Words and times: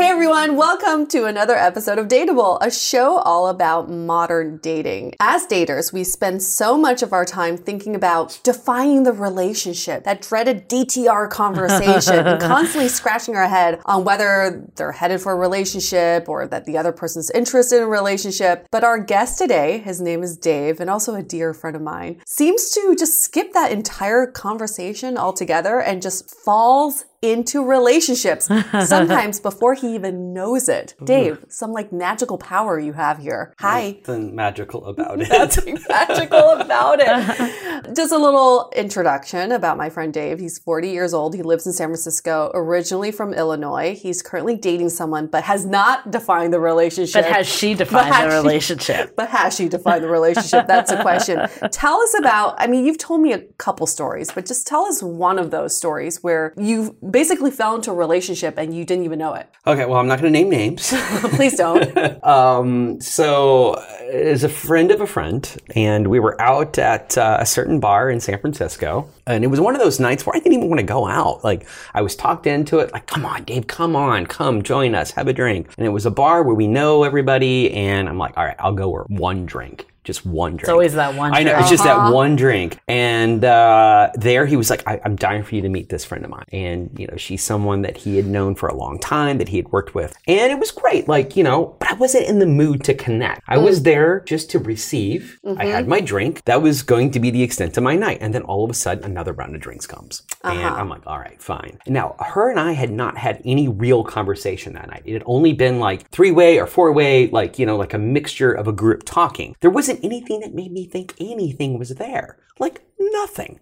Hey 0.00 0.08
everyone, 0.08 0.56
welcome 0.56 1.06
to 1.08 1.26
another 1.26 1.54
episode 1.54 1.98
of 1.98 2.08
Dateable, 2.08 2.56
a 2.62 2.70
show 2.70 3.18
all 3.18 3.48
about 3.48 3.90
modern 3.90 4.56
dating. 4.56 5.12
As 5.20 5.46
daters, 5.46 5.92
we 5.92 6.04
spend 6.04 6.42
so 6.42 6.78
much 6.78 7.02
of 7.02 7.12
our 7.12 7.26
time 7.26 7.58
thinking 7.58 7.94
about 7.94 8.40
defining 8.42 9.02
the 9.02 9.12
relationship, 9.12 10.04
that 10.04 10.22
dreaded 10.22 10.70
DTR 10.70 11.28
conversation, 11.28 12.26
and 12.26 12.40
constantly 12.40 12.88
scratching 12.88 13.36
our 13.36 13.46
head 13.46 13.82
on 13.84 14.04
whether 14.04 14.66
they're 14.76 14.92
headed 14.92 15.20
for 15.20 15.32
a 15.32 15.36
relationship 15.36 16.30
or 16.30 16.46
that 16.46 16.64
the 16.64 16.78
other 16.78 16.92
person's 16.92 17.30
interested 17.32 17.76
in 17.76 17.82
a 17.82 17.86
relationship. 17.86 18.68
But 18.70 18.84
our 18.84 18.98
guest 18.98 19.36
today, 19.36 19.80
his 19.80 20.00
name 20.00 20.22
is 20.22 20.34
Dave, 20.34 20.80
and 20.80 20.88
also 20.88 21.14
a 21.14 21.22
dear 21.22 21.52
friend 21.52 21.76
of 21.76 21.82
mine, 21.82 22.22
seems 22.24 22.70
to 22.70 22.96
just 22.98 23.20
skip 23.20 23.52
that 23.52 23.70
entire 23.70 24.26
conversation 24.26 25.18
altogether 25.18 25.78
and 25.78 26.00
just 26.00 26.30
falls 26.30 27.04
into 27.22 27.62
relationships 27.62 28.46
sometimes 28.86 29.40
before 29.40 29.74
he 29.74 29.94
even 29.94 30.32
knows 30.32 30.68
it. 30.68 30.94
Dave, 31.04 31.44
some 31.48 31.72
like 31.72 31.92
magical 31.92 32.38
power 32.38 32.78
you 32.78 32.94
have 32.94 33.18
here. 33.18 33.54
Hi. 33.58 33.98
Nothing 34.00 34.34
magical 34.40 34.86
about 34.86 35.20
it. 35.20 35.28
Nothing 35.28 35.78
magical 35.88 36.50
about 36.52 36.98
it. 37.00 37.94
Just 37.94 38.12
a 38.12 38.16
little 38.18 38.72
introduction 38.74 39.52
about 39.52 39.76
my 39.76 39.90
friend 39.90 40.14
Dave. 40.14 40.38
He's 40.38 40.58
40 40.58 40.90
years 40.90 41.12
old. 41.12 41.34
He 41.34 41.42
lives 41.42 41.66
in 41.66 41.72
San 41.74 41.88
Francisco, 41.88 42.50
originally 42.54 43.12
from 43.12 43.34
Illinois. 43.34 43.94
He's 43.94 44.22
currently 44.22 44.56
dating 44.56 44.88
someone, 44.88 45.26
but 45.26 45.44
has 45.44 45.66
not 45.66 46.10
defined 46.10 46.54
the 46.54 46.60
relationship. 46.60 47.24
But 47.24 47.32
has 47.32 47.46
she 47.46 47.74
defined 47.74 48.14
has 48.14 48.32
the 48.32 48.42
relationship? 48.42 49.08
She, 49.08 49.14
but 49.14 49.28
has 49.28 49.54
she 49.54 49.68
defined 49.68 50.04
the 50.04 50.08
relationship? 50.08 50.66
That's 50.66 50.90
a 50.90 51.02
question. 51.02 51.46
tell 51.70 52.00
us 52.00 52.14
about, 52.18 52.54
I 52.58 52.66
mean, 52.66 52.86
you've 52.86 52.98
told 52.98 53.20
me 53.20 53.34
a 53.34 53.40
couple 53.58 53.86
stories, 53.86 54.30
but 54.32 54.46
just 54.46 54.66
tell 54.66 54.86
us 54.86 55.02
one 55.02 55.38
of 55.38 55.50
those 55.50 55.76
stories 55.76 56.22
where 56.22 56.54
you've 56.56 56.92
basically 57.10 57.50
fell 57.50 57.74
into 57.74 57.90
a 57.90 57.94
relationship 57.94 58.56
and 58.58 58.74
you 58.74 58.84
didn't 58.84 59.04
even 59.04 59.18
know 59.18 59.34
it. 59.34 59.48
Okay, 59.66 59.84
well, 59.84 59.98
I'm 59.98 60.06
not 60.06 60.20
going 60.20 60.32
to 60.32 60.38
name 60.38 60.48
names. 60.48 60.90
Please 61.34 61.56
don't. 61.56 62.24
um, 62.24 63.00
so, 63.00 63.74
as 64.10 64.44
a 64.44 64.48
friend 64.48 64.90
of 64.90 65.00
a 65.00 65.06
friend, 65.06 65.56
and 65.74 66.08
we 66.08 66.18
were 66.18 66.40
out 66.40 66.78
at 66.78 67.16
uh, 67.18 67.38
a 67.40 67.46
certain 67.46 67.80
bar 67.80 68.10
in 68.10 68.20
San 68.20 68.38
Francisco, 68.40 69.08
and 69.26 69.44
it 69.44 69.48
was 69.48 69.60
one 69.60 69.74
of 69.74 69.80
those 69.80 70.00
nights 70.00 70.24
where 70.24 70.34
I 70.34 70.38
didn't 70.38 70.54
even 70.54 70.68
want 70.68 70.80
to 70.80 70.86
go 70.86 71.06
out. 71.06 71.44
Like, 71.44 71.66
I 71.94 72.02
was 72.02 72.16
talked 72.16 72.46
into 72.46 72.78
it, 72.78 72.92
like, 72.92 73.06
come 73.06 73.26
on, 73.26 73.44
Dave, 73.44 73.66
come 73.66 73.94
on, 73.94 74.26
come 74.26 74.62
join 74.62 74.94
us, 74.94 75.10
have 75.12 75.28
a 75.28 75.32
drink. 75.32 75.68
And 75.76 75.86
it 75.86 75.90
was 75.90 76.06
a 76.06 76.10
bar 76.10 76.42
where 76.42 76.54
we 76.54 76.66
know 76.66 77.04
everybody, 77.04 77.72
and 77.72 78.08
I'm 78.08 78.18
like, 78.18 78.36
all 78.36 78.44
right, 78.44 78.56
I'll 78.58 78.72
go 78.72 78.90
for 78.90 79.04
one 79.08 79.46
drink 79.46 79.89
just 80.04 80.24
one 80.24 80.52
drink. 80.52 80.62
It's 80.62 80.68
always 80.70 80.94
that 80.94 81.14
one. 81.14 81.32
Drink. 81.32 81.48
I 81.48 81.52
know 81.52 81.58
it's 81.58 81.70
just 81.70 81.84
that 81.84 82.12
one 82.12 82.36
drink. 82.36 82.78
And 82.88 83.44
uh, 83.44 84.10
there 84.14 84.46
he 84.46 84.56
was 84.56 84.70
like, 84.70 84.86
I, 84.86 85.00
am 85.04 85.16
dying 85.16 85.42
for 85.42 85.54
you 85.54 85.62
to 85.62 85.68
meet 85.68 85.88
this 85.88 86.04
friend 86.04 86.24
of 86.24 86.30
mine. 86.30 86.46
And 86.52 86.90
you 86.98 87.06
know, 87.06 87.16
she's 87.16 87.42
someone 87.42 87.82
that 87.82 87.96
he 87.96 88.16
had 88.16 88.26
known 88.26 88.54
for 88.54 88.68
a 88.68 88.74
long 88.74 88.98
time, 88.98 89.38
that 89.38 89.48
he 89.48 89.56
had 89.56 89.68
worked 89.68 89.94
with, 89.94 90.16
and 90.26 90.50
it 90.50 90.58
was 90.58 90.70
great. 90.70 91.06
Like 91.08 91.36
you 91.36 91.44
know, 91.44 91.76
but 91.78 91.90
I 91.90 91.94
wasn't 91.94 92.26
in 92.26 92.38
the 92.38 92.46
mood 92.46 92.82
to 92.84 92.94
connect. 92.94 93.42
I 93.46 93.58
was 93.58 93.82
there 93.82 94.20
just 94.20 94.50
to 94.50 94.58
receive. 94.58 95.38
Mm-hmm. 95.44 95.60
I 95.60 95.64
had 95.66 95.86
my 95.86 96.00
drink. 96.00 96.44
That 96.44 96.62
was 96.62 96.82
going 96.82 97.10
to 97.12 97.20
be 97.20 97.30
the 97.30 97.42
extent 97.42 97.76
of 97.76 97.82
my 97.82 97.96
night. 97.96 98.18
And 98.20 98.34
then 98.34 98.42
all 98.42 98.64
of 98.64 98.70
a 98.70 98.74
sudden, 98.74 99.04
another 99.04 99.32
round 99.32 99.54
of 99.54 99.60
drinks 99.60 99.86
comes, 99.86 100.22
uh-huh. 100.42 100.58
and 100.58 100.74
I'm 100.74 100.88
like, 100.88 101.06
all 101.06 101.18
right, 101.18 101.40
fine. 101.42 101.78
Now 101.86 102.16
her 102.18 102.50
and 102.50 102.58
I 102.58 102.72
had 102.72 102.90
not 102.90 103.18
had 103.18 103.42
any 103.44 103.68
real 103.68 104.02
conversation 104.02 104.72
that 104.74 104.88
night. 104.88 105.02
It 105.04 105.12
had 105.12 105.22
only 105.26 105.52
been 105.52 105.78
like 105.78 106.08
three 106.10 106.30
way 106.30 106.58
or 106.58 106.66
four 106.66 106.92
way, 106.92 107.28
like 107.28 107.58
you 107.58 107.66
know, 107.66 107.76
like 107.76 107.92
a 107.92 107.98
mixture 107.98 108.52
of 108.52 108.66
a 108.66 108.72
group 108.72 109.02
talking. 109.04 109.56
There 109.60 109.70
was 109.70 109.89
wasn't 109.90 110.04
anything 110.04 110.40
that 110.40 110.54
made 110.54 110.72
me 110.72 110.86
think 110.86 111.14
anything 111.18 111.78
was 111.78 111.90
there. 111.90 112.38
Like 112.58 112.82
nothing. 112.98 113.58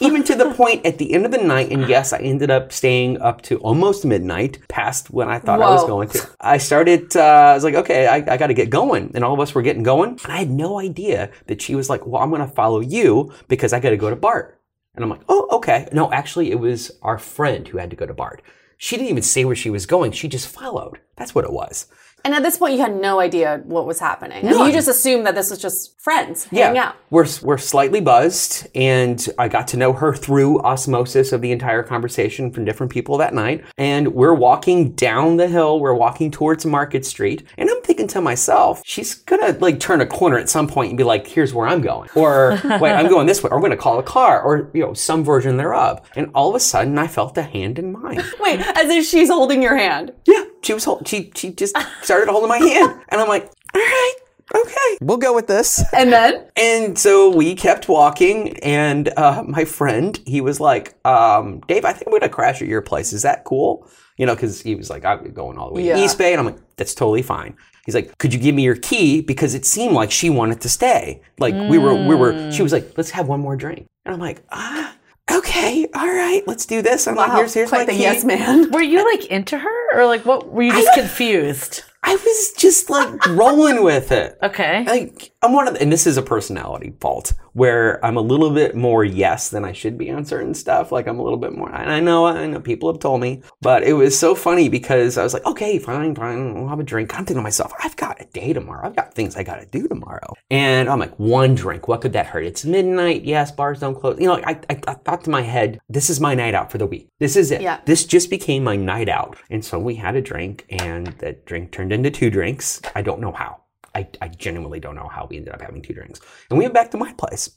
Even 0.00 0.22
to 0.24 0.34
the 0.34 0.50
point 0.54 0.84
at 0.84 0.98
the 0.98 1.14
end 1.14 1.24
of 1.24 1.30
the 1.30 1.38
night, 1.38 1.70
and 1.70 1.88
yes, 1.88 2.12
I 2.12 2.18
ended 2.18 2.50
up 2.50 2.72
staying 2.72 3.20
up 3.20 3.40
to 3.42 3.58
almost 3.58 4.04
midnight, 4.04 4.58
past 4.68 5.10
when 5.10 5.28
I 5.28 5.38
thought 5.38 5.62
I 5.62 5.70
was 5.70 5.84
going 5.84 6.08
to. 6.10 6.28
I 6.40 6.58
started, 6.58 7.16
uh, 7.16 7.22
I 7.22 7.54
was 7.54 7.64
like, 7.64 7.74
okay, 7.74 8.06
I, 8.06 8.16
I 8.16 8.36
got 8.36 8.48
to 8.48 8.54
get 8.54 8.68
going. 8.68 9.12
And 9.14 9.24
all 9.24 9.32
of 9.32 9.40
us 9.40 9.54
were 9.54 9.62
getting 9.62 9.82
going. 9.82 10.18
And 10.24 10.32
I 10.32 10.38
had 10.38 10.50
no 10.50 10.78
idea 10.78 11.30
that 11.46 11.62
she 11.62 11.74
was 11.74 11.88
like, 11.88 12.06
well, 12.06 12.20
I'm 12.20 12.30
going 12.30 12.46
to 12.46 12.54
follow 12.54 12.80
you 12.80 13.32
because 13.48 13.72
I 13.72 13.80
got 13.80 13.90
to 13.90 13.96
go 13.96 14.10
to 14.10 14.16
BART. 14.16 14.60
And 14.94 15.02
I'm 15.02 15.10
like, 15.10 15.22
oh, 15.28 15.48
okay. 15.52 15.88
No, 15.92 16.12
actually, 16.12 16.50
it 16.50 16.60
was 16.60 16.90
our 17.00 17.18
friend 17.18 17.66
who 17.66 17.78
had 17.78 17.90
to 17.90 17.96
go 17.96 18.06
to 18.06 18.12
BART. 18.12 18.42
She 18.76 18.96
didn't 18.96 19.10
even 19.10 19.22
say 19.22 19.44
where 19.44 19.56
she 19.56 19.70
was 19.70 19.86
going. 19.86 20.12
She 20.12 20.28
just 20.28 20.48
followed. 20.48 21.00
That's 21.16 21.34
what 21.34 21.44
it 21.44 21.52
was. 21.52 21.86
And 22.24 22.34
at 22.34 22.42
this 22.42 22.56
point, 22.56 22.74
you 22.74 22.80
had 22.80 22.94
no 22.94 23.20
idea 23.20 23.62
what 23.64 23.86
was 23.86 23.98
happening. 23.98 24.44
None. 24.44 24.66
you 24.66 24.72
just 24.72 24.88
assumed 24.88 25.26
that 25.26 25.34
this 25.34 25.50
was 25.50 25.58
just 25.58 26.00
friends 26.00 26.44
hanging 26.44 26.78
out. 26.78 26.96
We're, 27.10 27.26
we're 27.42 27.58
slightly 27.58 28.00
buzzed, 28.00 28.68
and 28.74 29.26
I 29.38 29.48
got 29.48 29.68
to 29.68 29.76
know 29.76 29.92
her 29.92 30.14
through 30.14 30.60
osmosis 30.60 31.32
of 31.32 31.40
the 31.40 31.52
entire 31.52 31.82
conversation 31.82 32.50
from 32.52 32.64
different 32.64 32.92
people 32.92 33.18
that 33.18 33.34
night. 33.34 33.64
And 33.76 34.14
we're 34.14 34.34
walking 34.34 34.92
down 34.92 35.36
the 35.36 35.48
hill, 35.48 35.80
we're 35.80 35.94
walking 35.94 36.30
towards 36.30 36.64
Market 36.64 37.04
Street, 37.04 37.44
and 37.58 37.68
I'm 37.68 37.82
thinking 37.82 38.08
to 38.08 38.20
myself, 38.20 38.82
she's 38.84 39.14
gonna 39.14 39.56
like 39.60 39.80
turn 39.80 40.00
a 40.00 40.06
corner 40.06 40.38
at 40.38 40.48
some 40.48 40.66
point 40.66 40.90
and 40.90 40.98
be 40.98 41.04
like, 41.04 41.26
here's 41.26 41.52
where 41.52 41.66
I'm 41.66 41.80
going. 41.80 42.08
Or 42.14 42.58
wait, 42.80 42.92
I'm 42.92 43.08
going 43.08 43.26
this 43.26 43.42
way, 43.42 43.50
or 43.50 43.56
I'm 43.56 43.62
gonna 43.62 43.76
call 43.76 43.98
a 43.98 44.02
car, 44.02 44.42
or 44.42 44.70
you 44.74 44.82
know, 44.82 44.94
some 44.94 45.24
version 45.24 45.56
thereof. 45.56 46.00
And 46.16 46.30
all 46.34 46.48
of 46.50 46.54
a 46.54 46.60
sudden 46.60 46.98
I 46.98 47.06
felt 47.06 47.36
a 47.38 47.42
hand 47.42 47.78
in 47.78 47.92
mine. 47.92 48.22
Wait, 48.40 48.60
as 48.60 48.90
if 48.90 49.06
she's 49.06 49.28
holding 49.28 49.62
your 49.62 49.76
hand. 49.76 50.12
Yeah, 50.26 50.44
she 50.62 50.74
was 50.74 50.84
hold- 50.84 51.06
she 51.08 51.30
she 51.34 51.52
just 51.52 51.76
started 52.02 52.28
holding 52.30 52.48
my 52.48 52.58
hand. 52.58 53.00
And 53.10 53.20
I'm 53.20 53.28
like, 53.28 53.44
all 53.74 53.80
right, 53.80 54.14
okay. 54.54 54.98
We'll 55.00 55.16
go 55.18 55.34
with 55.34 55.46
this. 55.46 55.82
And 55.92 56.12
then? 56.12 56.46
And 56.56 56.98
so 56.98 57.28
we 57.34 57.54
kept 57.54 57.88
walking, 57.88 58.56
and 58.60 59.08
uh, 59.16 59.42
my 59.46 59.64
friend, 59.64 60.18
he 60.26 60.40
was 60.40 60.60
like, 60.60 60.94
um, 61.06 61.60
Dave, 61.68 61.84
I 61.84 61.92
think 61.92 62.06
I'm 62.06 62.12
going 62.12 62.22
to 62.22 62.28
crash 62.28 62.62
at 62.62 62.68
your 62.68 62.82
place. 62.82 63.12
Is 63.12 63.22
that 63.22 63.44
cool? 63.44 63.86
You 64.18 64.26
know, 64.26 64.34
because 64.34 64.60
he 64.62 64.74
was 64.74 64.88
like, 64.90 65.04
I'm 65.04 65.32
going 65.32 65.58
all 65.58 65.68
the 65.68 65.74
way 65.74 65.84
Yeah. 65.86 65.96
to 65.96 66.04
East 66.04 66.18
Bay. 66.18 66.32
And 66.32 66.40
I'm 66.40 66.46
like, 66.46 66.58
that's 66.76 66.94
totally 66.94 67.22
fine. 67.22 67.56
He's 67.86 67.94
like, 67.94 68.16
could 68.18 68.32
you 68.32 68.38
give 68.38 68.54
me 68.54 68.62
your 68.62 68.76
key? 68.76 69.20
Because 69.22 69.54
it 69.54 69.64
seemed 69.66 69.94
like 69.94 70.10
she 70.12 70.30
wanted 70.30 70.60
to 70.60 70.68
stay. 70.68 71.20
Like 71.38 71.54
we 71.54 71.78
were, 71.78 71.94
we 72.06 72.14
were, 72.14 72.52
she 72.52 72.62
was 72.62 72.72
like, 72.72 72.96
let's 72.96 73.10
have 73.10 73.26
one 73.26 73.40
more 73.40 73.56
drink. 73.56 73.86
And 74.04 74.14
I'm 74.14 74.20
like, 74.20 74.42
ah, 74.52 74.94
okay, 75.30 75.88
all 75.94 76.06
right, 76.08 76.42
let's 76.46 76.66
do 76.66 76.82
this. 76.82 77.06
I'm 77.06 77.14
like, 77.16 77.32
here's, 77.32 77.54
here's 77.54 77.68
quite 77.68 77.86
my 77.86 77.92
the 77.92 77.92
key. 77.92 78.02
yes 78.02 78.24
man. 78.24 78.70
Were 78.72 78.82
you 78.82 79.04
like 79.04 79.26
into 79.26 79.58
her 79.58 79.98
or 80.00 80.06
like 80.06 80.24
what? 80.24 80.52
Were 80.52 80.62
you 80.62 80.72
just 80.72 80.94
confused? 80.94 81.84
I 82.02 82.16
was 82.16 82.52
just 82.56 82.90
like 82.90 83.24
rolling 83.28 83.84
with 83.84 84.10
it. 84.12 84.36
Okay. 84.42 84.84
like 84.84 85.31
I'm 85.44 85.52
one 85.52 85.66
of, 85.66 85.74
the, 85.74 85.82
and 85.82 85.92
this 85.92 86.06
is 86.06 86.16
a 86.16 86.22
personality 86.22 86.94
fault 87.00 87.32
where 87.52 88.04
I'm 88.04 88.16
a 88.16 88.20
little 88.20 88.50
bit 88.50 88.76
more 88.76 89.02
yes 89.04 89.50
than 89.50 89.64
I 89.64 89.72
should 89.72 89.98
be 89.98 90.08
on 90.08 90.24
certain 90.24 90.54
stuff. 90.54 90.92
Like 90.92 91.08
I'm 91.08 91.18
a 91.18 91.22
little 91.22 91.38
bit 91.38 91.52
more, 91.52 91.68
and 91.68 91.90
I 91.90 91.98
know, 91.98 92.26
I 92.26 92.46
know 92.46 92.60
people 92.60 92.92
have 92.92 93.00
told 93.00 93.20
me, 93.20 93.42
but 93.60 93.82
it 93.82 93.94
was 93.94 94.16
so 94.16 94.36
funny 94.36 94.68
because 94.68 95.18
I 95.18 95.24
was 95.24 95.34
like, 95.34 95.44
okay, 95.44 95.80
fine, 95.80 96.14
fine, 96.14 96.54
we'll 96.54 96.68
have 96.68 96.78
a 96.78 96.84
drink. 96.84 97.12
I'm 97.12 97.24
thinking 97.24 97.36
to 97.36 97.42
myself, 97.42 97.72
I've 97.82 97.96
got 97.96 98.20
a 98.20 98.24
day 98.26 98.52
tomorrow. 98.52 98.86
I've 98.86 98.94
got 98.94 99.14
things 99.14 99.34
I 99.34 99.42
got 99.42 99.56
to 99.56 99.66
do 99.66 99.88
tomorrow, 99.88 100.32
and 100.48 100.88
I'm 100.88 101.00
like, 101.00 101.18
one 101.18 101.56
drink, 101.56 101.88
what 101.88 102.02
could 102.02 102.12
that 102.12 102.26
hurt? 102.26 102.44
It's 102.44 102.64
midnight. 102.64 103.24
Yes, 103.24 103.50
bars 103.50 103.80
don't 103.80 103.96
close. 103.96 104.20
You 104.20 104.28
know, 104.28 104.40
I, 104.44 104.60
I, 104.70 104.80
I 104.86 104.94
thought 104.94 105.24
to 105.24 105.30
my 105.30 105.42
head, 105.42 105.80
this 105.88 106.08
is 106.08 106.20
my 106.20 106.36
night 106.36 106.54
out 106.54 106.70
for 106.70 106.78
the 106.78 106.86
week. 106.86 107.08
This 107.18 107.34
is 107.34 107.50
it. 107.50 107.62
Yeah. 107.62 107.80
This 107.84 108.04
just 108.04 108.30
became 108.30 108.62
my 108.62 108.76
night 108.76 109.08
out, 109.08 109.36
and 109.50 109.64
so 109.64 109.76
we 109.80 109.96
had 109.96 110.14
a 110.14 110.20
drink, 110.20 110.66
and 110.70 111.08
that 111.18 111.46
drink 111.46 111.72
turned 111.72 111.92
into 111.92 112.12
two 112.12 112.30
drinks. 112.30 112.80
I 112.94 113.02
don't 113.02 113.20
know 113.20 113.32
how. 113.32 113.61
I, 113.94 114.08
I 114.20 114.28
genuinely 114.28 114.80
don't 114.80 114.94
know 114.94 115.08
how 115.08 115.26
we 115.28 115.36
ended 115.36 115.54
up 115.54 115.60
having 115.60 115.82
two 115.82 115.92
drinks. 115.94 116.20
And 116.50 116.58
we 116.58 116.64
went 116.64 116.74
back 116.74 116.90
to 116.92 116.96
my 116.96 117.12
place. 117.14 117.50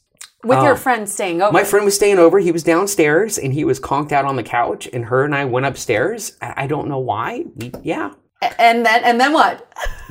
With 0.44 0.60
your 0.62 0.74
Oh. 0.74 0.76
friend 0.76 1.10
staying 1.10 1.42
over. 1.42 1.52
My 1.52 1.64
friend 1.64 1.86
was 1.86 1.96
staying 1.96 2.20
over. 2.20 2.38
He 2.40 2.52
was 2.52 2.62
downstairs 2.64 3.38
and 3.40 3.52
he 3.54 3.64
was 3.64 3.80
conked 3.80 4.12
out 4.12 4.26
on 4.26 4.36
the 4.36 4.44
couch. 4.44 4.88
And 4.94 5.06
her 5.06 5.24
and 5.24 5.34
I 5.34 5.46
went 5.46 5.66
upstairs. 5.66 6.38
I 6.42 6.54
I 6.64 6.68
don't 6.68 6.88
know 6.88 7.00
why. 7.00 7.46
We, 7.56 7.72
yeah. 7.84 8.12
And 8.60 8.86
then 8.86 9.04
and 9.04 9.20
then 9.20 9.34
what? 9.34 9.68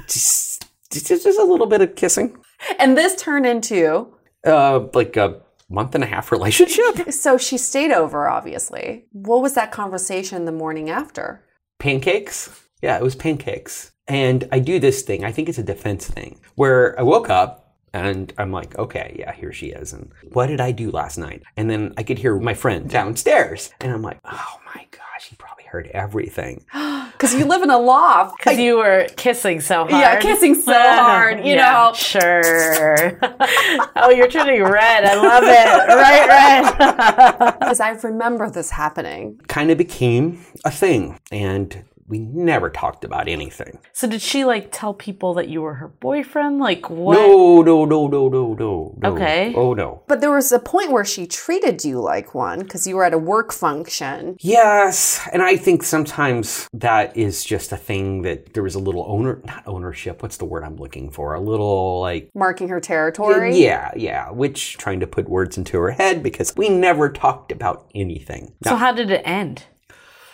Just, 0.09 0.67
just, 0.91 1.07
just 1.25 1.39
a 1.39 1.45
little 1.45 1.67
bit 1.67 1.81
of 1.83 1.95
kissing. 1.95 2.37
And 2.79 2.97
this 2.97 3.15
turned 3.17 3.47
into 3.47 4.09
Uh, 4.45 4.87
like 4.93 5.17
a 5.17 5.41
month 5.71 5.95
and 5.95 6.03
a 6.05 6.07
half 6.07 6.33
relationship. 6.37 7.13
so 7.13 7.39
she 7.39 7.57
stayed 7.57 7.93
over, 7.93 8.29
obviously. 8.29 9.07
What 9.13 9.41
was 9.43 9.55
that 9.55 9.71
conversation 9.73 10.45
the 10.47 10.53
morning 10.53 10.91
after? 10.91 11.45
pancakes. 11.79 12.51
Yeah, 12.83 12.97
it 12.97 13.03
was 13.03 13.15
pancakes. 13.15 13.93
And 14.07 14.47
I 14.53 14.59
do 14.59 14.79
this 14.79 15.03
thing, 15.03 15.25
I 15.25 15.33
think 15.33 15.49
it's 15.49 15.59
a 15.59 15.63
defense 15.63 16.07
thing, 16.07 16.39
where 16.57 16.99
I 16.99 17.03
woke 17.03 17.31
up 17.31 17.73
and 17.95 18.33
I'm 18.39 18.51
like, 18.53 18.77
okay, 18.79 19.17
yeah, 19.19 19.33
here 19.33 19.53
she 19.53 19.67
is. 19.69 19.93
And 19.93 20.11
what 20.33 20.49
did 20.49 20.61
I 20.61 20.73
do 20.73 20.91
last 20.91 21.17
night? 21.17 21.43
And 21.57 21.71
then 21.71 21.95
I 21.97 22.03
could 22.03 22.19
hear 22.19 22.39
my 22.39 22.53
friend 22.55 22.91
downstairs. 22.91 23.71
And 23.81 23.93
I'm 23.93 24.03
like, 24.03 24.19
oh 24.25 24.61
my 24.75 24.85
gosh, 24.91 25.29
he 25.31 25.37
probably 25.37 25.65
heard 25.65 25.89
everything. 25.89 26.65
Because 27.15 27.33
you 27.37 27.45
live 27.45 27.63
in 27.63 27.71
a 27.71 27.79
loft. 27.79 28.39
Because 28.39 28.59
you 28.59 28.77
were 28.79 29.07
kissing 29.17 29.61
so 29.61 29.87
hard. 29.87 29.91
Yeah, 29.93 30.19
kissing 30.21 30.57
so 30.57 30.73
hard, 30.77 31.39
you 31.47 31.55
Yeah, 31.55 31.73
know. 31.73 31.93
Sure. 31.95 33.19
oh, 33.97 34.11
you're 34.11 34.27
turning 34.29 34.63
red. 34.65 35.05
I 35.05 35.15
love 35.15 35.45
it. 35.45 35.95
Right, 35.95 36.27
red. 36.29 37.59
Because 37.61 37.79
I 37.79 37.91
remember 38.03 38.51
this 38.51 38.71
happening. 38.71 39.41
Kind 39.47 39.71
of 39.71 39.79
became 39.79 40.45
a 40.65 40.73
thing. 40.73 41.17
And 41.31 41.85
we 42.07 42.19
never 42.19 42.69
talked 42.71 43.05
about 43.05 43.29
anything. 43.29 43.79
so 43.93 44.07
did 44.07 44.21
she 44.21 44.45
like 44.45 44.69
tell 44.71 44.93
people 44.93 45.35
that 45.35 45.49
you 45.49 45.63
were 45.63 45.75
her 45.75 45.89
boyfriend? 45.89 46.59
Like 46.59 46.91
what? 46.91 47.15
No, 47.15 47.63
no, 47.63 47.85
no, 47.85 48.07
no, 48.07 48.29
no, 48.29 48.55
no, 48.55 48.99
no. 49.03 49.13
Okay. 49.13 49.55
Oh, 49.55 49.75
no. 49.75 50.03
But 50.07 50.21
there 50.21 50.31
was 50.33 50.53
a 50.53 50.59
point 50.59 50.91
where 50.93 51.05
she 51.05 51.27
treated 51.27 51.85
you 51.85 52.01
like 52.01 52.35
one 52.35 52.61
because 52.61 52.87
you 52.87 52.97
were 52.97 53.05
at 53.05 53.15
a 53.15 53.19
work 53.19 53.53
function. 53.53 54.37
Yes, 54.41 55.27
and 55.33 55.43
I 55.43 55.57
think 55.57 55.83
sometimes 55.83 56.69
that 56.73 57.17
is 57.17 57.45
just 57.45 57.73
a 57.73 57.77
thing 57.77 58.23
that 58.23 58.55
there 58.55 58.63
was 58.63 58.75
a 58.75 58.79
little 58.79 59.05
owner, 59.09 59.41
not 59.45 59.63
ownership. 59.67 60.23
What's 60.23 60.37
the 60.37 60.45
word 60.45 60.65
I'm 60.65 60.77
looking 60.77 61.11
for? 61.11 61.35
A 61.35 61.41
little 61.41 62.01
like, 62.01 62.31
Marking 62.35 62.69
her 62.69 62.81
territory. 62.81 63.57
yeah, 63.59 63.91
yeah. 63.97 64.31
Which 64.31 64.77
trying 64.77 65.01
to 65.01 65.07
put 65.07 65.29
words 65.29 65.57
into 65.57 65.79
her 65.79 65.91
head 65.91 66.23
because 66.23 66.55
we 66.57 66.69
never 66.69 67.09
talked 67.11 67.51
about 67.53 67.91
anything. 67.95 68.55
So 68.65 68.77
how 68.77 68.93
did 68.93 69.11
it 69.11 69.23
end? 69.25 69.65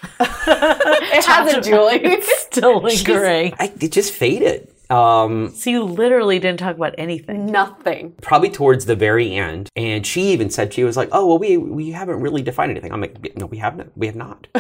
It 0.21 1.25
hasn't, 1.25 1.65
Julie. 1.65 2.01
It's 2.03 2.41
still 2.43 2.81
lingering. 2.81 3.55
I, 3.59 3.73
it 3.81 3.93
just 3.93 4.13
faded. 4.13 4.69
Um, 4.91 5.51
So 5.55 5.71
you 5.71 5.85
literally 5.85 6.39
didn't 6.39 6.59
talk 6.61 6.77
about 6.77 6.95
anything. 6.99 7.47
Nothing. 7.47 8.13
probably 8.23 8.51
towards 8.51 8.87
the 8.87 8.97
very 8.97 9.35
end, 9.35 9.69
and 9.77 10.07
she 10.07 10.23
even 10.33 10.51
said 10.51 10.73
she 10.75 10.85
was 10.85 10.97
like, 10.97 11.09
"Oh 11.13 11.27
well, 11.27 11.39
we 11.39 11.57
we 11.57 11.91
haven't 11.91 12.21
really 12.21 12.43
defined 12.43 12.71
anything." 12.71 12.93
I'm 12.93 13.01
like, 13.01 13.37
"No, 13.37 13.47
we 13.47 13.59
haven't. 13.59 13.93
We 13.97 14.07
have 14.07 14.17
not. 14.17 14.47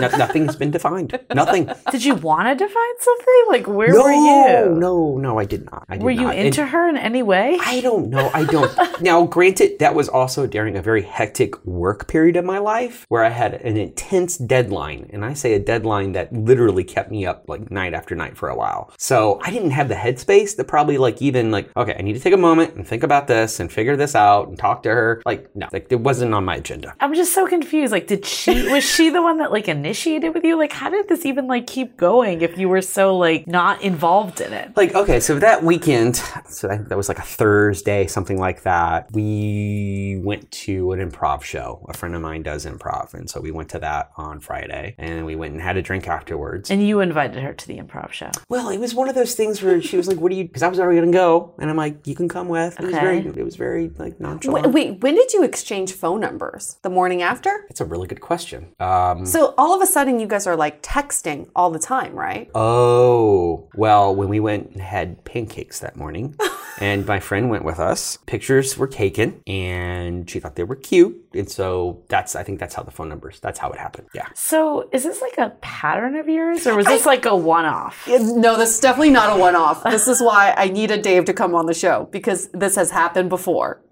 No- 0.00 0.08
Nothing's 0.16 0.54
been 0.54 0.70
defined. 0.70 1.18
Nothing." 1.34 1.68
Did 1.90 2.04
you 2.04 2.14
want 2.14 2.46
to 2.48 2.54
define 2.54 2.96
something? 3.00 3.44
Like 3.48 3.66
where 3.66 3.92
No, 3.92 4.02
were 4.04 4.12
you? 4.12 4.74
no, 4.78 5.18
no, 5.18 5.38
I 5.40 5.44
did 5.44 5.64
not. 5.70 5.84
I 5.88 5.96
did 5.96 6.04
Were 6.04 6.10
you 6.12 6.22
not. 6.22 6.36
And- 6.36 6.46
into 6.46 6.64
her 6.66 6.88
in 6.88 6.96
any 6.96 7.22
way? 7.22 7.58
I 7.60 7.80
don't 7.80 8.08
know. 8.08 8.30
I 8.32 8.44
don't. 8.44 8.72
now, 9.02 9.26
granted, 9.26 9.78
that 9.80 9.94
was 9.94 10.08
also 10.08 10.46
during 10.46 10.76
a 10.76 10.82
very 10.82 11.02
hectic 11.02 11.62
work 11.66 12.06
period 12.08 12.36
of 12.36 12.44
my 12.44 12.58
life 12.58 13.06
where 13.08 13.24
I 13.24 13.28
had 13.30 13.54
an 13.54 13.76
intense 13.76 14.36
deadline. 14.38 15.10
And 15.12 15.24
I 15.24 15.34
say 15.34 15.54
a 15.54 15.58
deadline 15.58 16.12
that 16.12 16.32
literally 16.32 16.84
kept 16.84 17.10
me 17.10 17.26
up 17.26 17.44
like 17.48 17.70
night 17.70 17.92
after 17.92 18.14
night 18.14 18.36
for 18.36 18.48
a 18.48 18.54
while. 18.56 18.92
So 18.98 19.40
I 19.42 19.50
didn't 19.50 19.72
have 19.72 19.88
the 19.88 19.94
headspace 19.96 20.56
to 20.56 20.64
probably 20.64 20.98
like 20.98 21.20
even 21.20 21.50
like, 21.50 21.68
okay, 21.76 21.96
I 21.98 22.02
need 22.02 22.12
to 22.12 22.20
take 22.20 22.32
a 22.32 22.36
moment 22.38 22.74
and 22.74 22.86
think 22.86 23.02
about 23.02 23.26
this 23.26 23.58
and 23.58 23.70
figure 23.70 23.96
this 23.96 24.14
out 24.14 24.48
and 24.48 24.56
talk 24.56 24.84
to 24.84 24.90
her. 24.90 25.20
Like, 25.26 25.54
no, 25.56 25.68
like 25.72 25.88
it 25.90 26.00
wasn't 26.00 26.32
on 26.32 26.44
my 26.44 26.56
agenda. 26.56 26.94
I'm 27.00 27.12
just 27.14 27.34
so 27.34 27.46
confused. 27.48 27.90
Like, 27.92 28.06
did 28.06 28.24
she 28.24 28.68
was 28.70 28.84
she 28.84 29.10
the 29.10 29.20
one 29.20 29.38
that 29.38 29.50
like 29.50 29.68
initiated 29.68 30.32
with 30.32 30.44
you? 30.44 30.56
Like, 30.56 30.72
how 30.72 30.90
did 30.90 31.08
this 31.08 31.26
even 31.26 31.48
like 31.48 31.66
keep 31.66 31.96
going 31.96 32.42
if 32.42 32.56
you 32.56 32.68
were 32.68 32.82
so 32.82 33.16
like 33.16 33.46
not 33.48 33.82
involved 33.82 34.40
in 34.40 34.52
it? 34.52 34.76
Like, 34.76 34.94
okay, 34.94 35.18
so 35.18 35.38
that 35.40 35.64
weekend, 35.64 36.16
so 36.48 36.68
I 36.68 36.76
think 36.76 36.88
that 36.88 36.96
was 36.96 37.08
like 37.08 37.18
a 37.18 37.22
Thursday, 37.22 38.06
something 38.06 38.38
like 38.38 38.62
that. 38.62 39.10
We 39.12 40.20
went 40.22 40.50
to 40.52 40.92
an 40.92 41.10
improv 41.10 41.42
show. 41.42 41.84
A 41.88 41.94
friend 41.94 42.14
of 42.14 42.22
mine 42.22 42.42
does 42.42 42.64
improv. 42.64 43.14
And 43.14 43.28
so 43.28 43.40
we 43.40 43.50
went 43.50 43.70
to 43.70 43.78
that 43.80 44.10
on 44.16 44.38
Friday 44.38 44.94
and 44.98 45.26
we 45.26 45.34
went 45.34 45.52
and 45.52 45.62
had 45.62 45.76
a 45.76 45.82
drink 45.82 46.06
afterwards. 46.06 46.70
And 46.70 46.86
you 46.86 47.00
invited 47.00 47.42
her 47.42 47.52
to 47.52 47.66
the 47.66 47.78
improv 47.78 48.12
show. 48.12 48.30
well, 48.48 48.68
it 48.68 48.78
was 48.78 48.94
one 48.94 49.08
of 49.08 49.14
those 49.14 49.31
things 49.34 49.62
where 49.62 49.80
she 49.82 49.96
was 49.96 50.08
like, 50.08 50.18
What 50.18 50.30
do 50.30 50.36
you, 50.36 50.44
because 50.44 50.62
I 50.62 50.68
was 50.68 50.78
already 50.78 51.00
to 51.00 51.10
go. 51.10 51.54
And 51.58 51.70
I'm 51.70 51.76
like, 51.76 52.06
You 52.06 52.14
can 52.14 52.28
come 52.28 52.48
with. 52.48 52.78
It 52.78 52.84
was 52.84 52.94
very, 52.94 53.18
it 53.18 53.44
was 53.44 53.56
very 53.56 53.88
like 53.98 54.20
nonchalant. 54.20 54.66
Wait, 54.66 54.90
wait, 54.90 55.02
when 55.02 55.14
did 55.14 55.32
you 55.32 55.42
exchange 55.42 55.92
phone 55.92 56.20
numbers? 56.20 56.76
The 56.82 56.90
morning 56.90 57.22
after? 57.22 57.66
It's 57.70 57.80
a 57.80 57.84
really 57.84 58.06
good 58.06 58.20
question. 58.20 58.74
Um, 58.80 59.26
So 59.26 59.54
all 59.58 59.74
of 59.74 59.82
a 59.82 59.86
sudden 59.86 60.20
you 60.20 60.26
guys 60.26 60.46
are 60.46 60.56
like 60.56 60.82
texting 60.82 61.48
all 61.54 61.70
the 61.70 61.78
time, 61.78 62.14
right? 62.14 62.50
Oh, 62.54 63.68
well, 63.74 64.14
when 64.14 64.28
we 64.28 64.40
went 64.40 64.70
and 64.70 64.80
had 64.82 65.24
pancakes 65.24 65.80
that 65.80 65.96
morning, 65.96 66.36
and 66.78 67.06
my 67.06 67.20
friend 67.20 67.50
went 67.50 67.64
with 67.64 67.78
us, 67.78 68.18
pictures 68.26 68.76
were 68.76 68.86
taken, 68.86 69.42
and 69.46 70.28
she 70.28 70.40
thought 70.40 70.56
they 70.56 70.64
were 70.64 70.76
cute. 70.76 71.16
And 71.34 71.50
so 71.50 72.02
that's, 72.08 72.36
I 72.36 72.42
think 72.42 72.58
that's 72.58 72.74
how 72.74 72.82
the 72.82 72.90
phone 72.90 73.08
numbers, 73.08 73.40
that's 73.40 73.58
how 73.58 73.70
it 73.70 73.78
happened. 73.78 74.08
Yeah. 74.14 74.28
So 74.34 74.88
is 74.92 75.04
this 75.04 75.20
like 75.20 75.38
a 75.38 75.50
pattern 75.60 76.16
of 76.16 76.28
yours 76.28 76.66
or 76.66 76.76
was 76.76 76.86
this 76.86 77.06
like 77.06 77.24
a 77.24 77.36
one 77.36 77.64
off? 77.64 78.06
No, 78.08 78.56
this 78.56 78.74
is 78.74 78.80
definitely 78.80 79.10
not 79.10 79.36
a 79.36 79.40
one 79.40 79.56
off. 79.56 79.82
This 79.92 80.08
is 80.08 80.22
why 80.22 80.54
I 80.56 80.68
needed 80.68 81.02
Dave 81.02 81.26
to 81.26 81.34
come 81.34 81.54
on 81.54 81.66
the 81.66 81.74
show 81.74 82.08
because 82.10 82.48
this 82.48 82.76
has 82.76 82.90
happened 82.90 83.28
before. 83.28 83.82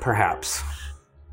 Perhaps. 0.00 0.62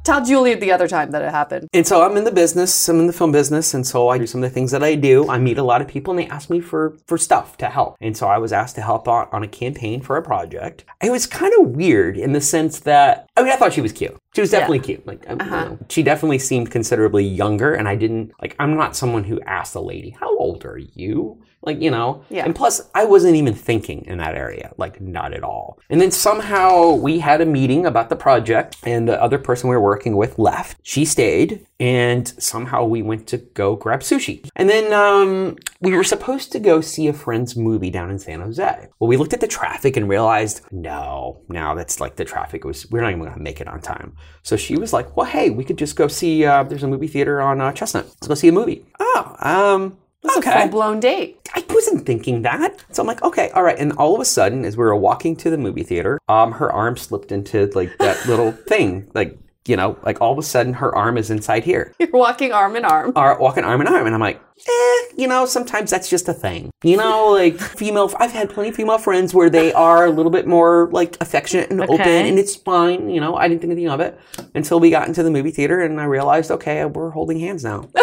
Tell 0.07 0.24
Julie 0.24 0.55
the 0.55 0.72
other 0.72 0.88
time 0.88 1.12
that 1.12 1.22
it 1.22 1.31
happened. 1.31 1.67
And 1.74 1.86
so 1.86 2.01
I'm 2.01 2.15
in 2.15 2.24
the 2.24 2.31
business, 2.31 2.88
I'm 2.88 3.01
in 3.01 3.07
the 3.07 3.12
film 3.12 3.34
business, 3.34 3.74
and 3.74 3.86
so 3.86 4.07
I 4.07 4.17
do 4.17 4.25
some 4.25 4.41
of 4.41 4.50
the 4.50 4.53
things 4.53 4.72
that 4.72 4.81
I 4.81 4.96
do. 4.96 5.29
I 5.29 5.38
meet 5.38 5.57
a 5.57 5.63
lot 5.63 5.81
of 5.81 5.89
people 5.89 6.13
and 6.13 6.19
they 6.19 6.27
ask 6.27 6.50
me 6.50 6.62
for, 6.62 6.98
for 7.07 7.17
stuff 7.17 7.57
to 7.57 7.65
help. 7.65 7.98
And 8.00 8.15
so 8.15 8.25
I 8.25 8.38
was 8.38 8.53
asked 8.53 8.75
to 8.75 8.81
help 8.81 9.10
on, 9.10 9.27
on 9.34 9.43
a 9.43 9.50
campaign 9.50 10.00
for 10.00 10.15
a 10.15 10.24
project. 10.24 10.86
It 11.03 11.12
was 11.12 11.27
kind 11.27 11.53
of 11.60 11.72
weird 11.75 12.17
in 12.17 12.31
the 12.31 12.39
sense 12.39 12.79
that, 12.81 13.29
I 13.36 13.43
mean, 13.43 13.51
I 13.51 13.57
thought 13.57 13.74
she 13.74 13.81
was 13.81 13.91
cute. 13.91 14.17
She 14.38 14.41
was 14.41 14.51
definitely 14.51 14.82
cute. 14.82 15.08
Like, 15.08 15.27
um, 15.27 15.39
you 15.39 15.50
know, 15.50 15.79
she 15.89 16.03
definitely 16.03 16.38
seemed 16.38 16.70
considerably 16.70 17.25
younger, 17.25 17.74
and 17.74 17.88
I 17.88 17.96
didn't, 17.96 18.34
like, 18.39 18.56
I'm 18.60 18.77
not 18.77 18.96
someone 18.96 19.24
who 19.24 19.41
asked 19.41 19.74
a 19.74 19.79
lady, 19.79 20.12
How 20.12 20.38
old 20.38 20.63
are 20.63 20.77
you? 20.77 21.44
Like, 21.63 21.82
you 21.82 21.89
know? 21.89 22.24
Yeah. 22.29 22.46
And 22.46 22.56
plus, 22.56 22.88
I 22.94 23.03
wasn't 23.03 23.36
even 23.36 23.56
thinking 23.56 24.06
in 24.06 24.20
that 24.20 24.36
area, 24.36 24.74
like, 24.77 25.01
not 25.01 25.34
at 25.34 25.44
all. 25.44 25.79
And 25.89 26.00
then 26.00 26.12
somehow 26.12 26.91
we 26.91 27.17
had 27.17 27.41
a 27.41 27.48
meeting 27.48 27.88
about 27.88 28.10
the 28.10 28.15
project, 28.15 28.77
and 28.84 29.08
the 29.08 29.20
other 29.20 29.39
person 29.39 29.72
we 29.72 29.75
were 29.75 29.82
working 29.82 30.15
with 30.15 30.38
left. 30.38 30.77
She 30.84 31.03
stayed, 31.03 31.65
and 31.79 32.27
somehow 32.41 32.86
we 32.86 33.01
went 33.01 33.25
to 33.27 33.38
go 33.38 33.75
grab 33.75 34.01
sushi. 34.01 34.48
And 34.56 34.70
then 34.70 34.94
um, 34.94 35.58
we 35.82 35.94
were 35.94 36.03
supposed 36.03 36.51
to 36.51 36.60
go 36.60 36.79
see 36.79 37.08
a 37.08 37.13
friend's 37.13 37.56
movie 37.56 37.89
down 37.89 38.12
in 38.12 38.20
San 38.20 38.39
Jose. 38.39 38.88
Well, 39.00 39.08
we 39.08 39.17
looked 39.17 39.34
at 39.34 39.41
the 39.41 39.48
traffic 39.48 39.98
and 39.98 40.08
realized, 40.08 40.62
no, 40.72 41.41
now 41.50 41.74
that's 41.74 42.00
like 42.00 42.17
the 42.17 42.25
traffic 42.25 42.63
was, 42.65 42.89
we're 42.91 43.01
not 43.01 43.10
even 43.10 43.24
gonna 43.24 43.39
make 43.39 43.62
it 43.62 43.67
on 43.67 43.82
time. 43.82 44.15
So 44.43 44.55
she 44.55 44.77
was 44.77 44.93
like, 44.93 45.15
well, 45.17 45.25
hey, 45.25 45.50
we 45.50 45.63
could 45.65 45.77
just 45.77 45.96
go 45.96 46.07
see, 46.07 46.46
uh, 46.46 46.63
there's 46.63 46.84
a 46.84 46.88
movie 46.88 47.07
theater 47.07 47.41
on 47.41 47.60
uh, 47.60 47.72
Chestnut. 47.74 48.05
Let's 48.05 48.27
go 48.27 48.34
see 48.34 48.48
a 48.48 48.51
movie. 48.53 48.86
Oh, 49.00 49.36
um, 49.39 49.98
It's 50.24 50.36
a 50.36 50.39
okay. 50.39 50.62
full 50.62 50.69
blown 50.69 51.00
date. 51.01 51.38
I 51.53 51.63
wasn't 51.69 52.05
thinking 52.05 52.43
that. 52.43 52.84
So 52.91 53.03
I'm 53.03 53.07
like, 53.07 53.22
okay, 53.24 53.50
all 53.51 53.63
right. 53.63 53.77
And 53.77 53.91
all 53.93 54.15
of 54.15 54.22
a 54.22 54.25
sudden, 54.25 54.63
as 54.63 54.77
we 54.77 54.84
were 54.86 54.96
walking 54.96 55.36
to 55.38 55.50
the 55.50 55.57
movie 55.57 55.84
theater, 55.84 56.19
um, 56.29 56.53
her 56.53 56.72
arm 56.72 56.96
slipped 56.98 57.31
into 57.31 57.65
like 57.75 57.98
that 58.00 58.25
little 58.25 58.51
thing. 58.67 59.10
Like, 59.13 59.38
you 59.67 59.75
know, 59.75 59.97
like 60.03 60.21
all 60.21 60.31
of 60.31 60.38
a 60.38 60.43
sudden 60.43 60.74
her 60.74 60.93
arm 60.95 61.17
is 61.17 61.29
inside 61.29 61.63
here. 61.63 61.93
You're 62.00 62.09
walking 62.12 62.51
arm 62.51 62.75
in 62.75 62.86
arm. 62.86 63.13
Are 63.15 63.39
walking 63.39 63.63
arm 63.63 63.81
in 63.81 63.88
arm. 63.88 64.05
And 64.05 64.15
I'm 64.15 64.21
like, 64.21 64.41
eh, 64.67 65.13
you 65.17 65.27
know, 65.27 65.45
sometimes 65.45 65.91
that's 65.91 66.09
just 66.09 66.27
a 66.27 66.33
thing. 66.33 66.71
You 66.83 66.97
know, 66.97 67.31
like 67.31 67.59
female, 67.59 68.12
I've 68.19 68.31
had 68.31 68.50
plenty 68.50 68.69
of 68.69 68.75
female 68.75 68.97
friends 68.97 69.33
where 69.33 69.50
they 69.50 69.74
are 69.74 70.05
a 70.05 70.12
little 70.12 70.31
bit 70.31 70.47
more 70.47 70.89
like 70.91 71.17
affectionate 71.21 71.69
and 71.69 71.81
open 71.81 72.00
and 72.01 72.39
it's 72.39 72.55
fine. 72.55 73.09
You 73.09 73.21
know, 73.21 73.36
I 73.36 73.47
didn't 73.47 73.62
think 73.62 73.71
anything 73.71 73.89
of 73.89 74.00
it 74.00 74.19
until 74.55 74.79
we 74.79 74.89
got 74.89 75.07
into 75.07 75.24
the 75.24 75.31
movie 75.31 75.51
theater 75.51 75.81
and 75.81 76.00
I 76.00 76.05
realized, 76.05 76.51
okay, 76.51 76.86
we're 76.86 77.12
holding 77.12 77.39
hands 77.39 77.63
now. 77.63 77.89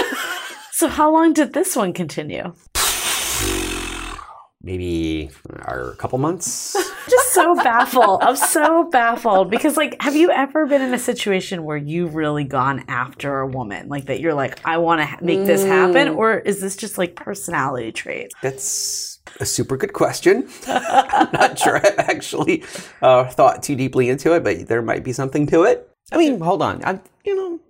So 0.77 0.89
how 0.89 1.13
long 1.13 1.33
did 1.33 1.53
this 1.53 1.77
one 1.77 1.93
continue? 1.93 2.53
Maybe 4.65 5.29
uh, 5.69 5.91
a 5.91 5.97
couple 5.97 6.17
months. 6.19 6.73
Just 7.11 7.35
so 7.35 7.55
baffled. 7.55 8.23
I'm 8.23 8.35
so 8.35 8.85
baffled 8.85 9.51
because, 9.51 9.77
like, 9.77 10.01
have 10.01 10.17
you 10.17 10.31
ever 10.31 10.65
been 10.65 10.81
in 10.81 10.95
a 10.95 10.99
situation 10.99 11.65
where 11.65 11.77
you've 11.77 12.15
really 12.15 12.45
gone 12.45 12.83
after 12.89 13.41
a 13.41 13.47
woman, 13.47 13.91
like 13.91 14.07
that? 14.07 14.21
You're 14.21 14.33
like, 14.33 14.65
I 14.65 14.79
want 14.79 15.03
to 15.03 15.05
ha- 15.05 15.19
make 15.21 15.45
this 15.45 15.65
happen, 15.65 16.09
or 16.09 16.39
is 16.39 16.63
this 16.63 16.77
just 16.77 16.97
like 16.97 17.15
personality 17.15 17.93
trait? 17.93 18.33
That's 18.41 19.21
a 19.39 19.45
super 19.45 19.77
good 19.77 19.93
question. 19.93 20.49
I'm 20.67 21.29
not 21.33 21.59
sure 21.59 21.77
I've 21.77 21.99
actually 21.99 22.65
uh, 23.03 23.25
thought 23.27 23.63
too 23.63 23.77
deeply 23.77 24.09
into 24.09 24.35
it, 24.35 24.43
but 24.43 24.67
there 24.67 24.81
might 24.81 25.05
be 25.05 25.13
something 25.13 25.47
to 25.49 25.65
it. 25.65 25.91
I 26.11 26.17
mean, 26.17 26.41
hold 26.41 26.63
on. 26.63 26.83
I, 26.85 27.01
you 27.25 27.37
know, 27.37 27.61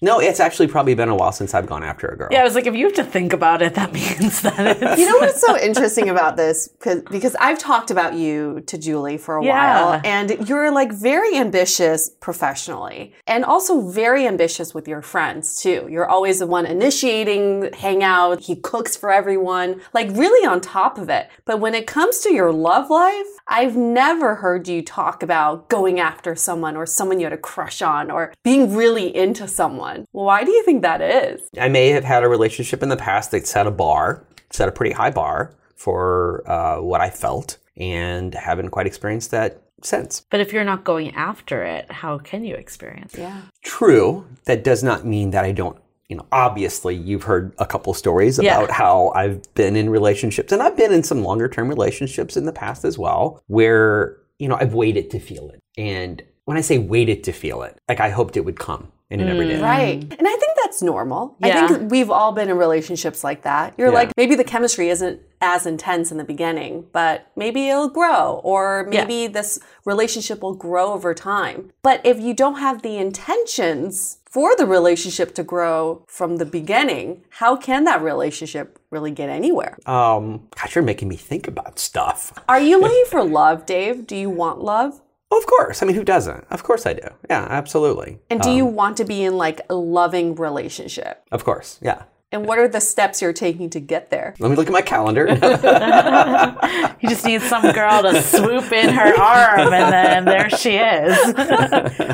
no, 0.00 0.20
it's 0.20 0.40
actually 0.40 0.68
probably 0.68 0.94
been 0.94 1.08
a 1.08 1.14
while 1.16 1.32
since 1.32 1.54
I've 1.54 1.66
gone 1.66 1.82
after 1.82 2.06
a 2.08 2.16
girl. 2.16 2.28
Yeah, 2.30 2.40
I 2.40 2.44
was 2.44 2.54
like, 2.54 2.66
if 2.66 2.74
you 2.74 2.86
have 2.86 2.94
to 2.96 3.04
think 3.04 3.32
about 3.32 3.62
it, 3.62 3.74
that 3.74 3.92
means 4.00 4.42
that 4.42 4.76
it's. 4.80 5.00
You 5.00 5.06
know 5.10 5.18
what's 5.18 5.40
so 5.40 5.58
interesting 5.58 6.08
about 6.08 6.36
this? 6.36 6.68
Because 6.68 7.02
because 7.10 7.34
I've 7.40 7.58
talked 7.58 7.90
about 7.90 8.14
you 8.14 8.60
to 8.66 8.78
Julie 8.78 9.18
for 9.18 9.36
a 9.38 9.44
Yeah. 9.44 9.84
while, 9.84 10.00
and 10.04 10.48
you're 10.48 10.70
like 10.70 10.92
very 10.92 11.36
ambitious 11.36 12.10
professionally, 12.20 13.14
and 13.26 13.44
also 13.44 13.88
very 13.88 14.26
ambitious 14.26 14.74
with 14.74 14.86
your 14.88 15.02
friends 15.02 15.60
too. 15.60 15.86
You're 15.90 16.08
always 16.08 16.38
the 16.38 16.46
one 16.46 16.66
initiating 16.66 17.72
hangout. 17.72 18.40
He 18.40 18.56
cooks 18.56 18.96
for 18.96 19.10
everyone, 19.12 19.80
like 19.92 20.08
really 20.12 20.46
on 20.46 20.60
top 20.60 20.98
of 20.98 21.08
it. 21.08 21.28
But 21.44 21.60
when 21.60 21.74
it 21.74 21.86
comes 21.86 22.18
to 22.20 22.32
your 22.32 22.52
love 22.52 22.90
life, 22.90 23.26
I've 23.50 23.76
never 23.76 24.34
heard 24.36 24.68
you 24.68 24.82
talk 24.82 25.22
about 25.22 25.68
going 25.70 25.98
after 25.98 26.36
someone 26.36 26.76
or 26.76 26.84
someone 26.84 27.18
you 27.18 27.24
had 27.24 27.32
a 27.32 27.38
crush 27.38 27.80
on 27.80 28.10
or 28.10 28.34
being 28.44 28.74
really 28.74 29.14
into 29.14 29.48
someone. 29.48 30.04
Why 30.12 30.44
do 30.44 30.50
you 30.50 30.62
think 30.64 30.82
that 30.82 31.00
is? 31.00 31.40
I 31.58 31.68
may 31.68 31.88
have 31.88 32.04
had 32.04 32.24
a 32.24 32.28
relationship 32.28 32.82
in 32.82 32.90
the 32.90 32.96
past 32.96 33.30
that 33.30 33.46
set 33.46 33.66
a 33.66 33.70
bar, 33.70 34.22
set 34.50 34.68
a 34.68 34.72
pretty 34.72 34.94
high 34.94 35.10
bar 35.10 35.54
for 35.76 36.48
uh, 36.48 36.82
what 36.82 37.00
I 37.00 37.08
felt, 37.08 37.56
and 37.76 38.34
haven't 38.34 38.70
quite 38.70 38.86
experienced 38.86 39.30
that 39.30 39.62
since. 39.82 40.26
But 40.28 40.40
if 40.40 40.52
you're 40.52 40.64
not 40.64 40.84
going 40.84 41.14
after 41.14 41.64
it, 41.64 41.90
how 41.90 42.18
can 42.18 42.44
you 42.44 42.54
experience 42.54 43.14
it? 43.14 43.20
Yeah. 43.20 43.42
True. 43.62 44.26
That 44.44 44.62
does 44.62 44.82
not 44.82 45.06
mean 45.06 45.30
that 45.30 45.44
I 45.44 45.52
don't. 45.52 45.78
You 46.08 46.16
know, 46.16 46.26
obviously, 46.32 46.94
you've 46.94 47.24
heard 47.24 47.52
a 47.58 47.66
couple 47.66 47.92
stories 47.94 48.38
Yeah. 48.38 48.56
about 48.56 48.70
how 48.70 49.12
I've 49.14 49.42
been 49.54 49.76
in 49.76 49.90
relationships, 49.90 50.52
and 50.52 50.62
I've 50.62 50.76
been 50.76 50.92
in 50.92 51.02
some 51.02 51.22
longer 51.22 51.48
term 51.48 51.68
relationships 51.68 52.36
in 52.36 52.46
the 52.46 52.52
past 52.52 52.84
as 52.84 52.98
well, 52.98 53.42
where 53.46 54.16
you 54.38 54.48
know 54.48 54.56
I've 54.58 54.74
waited 54.74 55.10
to 55.10 55.18
feel 55.20 55.50
it. 55.50 55.60
And 55.76 56.22
when 56.46 56.56
I 56.56 56.62
say 56.62 56.78
waited 56.78 57.24
to 57.24 57.32
feel 57.32 57.62
it, 57.62 57.76
like 57.88 58.00
I 58.00 58.08
hoped 58.08 58.36
it 58.38 58.44
would 58.44 58.58
come, 58.58 58.90
and 59.10 59.20
it 59.20 59.24
never 59.24 59.42
did. 59.44 59.60
Right. 59.62 60.02
And 60.02 60.28
I 60.28 60.36
think 60.36 60.52
that's 60.62 60.82
normal. 60.82 61.36
Yeah. 61.40 61.64
I 61.64 61.68
think 61.68 61.90
we've 61.90 62.10
all 62.10 62.32
been 62.32 62.50
in 62.50 62.58
relationships 62.58 63.24
like 63.24 63.42
that. 63.42 63.74
You're 63.78 63.88
Yeah. 63.88 63.94
like, 63.94 64.10
maybe 64.16 64.34
the 64.34 64.44
chemistry 64.44 64.90
isn't 64.90 65.20
as 65.40 65.64
intense 65.66 66.10
in 66.10 66.18
the 66.18 66.24
beginning, 66.24 66.84
but 66.92 67.26
maybe 67.36 67.68
it'll 67.68 67.88
grow, 67.88 68.40
or 68.44 68.86
maybe 68.88 69.26
this 69.28 69.58
relationship 69.84 70.42
will 70.42 70.54
grow 70.54 70.92
over 70.92 71.14
time. 71.14 71.70
But 71.82 72.00
if 72.04 72.18
you 72.20 72.34
don't 72.34 72.56
have 72.58 72.82
the 72.82 72.96
intentions 72.98 74.18
for 74.30 74.54
the 74.56 74.66
relationship 74.66 75.34
to 75.36 75.42
grow 75.42 76.04
from 76.06 76.36
the 76.36 76.44
beginning, 76.44 77.22
how 77.30 77.56
can 77.56 77.84
that 77.84 78.02
relationship 78.02 78.78
really 78.90 79.10
get 79.10 79.28
anywhere? 79.30 79.78
Um, 79.86 80.48
gosh, 80.60 80.74
you're 80.74 80.84
making 80.84 81.08
me 81.08 81.16
think 81.16 81.48
about 81.48 81.78
stuff. 81.78 82.32
Are 82.48 82.60
you 82.60 82.78
looking 82.82 83.04
for 83.08 83.22
love, 83.24 83.64
Dave? 83.64 84.06
Do 84.06 84.16
you 84.16 84.28
want 84.28 84.60
love? 84.60 85.00
Of 85.30 85.46
course. 85.46 85.82
I 85.82 85.86
mean, 85.86 85.94
who 85.94 86.04
doesn't? 86.04 86.46
Of 86.50 86.62
course 86.62 86.86
I 86.86 86.94
do. 86.94 87.06
Yeah, 87.28 87.46
absolutely. 87.50 88.18
And 88.30 88.40
do 88.40 88.50
you 88.50 88.66
um, 88.66 88.74
want 88.74 88.96
to 88.96 89.04
be 89.04 89.24
in 89.24 89.36
like 89.36 89.60
a 89.68 89.74
loving 89.74 90.34
relationship? 90.34 91.22
Of 91.30 91.44
course. 91.44 91.78
Yeah. 91.82 92.04
And 92.30 92.44
what 92.44 92.58
are 92.58 92.68
the 92.68 92.80
steps 92.80 93.22
you're 93.22 93.32
taking 93.32 93.70
to 93.70 93.80
get 93.80 94.10
there? 94.10 94.34
Let 94.38 94.50
me 94.50 94.56
look 94.56 94.66
at 94.66 94.72
my 94.72 94.82
calendar. 94.82 95.26
You 97.00 97.08
just 97.08 97.24
need 97.24 97.42
some 97.42 97.62
girl 97.72 98.02
to 98.02 98.20
swoop 98.20 98.72
in 98.72 98.88
her 98.92 99.14
arm, 99.20 99.72
and 99.72 99.92
then 99.92 100.24
there 100.24 100.50
she 100.50 100.70
is. 100.76 101.16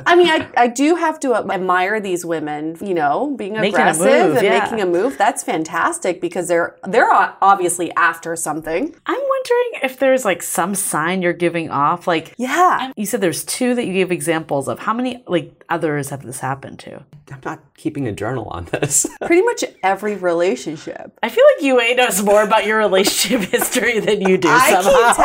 I 0.06 0.14
mean, 0.14 0.28
I, 0.28 0.47
I 0.59 0.66
do 0.68 0.94
have 0.97 1.18
to 1.21 1.35
admire 1.35 2.00
these 2.00 2.23
women, 2.25 2.76
you 2.83 2.92
know, 2.92 3.35
being 3.35 3.54
Making 3.54 3.75
aggressive 3.75 4.04
move, 4.04 4.37
and 4.37 4.44
yeah. 4.44 4.59
making 4.62 4.83
a 4.83 4.87
move. 4.87 5.16
That's 5.16 5.42
fantastic 5.42 6.21
because 6.21 6.49
they're 6.49 6.76
they're 6.87 7.11
obviously 7.11 7.92
after 7.92 8.37
something. 8.37 8.94
I'm 9.06 9.21
wondering 9.21 9.80
if 9.83 9.99
there's 9.99 10.25
like 10.26 10.42
some 10.42 10.75
sign 10.75 11.23
you're 11.23 11.33
giving 11.33 11.71
off. 11.71 12.06
Like, 12.06 12.35
Yeah. 12.37 12.92
you 12.94 13.06
said 13.06 13.23
there's 13.23 13.42
two 13.44 13.75
that 13.75 13.87
you 13.87 13.94
gave 13.94 14.12
examples 14.12 14.68
of. 14.68 14.80
How 14.80 14.92
many 14.92 15.25
like 15.26 15.63
others 15.68 16.11
have 16.11 16.23
this 16.23 16.40
happened 16.40 16.78
to? 16.80 17.04
I'm 17.33 17.40
not 17.44 17.61
keeping 17.76 18.06
a 18.06 18.12
journal 18.12 18.44
on 18.50 18.66
this. 18.66 19.06
Pretty 19.25 19.42
much 19.42 19.64
every 19.83 20.14
relationship. 20.16 21.18
I 21.23 21.28
feel 21.28 21.44
like 21.56 21.64
Yue 21.64 21.97
knows 21.97 22.23
more 22.23 22.42
about 22.42 22.66
your 22.66 22.78
relationship 22.78 23.50
history 23.50 23.99
than 24.00 24.21
you 24.21 24.37
do 24.38 24.49
I 24.50 24.83
somehow. 24.83 25.06
keep 25.09 25.16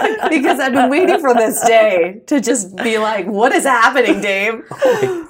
tabs 0.00 0.28
because 0.30 0.58
I've 0.60 0.72
been 0.72 0.90
waiting 0.90 1.18
for 1.20 1.34
this 1.34 1.60
day 1.66 2.22
to 2.26 2.40
just 2.40 2.74
be 2.76 2.98
like, 2.98 3.26
what 3.26 3.52
is 3.52 3.64
happening, 3.64 4.20
Dave? 4.20 4.62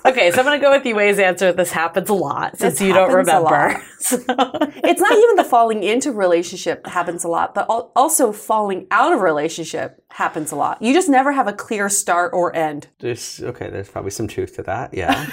okay, 0.05 0.31
so 0.31 0.39
I'm 0.39 0.45
gonna 0.45 0.59
go 0.61 0.71
with 0.71 0.85
Yue's 0.87 1.19
answer. 1.19 1.53
This 1.53 1.73
happens 1.73 2.09
a 2.09 2.15
lot 2.15 2.59
since 2.59 2.79
This 2.79 2.89
you 2.89 2.95
don't 2.95 3.13
remember. 3.13 3.83
So- 3.99 4.19
It's 4.85 5.01
not 5.01 5.13
even 5.13 5.37
the 5.37 5.45
falling 5.45 5.83
into 5.83 6.13
relationship 6.13 6.87
happens 6.87 7.25
a 7.25 7.29
lot, 7.29 7.55
but 7.55 7.67
also 7.69 8.33
falling 8.33 8.87
out 8.91 9.13
of 9.13 9.21
relationship 9.21 10.03
happens 10.13 10.53
a 10.53 10.57
lot. 10.57 10.81
You 10.83 10.93
just 10.93 11.09
never 11.09 11.33
have 11.33 11.47
a 11.47 11.53
clear 11.53 11.89
start 11.89 12.33
or 12.33 12.55
end. 12.55 12.89
There's 13.01 13.41
okay. 13.43 13.71
There's 13.71 13.89
probably 13.89 14.11
some 14.11 14.29
truth 14.29 14.57
to 14.57 14.63
that. 14.65 14.95
Yeah. 14.95 15.27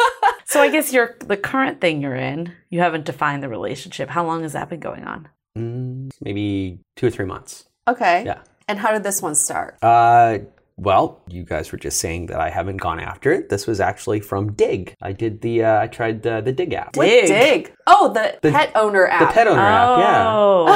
so 0.46 0.60
I 0.60 0.70
guess 0.70 0.92
you're 0.92 1.16
the 1.20 1.36
current 1.36 1.80
thing 1.80 2.00
you're 2.00 2.16
in. 2.16 2.52
You 2.70 2.80
haven't 2.80 3.04
defined 3.04 3.42
the 3.42 3.48
relationship. 3.48 4.08
How 4.08 4.24
long 4.24 4.42
has 4.42 4.52
that 4.52 4.68
been 4.68 4.80
going 4.80 5.04
on? 5.04 5.28
mm, 5.56 6.10
maybe 6.20 6.80
two 6.96 7.06
or 7.06 7.10
three 7.10 7.26
months. 7.26 7.66
Okay. 7.88 8.24
Yeah. 8.24 8.42
And 8.68 8.78
how 8.78 8.92
did 8.92 9.02
this 9.02 9.20
one 9.20 9.34
start? 9.34 9.78
Uh, 9.82 10.38
Well, 10.80 11.20
you 11.28 11.44
guys 11.44 11.70
were 11.72 11.78
just 11.78 11.98
saying 12.00 12.26
that 12.26 12.40
I 12.40 12.48
haven't 12.48 12.78
gone 12.78 13.00
after 13.00 13.30
it. 13.32 13.50
This 13.50 13.66
was 13.66 13.80
actually 13.80 14.20
from 14.20 14.52
Dig. 14.52 14.94
I 15.02 15.12
did 15.12 15.42
the, 15.42 15.64
uh, 15.64 15.82
I 15.82 15.86
tried 15.88 16.22
the, 16.22 16.40
the 16.40 16.52
Dig 16.52 16.72
app. 16.72 16.96
What 16.96 17.04
Dig. 17.04 17.26
dig? 17.28 17.74
Oh, 17.86 18.10
the, 18.12 18.38
The- 18.40 18.50
pet 18.50 18.72
owner 18.74 19.06
app. 19.06 19.20
The 19.28 19.34
pet 19.34 19.46
owner 19.46 19.60
app, 19.60 19.98
yeah. 19.98 20.24
Oh, 20.34 20.66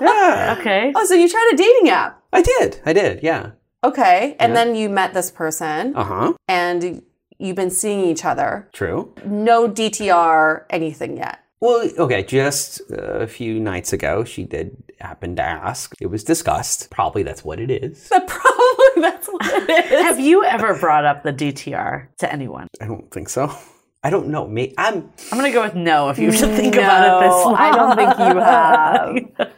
Yeah. 0.00 0.56
okay. 0.60 0.92
oh, 0.96 1.04
so 1.04 1.14
you 1.14 1.28
tried 1.28 1.50
a 1.52 1.56
dating 1.56 1.90
app. 1.90 2.20
I 2.32 2.42
did. 2.42 2.80
I 2.84 2.92
did, 2.92 3.22
yeah. 3.22 3.50
Okay. 3.84 4.34
And 4.40 4.50
Yeah. 4.50 4.64
then 4.64 4.74
you 4.74 4.88
met 4.88 5.14
this 5.14 5.30
person 5.30 5.94
Uh 5.94 6.04
huh. 6.04 6.32
and 6.48 7.02
you've 7.38 7.56
been 7.56 7.70
seeing 7.70 8.00
each 8.00 8.24
other. 8.24 8.68
True. 8.72 9.14
No 9.24 9.68
DTR, 9.68 10.64
anything 10.70 11.16
yet. 11.18 11.38
Well, 11.62 11.88
okay, 11.98 12.22
just 12.22 12.80
a 12.90 13.26
few 13.26 13.60
nights 13.60 13.92
ago, 13.92 14.24
she 14.24 14.44
did 14.44 14.82
happen 14.98 15.36
to 15.36 15.42
ask. 15.42 15.92
It 16.00 16.06
was 16.06 16.24
discussed. 16.24 16.88
Probably 16.90 17.22
that's 17.22 17.44
what 17.44 17.60
it 17.60 17.70
is. 17.70 18.08
But 18.10 18.26
probably 18.40 18.89
that's 19.06 19.26
what 19.28 19.40
it 19.44 19.70
is. 19.92 20.02
Have 20.02 20.20
you 20.20 20.44
ever 20.44 20.78
brought 20.78 21.04
up 21.04 21.22
the 21.22 21.32
DTR 21.32 22.08
to 22.18 22.32
anyone? 22.32 22.68
I 22.80 22.86
don't 22.86 23.10
think 23.10 23.28
so. 23.28 23.52
I 24.02 24.10
don't 24.10 24.28
know. 24.28 24.46
Me, 24.48 24.72
I'm. 24.78 25.12
I'm 25.30 25.38
gonna 25.38 25.52
go 25.52 25.62
with 25.62 25.74
no 25.74 26.08
if 26.08 26.18
you 26.18 26.32
should 26.32 26.50
think 26.54 26.74
about 26.74 27.22
it 27.22 27.26
this 27.26 27.30
No, 27.32 27.44
long. 27.44 27.56
I 27.56 27.70
don't 27.76 27.96
think 27.96 28.18
you 28.18 28.40
have. 29.36 29.52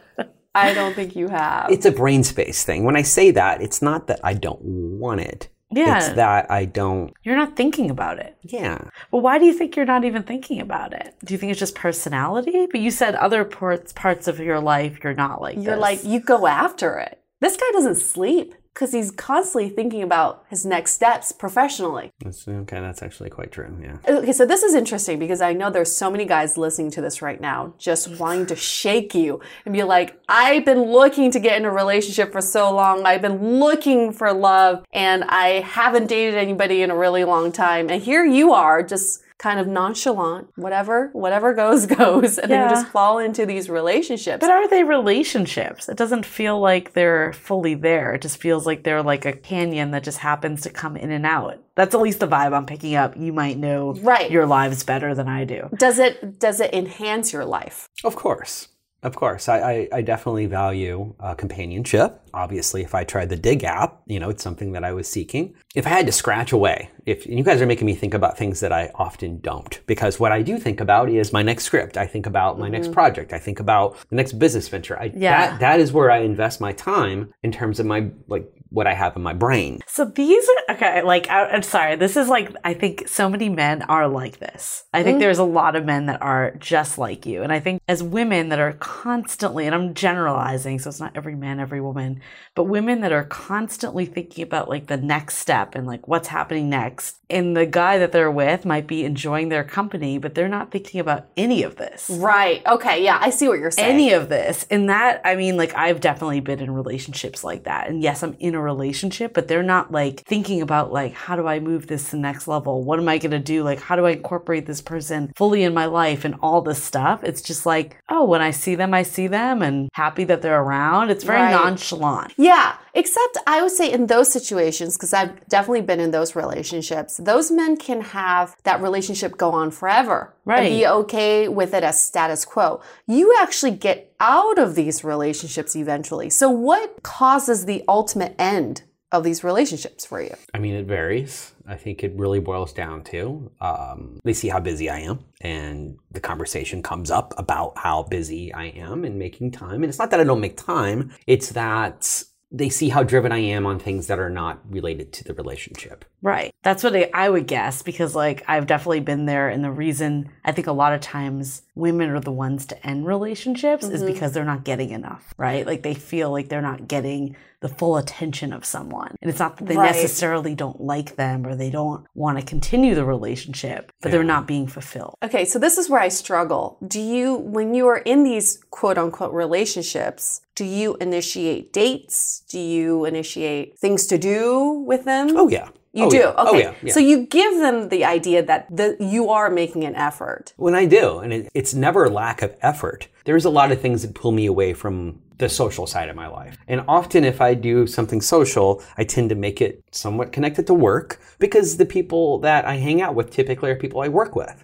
I 0.55 0.73
don't 0.73 0.93
think 0.93 1.15
you 1.15 1.29
have. 1.29 1.71
It's 1.71 1.85
a 1.85 1.91
brain 1.91 2.23
space 2.23 2.63
thing. 2.63 2.83
When 2.83 2.95
I 2.95 3.01
say 3.03 3.31
that, 3.31 3.61
it's 3.61 3.81
not 3.81 4.07
that 4.07 4.19
I 4.23 4.33
don't 4.33 4.61
want 4.61 5.21
it. 5.21 5.49
Yeah. 5.71 5.97
It's 5.97 6.09
that 6.09 6.51
I 6.51 6.65
don't. 6.65 7.13
You're 7.23 7.37
not 7.37 7.55
thinking 7.55 7.89
about 7.89 8.19
it. 8.19 8.37
Yeah. 8.43 8.89
Well, 9.11 9.21
why 9.23 9.39
do 9.39 9.45
you 9.45 9.53
think 9.53 9.75
you're 9.75 9.85
not 9.85 10.03
even 10.03 10.21
thinking 10.23 10.59
about 10.61 10.93
it? 10.93 11.15
Do 11.25 11.33
you 11.33 11.37
think 11.39 11.49
it's 11.51 11.59
just 11.59 11.73
personality? 11.73 12.67
But 12.69 12.81
you 12.81 12.91
said 12.91 13.15
other 13.15 13.43
parts 13.45 13.93
parts 13.93 14.27
of 14.27 14.39
your 14.39 14.59
life 14.59 14.99
you're 15.03 15.15
not 15.15 15.41
like. 15.41 15.55
You're 15.55 15.75
this. 15.75 15.81
like, 15.81 16.03
you 16.03 16.19
go 16.19 16.45
after 16.45 16.97
it. 16.99 17.19
This 17.41 17.57
guy 17.57 17.65
doesn't 17.71 17.95
sleep 17.95 18.53
because 18.73 18.91
he's 18.91 19.11
constantly 19.11 19.69
thinking 19.69 20.01
about 20.01 20.45
his 20.49 20.65
next 20.65 20.93
steps 20.93 21.31
professionally. 21.31 22.11
That's, 22.23 22.47
okay, 22.47 22.79
that's 22.79 23.03
actually 23.03 23.29
quite 23.29 23.51
true. 23.51 23.75
Yeah. 23.79 23.97
Uh, 24.07 24.19
okay, 24.19 24.33
so 24.33 24.45
this 24.45 24.63
is 24.63 24.73
interesting 24.73 25.19
because 25.19 25.41
I 25.41 25.53
know 25.53 25.69
there's 25.69 25.95
so 25.95 26.09
many 26.09 26.25
guys 26.25 26.57
listening 26.57 26.89
to 26.91 27.01
this 27.01 27.21
right 27.21 27.39
now 27.39 27.75
just 27.77 28.19
wanting 28.19 28.47
to 28.47 28.55
shake 28.55 29.13
you 29.13 29.41
and 29.65 29.73
be 29.73 29.83
like, 29.83 30.19
I've 30.27 30.65
been 30.65 30.81
looking 30.81 31.29
to 31.31 31.39
get 31.39 31.57
in 31.57 31.65
a 31.65 31.71
relationship 31.71 32.31
for 32.31 32.41
so 32.41 32.73
long. 32.73 33.05
I've 33.05 33.21
been 33.21 33.59
looking 33.59 34.11
for 34.11 34.33
love 34.33 34.83
and 34.91 35.23
I 35.25 35.61
haven't 35.61 36.07
dated 36.07 36.35
anybody 36.35 36.81
in 36.81 36.89
a 36.89 36.97
really 36.97 37.23
long 37.23 37.51
time. 37.51 37.89
And 37.89 38.01
here 38.01 38.25
you 38.25 38.53
are 38.53 38.81
just 38.81 39.21
kind 39.43 39.59
of 39.59 39.67
nonchalant, 39.67 40.47
whatever, 40.55 41.09
whatever 41.11 41.53
goes, 41.53 41.85
goes. 42.01 42.37
And 42.37 42.49
then 42.49 42.59
Yeah. 42.61 42.69
you 42.69 42.75
just 42.75 42.87
fall 42.93 43.19
into 43.19 43.45
these 43.45 43.69
relationships. 43.69 44.39
But 44.39 44.49
are 44.49 44.69
they 44.69 44.83
relationships? 44.85 45.89
It 45.89 45.97
doesn't 45.97 46.25
feel 46.25 46.61
like 46.61 46.93
they're 46.93 47.33
fully 47.33 47.75
there. 47.75 48.13
It 48.13 48.21
just 48.21 48.37
feels 48.37 48.65
like 48.65 48.83
they're 48.83 49.03
like 49.03 49.25
a 49.25 49.33
canyon 49.33 49.91
that 49.91 50.03
just 50.03 50.19
happens 50.19 50.61
to 50.61 50.69
come 50.69 50.95
in 50.95 51.11
and 51.11 51.25
out. 51.25 51.59
That's 51.75 51.93
at 51.93 51.99
least 52.01 52.21
the 52.21 52.27
vibe 52.27 52.53
I'm 52.55 52.65
picking 52.65 52.95
up. 52.95 53.17
You 53.17 53.33
might 53.33 53.57
know 53.57 53.95
Right. 54.01 54.31
your 54.31 54.45
lives 54.45 54.83
better 54.83 55.13
than 55.13 55.27
I 55.27 55.43
do. 55.43 55.69
does 55.77 55.99
it 55.99 56.39
does 56.39 56.61
it 56.61 56.73
enhance 56.73 57.33
your 57.33 57.43
life? 57.45 57.89
Of 58.05 58.15
course. 58.15 58.69
Of 59.03 59.15
course. 59.17 59.49
I, 59.49 59.59
I, 59.59 59.87
I 59.97 60.01
definitely 60.01 60.45
value 60.45 61.13
uh, 61.19 61.35
companionship. 61.35 62.21
Obviously, 62.33 62.81
if 62.83 62.95
I 62.95 63.03
tried 63.03 63.29
the 63.29 63.35
Dig 63.35 63.63
app, 63.63 64.01
you 64.07 64.19
know, 64.19 64.29
it's 64.29 64.41
something 64.41 64.71
that 64.71 64.83
I 64.83 64.93
was 64.93 65.07
seeking. 65.07 65.53
If 65.75 65.85
I 65.85 65.89
had 65.89 66.05
to 66.05 66.11
scratch 66.11 66.51
away, 66.53 66.89
if 67.05 67.25
and 67.25 67.37
you 67.37 67.43
guys 67.43 67.61
are 67.61 67.65
making 67.65 67.85
me 67.85 67.95
think 67.95 68.13
about 68.13 68.37
things 68.37 68.61
that 68.61 68.71
I 68.71 68.91
often 68.95 69.39
don't, 69.41 69.79
because 69.87 70.19
what 70.19 70.31
I 70.31 70.41
do 70.41 70.57
think 70.57 70.79
about 70.79 71.09
is 71.09 71.33
my 71.33 71.43
next 71.43 71.65
script. 71.65 71.97
I 71.97 72.07
think 72.07 72.25
about 72.25 72.57
my 72.57 72.69
next 72.69 72.91
project. 72.93 73.33
I 73.33 73.39
think 73.39 73.59
about 73.59 73.97
the 74.09 74.15
next 74.15 74.33
business 74.39 74.67
venture. 74.69 74.97
I, 74.97 75.11
Yeah. 75.13 75.51
that, 75.51 75.59
that 75.59 75.79
is 75.79 75.91
where 75.91 76.09
I 76.09 76.19
invest 76.19 76.61
my 76.61 76.71
time 76.71 77.33
in 77.43 77.51
terms 77.51 77.79
of 77.79 77.85
my, 77.85 78.09
like, 78.27 78.49
what 78.73 78.87
I 78.87 78.93
have 78.93 79.15
in 79.15 79.23
my 79.23 79.33
brain. 79.33 79.79
So 79.87 80.05
these 80.05 80.47
are 80.49 80.75
okay. 80.75 81.01
Like 81.03 81.29
I, 81.29 81.45
I'm 81.47 81.63
sorry. 81.63 81.95
This 81.95 82.17
is 82.17 82.27
like 82.27 82.53
I 82.63 82.73
think 82.73 83.07
so 83.07 83.29
many 83.29 83.49
men 83.49 83.83
are 83.83 84.07
like 84.07 84.39
this. 84.39 84.83
I 84.93 85.03
think 85.03 85.17
mm. 85.17 85.21
there's 85.21 85.39
a 85.39 85.43
lot 85.43 85.75
of 85.75 85.85
men 85.85 86.07
that 86.07 86.21
are 86.21 86.51
just 86.57 86.97
like 86.97 87.25
you, 87.25 87.43
and 87.43 87.51
I 87.51 87.59
think 87.59 87.81
as 87.87 88.03
women 88.03 88.49
that 88.49 88.59
are 88.59 88.73
constantly, 88.73 89.65
and 89.65 89.75
I'm 89.75 89.93
generalizing, 89.93 90.79
so 90.79 90.89
it's 90.89 90.99
not 90.99 91.15
every 91.15 91.35
man, 91.35 91.59
every 91.59 91.81
woman, 91.81 92.21
but 92.55 92.63
women 92.65 93.01
that 93.01 93.11
are 93.11 93.25
constantly 93.25 94.05
thinking 94.05 94.43
about 94.43 94.69
like 94.69 94.87
the 94.87 94.97
next 94.97 95.37
step 95.37 95.75
and 95.75 95.87
like 95.87 96.07
what's 96.07 96.27
happening 96.27 96.69
next. 96.69 97.17
And 97.29 97.57
the 97.57 97.65
guy 97.65 97.97
that 97.97 98.11
they're 98.11 98.29
with 98.29 98.65
might 98.65 98.85
be 98.85 99.05
enjoying 99.05 99.49
their 99.49 99.63
company, 99.63 100.19
but 100.19 100.35
they're 100.35 100.47
not 100.47 100.69
thinking 100.69 100.99
about 100.99 101.27
any 101.35 101.63
of 101.63 101.77
this 101.77 101.93
Right. 102.09 102.65
Okay. 102.65 103.03
Yeah, 103.03 103.17
I 103.19 103.29
see 103.29 103.47
what 103.47 103.59
you're 103.59 103.71
saying. 103.71 103.93
any 103.93 104.13
of 104.13 104.29
this. 104.29 104.65
And 104.69 104.89
that, 104.89 105.21
I 105.23 105.35
mean, 105.35 105.57
like, 105.57 105.75
I've 105.75 105.99
definitely 105.99 106.39
been 106.39 106.59
in 106.59 106.71
relationships 106.71 107.43
like 107.43 107.63
that. 107.63 107.89
And 107.89 108.01
yes, 108.01 108.23
I'm 108.23 108.35
in 108.39 108.55
a 108.55 108.61
relationship, 108.63 109.33
but 109.33 109.47
they're 109.47 109.63
not 109.63 109.91
like 109.91 110.21
thinking 110.21 110.61
about, 110.61 110.91
like, 110.91 111.13
how 111.13 111.35
do 111.35 111.47
I 111.47 111.59
move 111.59 111.87
this 111.87 112.05
to 112.05 112.11
the 112.11 112.21
next 112.21 112.47
level? 112.47 112.83
What 112.83 112.99
am 112.99 113.07
I 113.07 113.17
going 113.17 113.31
to 113.31 113.39
do? 113.39 113.63
Like, 113.63 113.79
how 113.79 113.95
do 113.95 114.05
I 114.05 114.11
incorporate 114.11 114.65
this 114.65 114.81
person 114.81 115.31
fully 115.35 115.63
in 115.63 115.73
my 115.73 115.85
life 115.85 116.25
and 116.25 116.35
all 116.41 116.61
this 116.61 116.81
stuff? 116.81 117.23
It's 117.23 117.41
just 117.41 117.65
like, 117.65 117.97
oh, 118.09 118.23
when 118.23 118.41
I 118.41 118.51
see 118.51 118.75
them, 118.75 118.93
I 118.93 119.03
see 119.03 119.27
them 119.27 119.61
and 119.61 119.89
happy 119.93 120.23
that 120.25 120.41
they're 120.41 120.61
around. 120.61 121.09
It's 121.09 121.23
very 121.23 121.41
Right. 121.41 121.51
nonchalant. 121.51 122.33
Yeah, 122.37 122.75
except 122.93 123.37
I 123.45 123.61
would 123.61 123.71
say 123.71 123.91
in 123.91 124.07
those 124.07 124.31
situations, 124.31 124.95
because 124.95 125.13
I've 125.13 125.47
definitely 125.47 125.81
been 125.81 125.99
in 125.99 126.11
those 126.11 126.35
relationships, 126.35 127.17
those 127.17 127.51
men 127.51 127.75
can 127.77 128.01
have 128.01 128.55
that 128.63 128.81
relationship 128.81 129.37
go 129.37 129.51
on 129.51 129.71
forever. 129.71 130.33
Right. 130.45 130.65
And 130.65 130.75
be 130.75 130.85
okay 130.85 131.47
with 131.47 131.73
it 131.73 131.83
as 131.83 132.03
status 132.03 132.43
quo. 132.43 132.81
You 133.07 133.33
actually 133.39 133.71
get 133.71 134.12
out 134.23 134.57
of 134.57 134.73
these 134.75 135.03
relationships 135.03 135.75
eventually. 135.75 136.29
So, 136.29 136.49
what 136.49 137.03
causes 137.03 137.65
the 137.65 137.83
ultimate 137.87 138.33
end 138.39 138.83
of 139.11 139.23
these 139.23 139.43
relationships 139.43 140.05
for 140.05 140.21
you? 140.21 140.33
I 140.53 140.59
mean, 140.59 140.73
it 140.73 140.85
varies. 140.87 141.53
I 141.67 141.75
think 141.75 142.03
it 142.03 142.13
really 142.15 142.39
boils 142.39 142.73
down 142.73 143.03
to 143.05 143.51
um, 143.61 144.19
they 144.23 144.33
see 144.33 144.47
how 144.47 144.59
busy 144.59 144.89
I 144.89 144.99
am, 144.99 145.19
and 145.41 145.97
the 146.11 146.21
conversation 146.21 146.81
comes 146.81 147.11
up 147.11 147.33
about 147.37 147.77
how 147.77 148.03
busy 148.03 148.53
I 148.53 148.65
am 148.67 149.03
and 149.03 149.19
making 149.19 149.51
time. 149.51 149.83
And 149.83 149.85
it's 149.85 149.99
not 149.99 150.09
that 150.11 150.19
I 150.19 150.23
don't 150.23 150.41
make 150.41 150.57
time, 150.57 151.11
it's 151.27 151.49
that 151.49 152.23
they 152.55 152.69
see 152.69 152.89
how 152.89 153.01
driven 153.01 153.31
I 153.31 153.39
am 153.39 153.65
on 153.65 153.79
things 153.79 154.05
that 154.07 154.19
are 154.19 154.29
not 154.29 154.59
related 154.69 155.11
to 155.13 155.23
the 155.23 155.33
relationship. 155.33 156.05
Right. 156.21 156.53
That's 156.61 156.83
what 156.83 156.95
I, 156.95 157.09
I 157.11 157.27
would 157.27 157.47
guess 157.47 157.81
because, 157.81 158.13
like, 158.13 158.43
I've 158.47 158.67
definitely 158.67 158.99
been 158.99 159.25
there. 159.25 159.49
And 159.49 159.63
the 159.63 159.71
reason 159.71 160.29
I 160.45 160.51
think 160.51 160.67
a 160.67 160.71
lot 160.71 160.93
of 160.93 161.01
times 161.01 161.63
women 161.73 162.11
are 162.11 162.19
the 162.19 162.31
ones 162.31 162.67
to 162.67 162.87
end 162.87 163.07
relationships 163.07 163.85
is 163.85 164.03
mm-hmm. 164.03 164.13
because 164.13 164.33
they're 164.33 164.45
not 164.45 164.63
getting 164.63 164.91
enough, 164.91 165.33
right? 165.35 165.65
Like, 165.65 165.81
they 165.81 165.95
feel 165.95 166.31
like 166.31 166.47
they're 166.47 166.61
not 166.61 166.87
getting 166.87 167.35
the 167.63 167.69
full 167.69 167.95
attention 167.95 168.51
of 168.51 168.65
someone. 168.65 169.15
And 169.21 169.29
it's 169.31 169.39
not 169.39 169.55
that 169.57 169.67
they 169.67 169.77
Right. 169.77 169.95
necessarily 169.95 170.53
don't 170.53 170.81
like 170.81 171.15
them 171.15 171.47
or 171.47 171.55
they 171.55 171.69
don't 171.69 172.05
want 172.13 172.37
to 172.37 172.45
continue 172.45 172.93
the 172.93 173.05
relationship, 173.05 173.89
but 174.01 174.11
they're 174.11 174.21
not 174.35 174.45
being 174.45 174.67
fulfilled. 174.67 175.15
Okay, 175.23 175.45
so 175.45 175.57
this 175.59 175.77
is 175.77 175.89
where 175.89 176.01
I 176.01 176.09
struggle. 176.09 176.77
Do 176.85 176.99
you, 176.99 177.35
when 177.37 177.73
you 177.73 177.87
are 177.87 177.99
in 177.99 178.23
these 178.23 178.59
quote 178.69 178.97
unquote 178.97 179.33
relationships, 179.33 180.41
do 180.55 180.65
you 180.65 180.97
initiate 180.99 181.71
dates? 181.71 182.43
Do 182.49 182.59
you 182.59 183.05
initiate 183.05 183.79
things 183.79 184.07
to 184.07 184.17
do 184.17 184.83
with 184.85 185.05
them? 185.05 185.37
Oh, 185.37 185.47
yeah. 185.47 185.69
Oh, 185.95 185.99
you 185.99 186.05
Oh, 186.05 186.09
do. 186.09 186.17
yeah. 186.17 186.33
Oh, 186.37 186.47
okay. 186.49 186.57
Oh, 186.65 186.69
yeah. 186.69 186.73
yeah. 186.83 186.93
So 186.93 186.99
you 186.99 187.25
give 187.27 187.59
them 187.59 187.89
the 187.89 188.03
idea 188.05 188.43
that 188.43 188.67
the, 188.75 188.97
you 188.99 189.29
are 189.29 189.49
making 189.49 189.83
an 189.83 189.95
effort. 189.95 190.53
When 190.57 190.75
I 190.75 190.85
do, 190.85 191.19
and 191.19 191.31
it, 191.33 191.49
it's 191.53 191.73
never 191.73 192.05
a 192.05 192.09
lack 192.09 192.41
of 192.41 192.55
effort. 192.61 193.07
There's 193.25 193.45
a 193.45 193.49
lot 193.49 193.71
of 193.71 193.79
things 193.79 194.01
that 194.01 194.15
pull 194.15 194.31
me 194.31 194.45
away 194.47 194.73
from 194.73 195.19
the 195.37 195.49
social 195.49 195.85
side 195.87 196.09
of 196.09 196.15
my 196.15 196.27
life. 196.27 196.57
And 196.67 196.83
often, 196.87 197.23
if 197.23 197.41
I 197.41 197.53
do 197.53 197.85
something 197.87 198.21
social, 198.21 198.83
I 198.97 199.03
tend 199.03 199.29
to 199.29 199.35
make 199.35 199.61
it 199.61 199.83
somewhat 199.91 200.31
connected 200.31 200.67
to 200.67 200.73
work 200.73 201.19
because 201.39 201.77
the 201.77 201.85
people 201.85 202.39
that 202.39 202.65
I 202.65 202.75
hang 202.75 203.01
out 203.01 203.15
with 203.15 203.29
typically 203.31 203.69
are 203.71 203.75
people 203.75 204.01
I 204.01 204.07
work 204.09 204.35
with. 204.35 204.63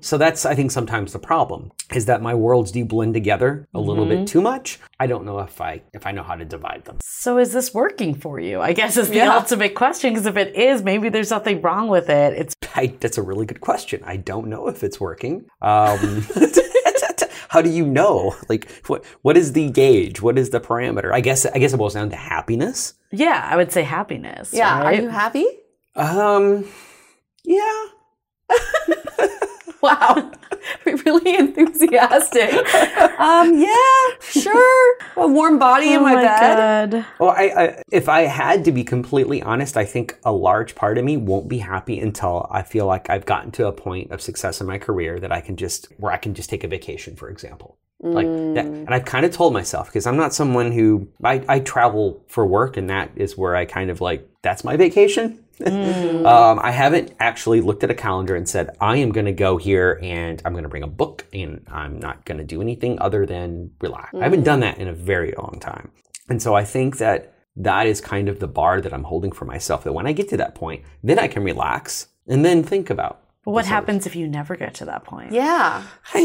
So 0.00 0.16
that's, 0.18 0.46
I 0.46 0.54
think, 0.54 0.70
sometimes 0.70 1.12
the 1.12 1.18
problem 1.18 1.72
is 1.94 2.06
that 2.06 2.22
my 2.22 2.34
worlds 2.34 2.72
do 2.72 2.84
blend 2.84 3.12
together 3.14 3.68
a 3.74 3.80
little 3.80 4.06
bit 4.06 4.26
too 4.26 4.40
much. 4.40 4.78
I 4.98 5.06
don't 5.06 5.24
know 5.26 5.40
if 5.40 5.60
I 5.60 5.82
if 5.92 6.06
I 6.06 6.12
know 6.12 6.22
how 6.22 6.34
to 6.36 6.44
divide 6.44 6.84
them. 6.86 6.98
So 7.02 7.38
is 7.38 7.52
this 7.52 7.74
working 7.74 8.14
for 8.14 8.40
you? 8.40 8.60
I 8.60 8.72
guess 8.72 8.96
is 8.96 9.10
the 9.10 9.16
Yeah. 9.16 9.34
ultimate 9.36 9.74
question. 9.74 10.12
Because 10.12 10.26
if 10.26 10.36
it 10.36 10.56
is, 10.56 10.82
maybe 10.82 11.08
there's 11.10 11.28
something 11.28 11.60
wrong 11.60 11.88
with 11.88 12.08
it. 12.08 12.32
It's 12.34 12.54
I, 12.74 12.86
that's 12.98 13.18
a 13.18 13.22
really 13.22 13.44
good 13.46 13.60
question. 13.60 14.02
I 14.04 14.16
don't 14.16 14.46
know 14.48 14.68
if 14.68 14.82
it's 14.82 14.98
working. 14.98 15.44
Um, 15.60 16.24
how 17.48 17.60
do 17.60 17.68
you 17.68 17.84
know? 17.86 18.34
Like, 18.48 18.70
what 18.86 19.04
what 19.22 19.36
is 19.36 19.52
the 19.52 19.68
gauge? 19.70 20.22
What 20.22 20.38
is 20.38 20.48
the 20.50 20.60
parameter? 20.60 21.12
I 21.12 21.20
guess 21.20 21.44
I 21.44 21.58
guess 21.58 21.74
it 21.74 21.76
boils 21.76 21.94
down 21.94 22.08
to 22.10 22.16
happiness. 22.16 22.94
yeah, 23.10 23.46
I 23.50 23.56
would 23.56 23.70
say 23.72 23.82
happiness. 23.82 24.50
Yeah. 24.54 24.80
right? 24.80 24.98
Are 24.98 25.02
you 25.02 25.08
happy? 25.10 25.46
Um, 25.94 26.64
yeah. 27.44 27.84
Wow. 29.82 30.30
really 30.84 31.36
enthusiastic. 31.36 32.52
um, 33.18 33.58
yeah, 33.58 34.16
sure. 34.20 34.96
A 35.16 35.26
warm 35.26 35.58
body 35.58 35.92
in 35.92 35.98
Oh 35.98 36.02
my, 36.04 36.14
bed. 36.14 36.90
God. 36.92 37.06
Well, 37.18 37.30
I, 37.30 37.42
I 37.56 37.82
if 37.90 38.08
I 38.08 38.20
had 38.22 38.64
to 38.66 38.70
be 38.72 38.84
completely 38.84 39.42
honest, 39.42 39.76
I 39.76 39.84
think 39.84 40.18
a 40.24 40.30
large 40.30 40.76
part 40.76 40.98
of 40.98 41.04
me 41.04 41.16
won't 41.16 41.48
be 41.48 41.58
happy 41.58 41.98
until 41.98 42.46
I 42.48 42.62
feel 42.62 42.86
like 42.86 43.10
I've 43.10 43.26
gotten 43.26 43.50
to 43.52 43.66
a 43.66 43.72
point 43.72 44.12
of 44.12 44.22
success 44.22 44.60
in 44.60 44.68
my 44.68 44.78
career 44.78 45.18
that 45.18 45.32
I 45.32 45.40
can 45.40 45.56
just 45.56 45.88
where 45.96 46.12
I 46.12 46.16
can 46.16 46.34
just 46.34 46.48
take 46.48 46.62
a 46.62 46.68
vacation, 46.68 47.16
for 47.16 47.28
example. 47.28 47.76
Like 48.04 48.26
that, 48.26 48.66
and 48.66 48.90
I've 48.90 49.04
kind 49.04 49.24
of 49.24 49.32
told 49.32 49.52
myself 49.52 49.86
because 49.86 50.06
I'm 50.08 50.16
not 50.16 50.34
someone 50.34 50.72
who 50.72 51.08
I, 51.22 51.44
I 51.48 51.60
travel 51.60 52.24
for 52.28 52.44
work, 52.44 52.76
and 52.76 52.90
that 52.90 53.10
is 53.14 53.36
where 53.38 53.54
I 53.54 53.64
kind 53.64 53.90
of 53.90 54.00
like 54.00 54.28
that's 54.42 54.64
my 54.64 54.76
vacation. 54.76 55.41
um, 55.64 56.58
I 56.60 56.70
haven't 56.70 57.14
actually 57.20 57.60
looked 57.60 57.84
at 57.84 57.90
a 57.90 57.94
calendar 57.94 58.34
and 58.34 58.48
said 58.48 58.76
I 58.80 58.96
am 58.96 59.12
going 59.12 59.26
to 59.26 59.32
go 59.32 59.56
here 59.56 59.98
and 60.02 60.40
I'm 60.44 60.52
going 60.52 60.64
to 60.64 60.68
bring 60.68 60.82
a 60.82 60.88
book 60.88 61.26
and 61.32 61.66
I'm 61.70 61.98
not 61.98 62.24
going 62.24 62.38
to 62.38 62.44
do 62.44 62.60
anything 62.60 62.98
other 63.00 63.26
than 63.26 63.70
relax. 63.80 64.14
I 64.14 64.24
haven't 64.24 64.44
done 64.44 64.60
that 64.60 64.78
in 64.78 64.88
a 64.88 64.94
very 64.94 65.34
long 65.36 65.58
time, 65.60 65.90
and 66.28 66.40
so 66.42 66.54
I 66.54 66.64
think 66.64 66.98
that 66.98 67.34
that 67.56 67.86
is 67.86 68.00
kind 68.00 68.28
of 68.28 68.40
the 68.40 68.48
bar 68.48 68.80
that 68.80 68.92
I'm 68.94 69.04
holding 69.04 69.32
for 69.32 69.44
myself. 69.44 69.84
That 69.84 69.92
when 69.92 70.06
I 70.06 70.12
get 70.12 70.28
to 70.30 70.36
that 70.38 70.54
point, 70.54 70.84
then 71.02 71.18
I 71.18 71.28
can 71.28 71.44
relax 71.44 72.08
and 72.26 72.44
then 72.44 72.62
think 72.62 72.90
about. 72.90 73.21
But 73.44 73.50
what 73.50 73.66
happens 73.66 74.06
if 74.06 74.14
you 74.14 74.28
never 74.28 74.54
get 74.54 74.74
to 74.74 74.84
that 74.84 75.04
point? 75.04 75.32
Yeah. 75.32 75.82